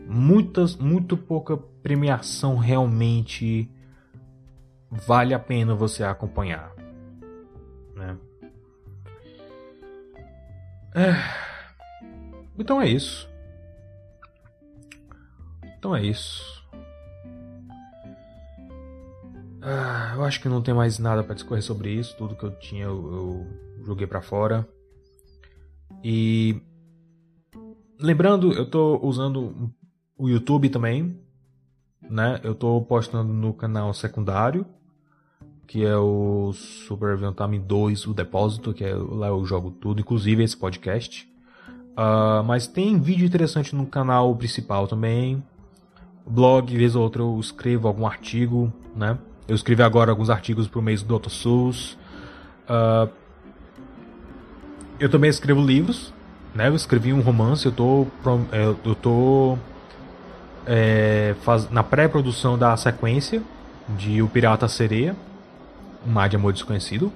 muitas, 0.08 0.76
muito 0.76 1.16
pouca 1.16 1.56
premiação 1.58 2.58
realmente 2.58 3.70
vale 5.06 5.34
a 5.34 5.40
pena 5.40 5.76
você 5.76 6.04
acompanhar, 6.04 6.74
né? 7.96 8.18
É. 10.96 11.14
Então 12.58 12.82
é 12.82 12.88
isso. 12.88 13.30
Então 15.78 15.96
é 15.96 16.04
isso. 16.04 16.64
Ah, 19.62 20.14
eu 20.16 20.24
acho 20.24 20.42
que 20.42 20.50
não 20.50 20.62
tem 20.62 20.74
mais 20.74 21.00
nada 21.00 21.24
para 21.24 21.36
discorrer 21.36 21.64
sobre 21.64 21.90
isso. 21.92 22.16
Tudo 22.18 22.36
que 22.36 22.44
eu 22.44 22.52
tinha 22.60 22.84
eu, 22.84 23.48
eu 23.78 23.86
joguei 23.86 24.06
para 24.06 24.22
fora. 24.22 24.68
E 26.04 26.62
lembrando, 28.00 28.52
eu 28.52 28.70
tô 28.70 29.00
usando 29.02 29.74
o 30.18 30.30
YouTube 30.30 30.70
também, 30.70 31.18
né? 32.02 32.40
Eu 32.44 32.54
tô 32.54 32.82
postando 32.82 33.34
no 33.34 33.54
canal 33.54 33.94
secundário, 33.94 34.66
que 35.68 35.86
é 35.86 35.98
o 35.98 36.52
Super 36.54 37.18
Time 37.34 37.60
2, 37.60 38.08
o 38.08 38.14
Depósito, 38.14 38.74
que 38.74 38.84
é 38.84 38.94
lá 38.94 39.28
eu 39.28 39.46
jogo 39.46 39.72
tudo, 39.72 40.02
inclusive 40.02 40.44
esse 40.44 40.58
podcast. 40.58 41.28
Uh, 41.94 42.44
mas 42.44 42.68
tem 42.68 43.00
vídeo 43.00 43.26
interessante 43.26 43.76
no 43.76 43.86
canal 43.86 44.36
principal 44.36 44.88
também. 44.88 45.44
Blog, 46.26 46.76
vez 46.76 46.96
ou 46.96 47.04
outra 47.04 47.22
eu 47.22 47.40
escrevo 47.40 47.88
algum 47.88 48.06
artigo, 48.06 48.72
né? 48.96 49.18
Eu 49.48 49.56
escrevi 49.56 49.84
agora 49.84 50.12
alguns 50.12 50.30
artigos 50.30 50.68
pro 50.68 50.82
mês 50.82 51.04
do. 51.04 51.22
Souls. 51.30 51.98
Uh, 52.64 53.12
eu 55.00 55.10
também 55.10 55.30
escrevo 55.30 55.62
livros, 55.62 56.14
né? 56.56 56.70
Eu 56.70 56.76
escrevi 56.76 57.12
um 57.12 57.22
romance, 57.22 57.66
eu 57.66 57.72
tô, 57.72 58.08
é, 58.52 58.66
eu 58.86 58.96
tô 58.96 59.58
é, 60.66 61.36
faz, 61.42 61.70
na 61.70 61.84
pré-produção 61.84 62.58
da 62.58 62.76
sequência 62.78 63.42
de 63.90 64.22
O 64.22 64.30
Pirata 64.30 64.68
Sereia, 64.68 65.16
Mar 66.06 66.30
de 66.30 66.36
Amor 66.36 66.54
Desconhecido. 66.54 67.12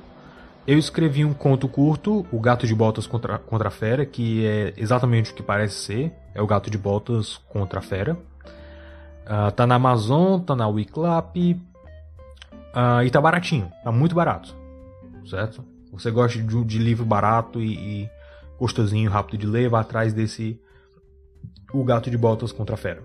Eu 0.66 0.78
escrevi 0.78 1.24
um 1.24 1.34
conto 1.34 1.68
curto, 1.70 2.26
O 2.32 2.40
Gato 2.42 2.68
de 2.68 2.76
Botas 2.76 3.08
contra, 3.08 3.40
contra 3.40 3.70
a 3.70 3.72
Fera, 3.72 4.06
que 4.06 4.46
é 4.46 4.74
exatamente 4.76 5.32
o 5.32 5.34
que 5.34 5.42
parece 5.42 5.76
ser. 5.76 6.14
É 6.36 6.42
o 6.42 6.48
Gato 6.48 6.70
de 6.70 6.78
Botas 6.78 7.38
contra 7.48 7.80
a 7.80 7.82
Fera. 7.82 8.18
Uh, 9.26 9.52
tá 9.56 9.66
na 9.66 9.76
Amazon, 9.76 10.42
tá 10.42 10.56
na 10.56 10.68
Wiclap. 10.68 11.38
Uh, 11.38 13.04
e 13.06 13.10
tá 13.10 13.22
baratinho, 13.22 13.72
tá 13.84 13.92
muito 13.92 14.14
barato. 14.14 14.54
Certo? 15.26 15.64
Você 15.92 16.12
gosta 16.12 16.38
de, 16.38 16.64
de 16.66 16.78
livro 16.78 17.06
barato 17.06 17.62
e, 17.62 18.04
e 18.04 18.10
gostosinho, 18.60 19.10
rápido 19.10 19.40
de 19.40 19.48
ler, 19.48 19.70
vá 19.70 19.80
atrás 19.80 20.14
desse 20.14 20.60
O 21.74 21.84
Gato 21.84 22.12
de 22.12 22.18
Botas 22.18 22.52
contra 22.52 22.76
a 22.76 22.78
Fera. 22.78 23.04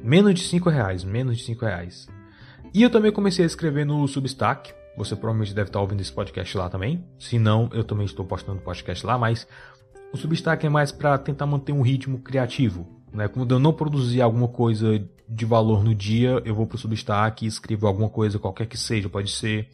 Menos 0.00 0.34
de 0.34 0.42
5 0.42 0.68
reais, 0.68 1.02
menos 1.02 1.38
de 1.38 1.44
5 1.44 1.64
reais. 1.64 2.08
E 2.74 2.82
eu 2.82 2.90
também 2.90 3.12
comecei 3.12 3.44
a 3.44 3.46
escrever 3.46 3.86
no 3.86 4.04
Substack. 4.08 4.74
Você 4.96 5.14
provavelmente 5.14 5.54
deve 5.54 5.68
estar 5.68 5.80
ouvindo 5.80 6.00
esse 6.00 6.12
podcast 6.12 6.58
lá 6.58 6.68
também. 6.68 7.04
Se 7.20 7.38
não, 7.38 7.70
eu 7.72 7.84
também 7.84 8.04
estou 8.04 8.24
postando 8.24 8.60
podcast 8.60 9.06
lá, 9.06 9.16
mas 9.16 9.46
o 10.12 10.16
Substack 10.16 10.66
é 10.66 10.68
mais 10.68 10.90
para 10.90 11.16
tentar 11.16 11.46
manter 11.46 11.70
um 11.70 11.82
ritmo 11.82 12.18
criativo. 12.18 12.84
Né? 13.12 13.28
Quando 13.28 13.54
eu 13.54 13.60
não 13.60 13.72
produzir 13.72 14.22
alguma 14.22 14.48
coisa 14.48 15.00
de 15.28 15.44
valor 15.44 15.84
no 15.84 15.94
dia, 15.94 16.42
eu 16.44 16.52
vou 16.52 16.66
para 16.66 16.74
o 16.74 16.78
Substack 16.78 17.44
e 17.44 17.48
escrevo 17.48 17.86
alguma 17.86 18.08
coisa, 18.08 18.40
qualquer 18.40 18.66
que 18.66 18.76
seja. 18.76 19.08
Pode 19.08 19.30
ser 19.30 19.68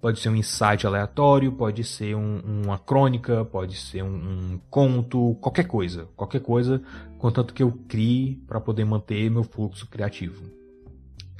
Pode 0.00 0.20
ser 0.20 0.28
um 0.28 0.36
insight 0.36 0.86
aleatório, 0.86 1.50
pode 1.50 1.82
ser 1.82 2.14
um, 2.14 2.38
uma 2.38 2.78
crônica, 2.78 3.44
pode 3.44 3.76
ser 3.76 4.04
um, 4.04 4.14
um, 4.14 4.60
conto, 4.70 5.36
qualquer 5.40 5.64
coisa. 5.64 6.08
Qualquer 6.14 6.40
coisa, 6.40 6.80
contanto 7.18 7.52
que 7.52 7.64
eu 7.64 7.72
crie 7.88 8.40
para 8.46 8.60
poder 8.60 8.84
manter 8.84 9.28
meu 9.28 9.42
fluxo 9.42 9.88
criativo. 9.88 10.57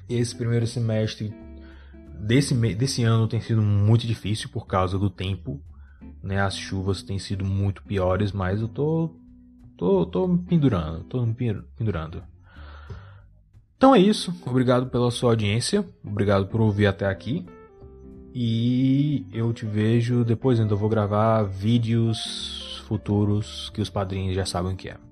Esse 0.09 0.35
primeiro 0.35 0.67
semestre 0.67 1.35
desse, 2.19 2.55
desse 2.75 3.05
ano 3.05 3.29
tem 3.29 3.41
sido 3.41 3.63
muito 3.63 4.07
difícil 4.07 4.49
por 4.49 4.67
causa 4.67 4.99
do 4.99 5.11
tempo. 5.11 5.61
Né? 6.23 6.41
As 6.41 6.57
chuvas 6.57 7.03
têm 7.03 7.19
sido 7.19 7.45
muito 7.45 7.83
piores, 7.83 8.33
mas 8.33 8.61
eu 8.61 8.69
tô, 8.69 9.11
tô, 9.77 10.07
tô 10.07 10.27
me 10.27 10.39
pendurando, 10.39 11.05
tô 11.05 11.25
me 11.25 11.35
pendurando. 11.35 12.23
Então 13.77 13.95
é 13.95 13.99
isso. 13.99 14.35
Obrigado 14.45 14.89
pela 14.89 15.11
sua 15.11 15.31
audiência. 15.31 15.85
Obrigado 16.05 16.47
por 16.47 16.61
ouvir 16.61 16.87
até 16.87 17.07
aqui. 17.07 17.47
E 18.35 19.27
eu 19.33 19.53
te 19.53 19.65
vejo 19.65 20.25
depois, 20.25 20.61
ainda 20.61 20.75
vou 20.75 20.89
gravar 20.89 21.43
vídeos 21.45 22.83
futuros 22.87 23.71
que 23.71 23.81
os 23.81 23.91
padrinhos 23.91 24.35
já 24.35 24.45
sabem 24.45 24.73
o 24.73 24.77
que 24.77 24.89
é. 24.89 25.08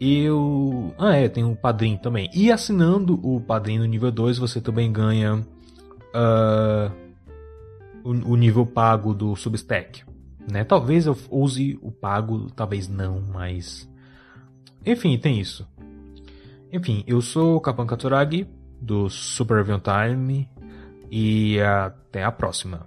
Eu. 0.00 0.94
Ah, 0.96 1.14
é, 1.14 1.28
tem 1.28 1.44
um 1.44 1.54
padrinho 1.54 1.98
também. 1.98 2.30
E 2.32 2.50
assinando 2.50 3.20
o 3.22 3.38
padrinho 3.38 3.82
no 3.82 3.86
nível 3.86 4.10
2, 4.10 4.38
você 4.38 4.58
também 4.58 4.90
ganha 4.90 5.34
uh, 5.36 6.90
o, 8.02 8.32
o, 8.32 8.36
nível 8.36 8.64
pago 8.64 9.12
do 9.12 9.36
Substack. 9.36 10.02
Né? 10.50 10.64
Talvez 10.64 11.04
eu 11.04 11.14
use 11.30 11.78
o 11.82 11.92
pago, 11.92 12.50
talvez 12.56 12.88
não, 12.88 13.20
mas. 13.20 13.86
Enfim, 14.86 15.18
tem 15.18 15.38
isso. 15.38 15.68
Enfim, 16.72 17.04
eu 17.06 17.20
sou 17.20 17.56
o 17.56 17.60
Kapan 17.60 17.84
Katuragi, 17.84 18.48
do 18.80 19.10
Super 19.10 19.64
Time 19.80 20.48
e 21.10 21.60
até 21.60 22.24
a 22.24 22.32
próxima. 22.32 22.86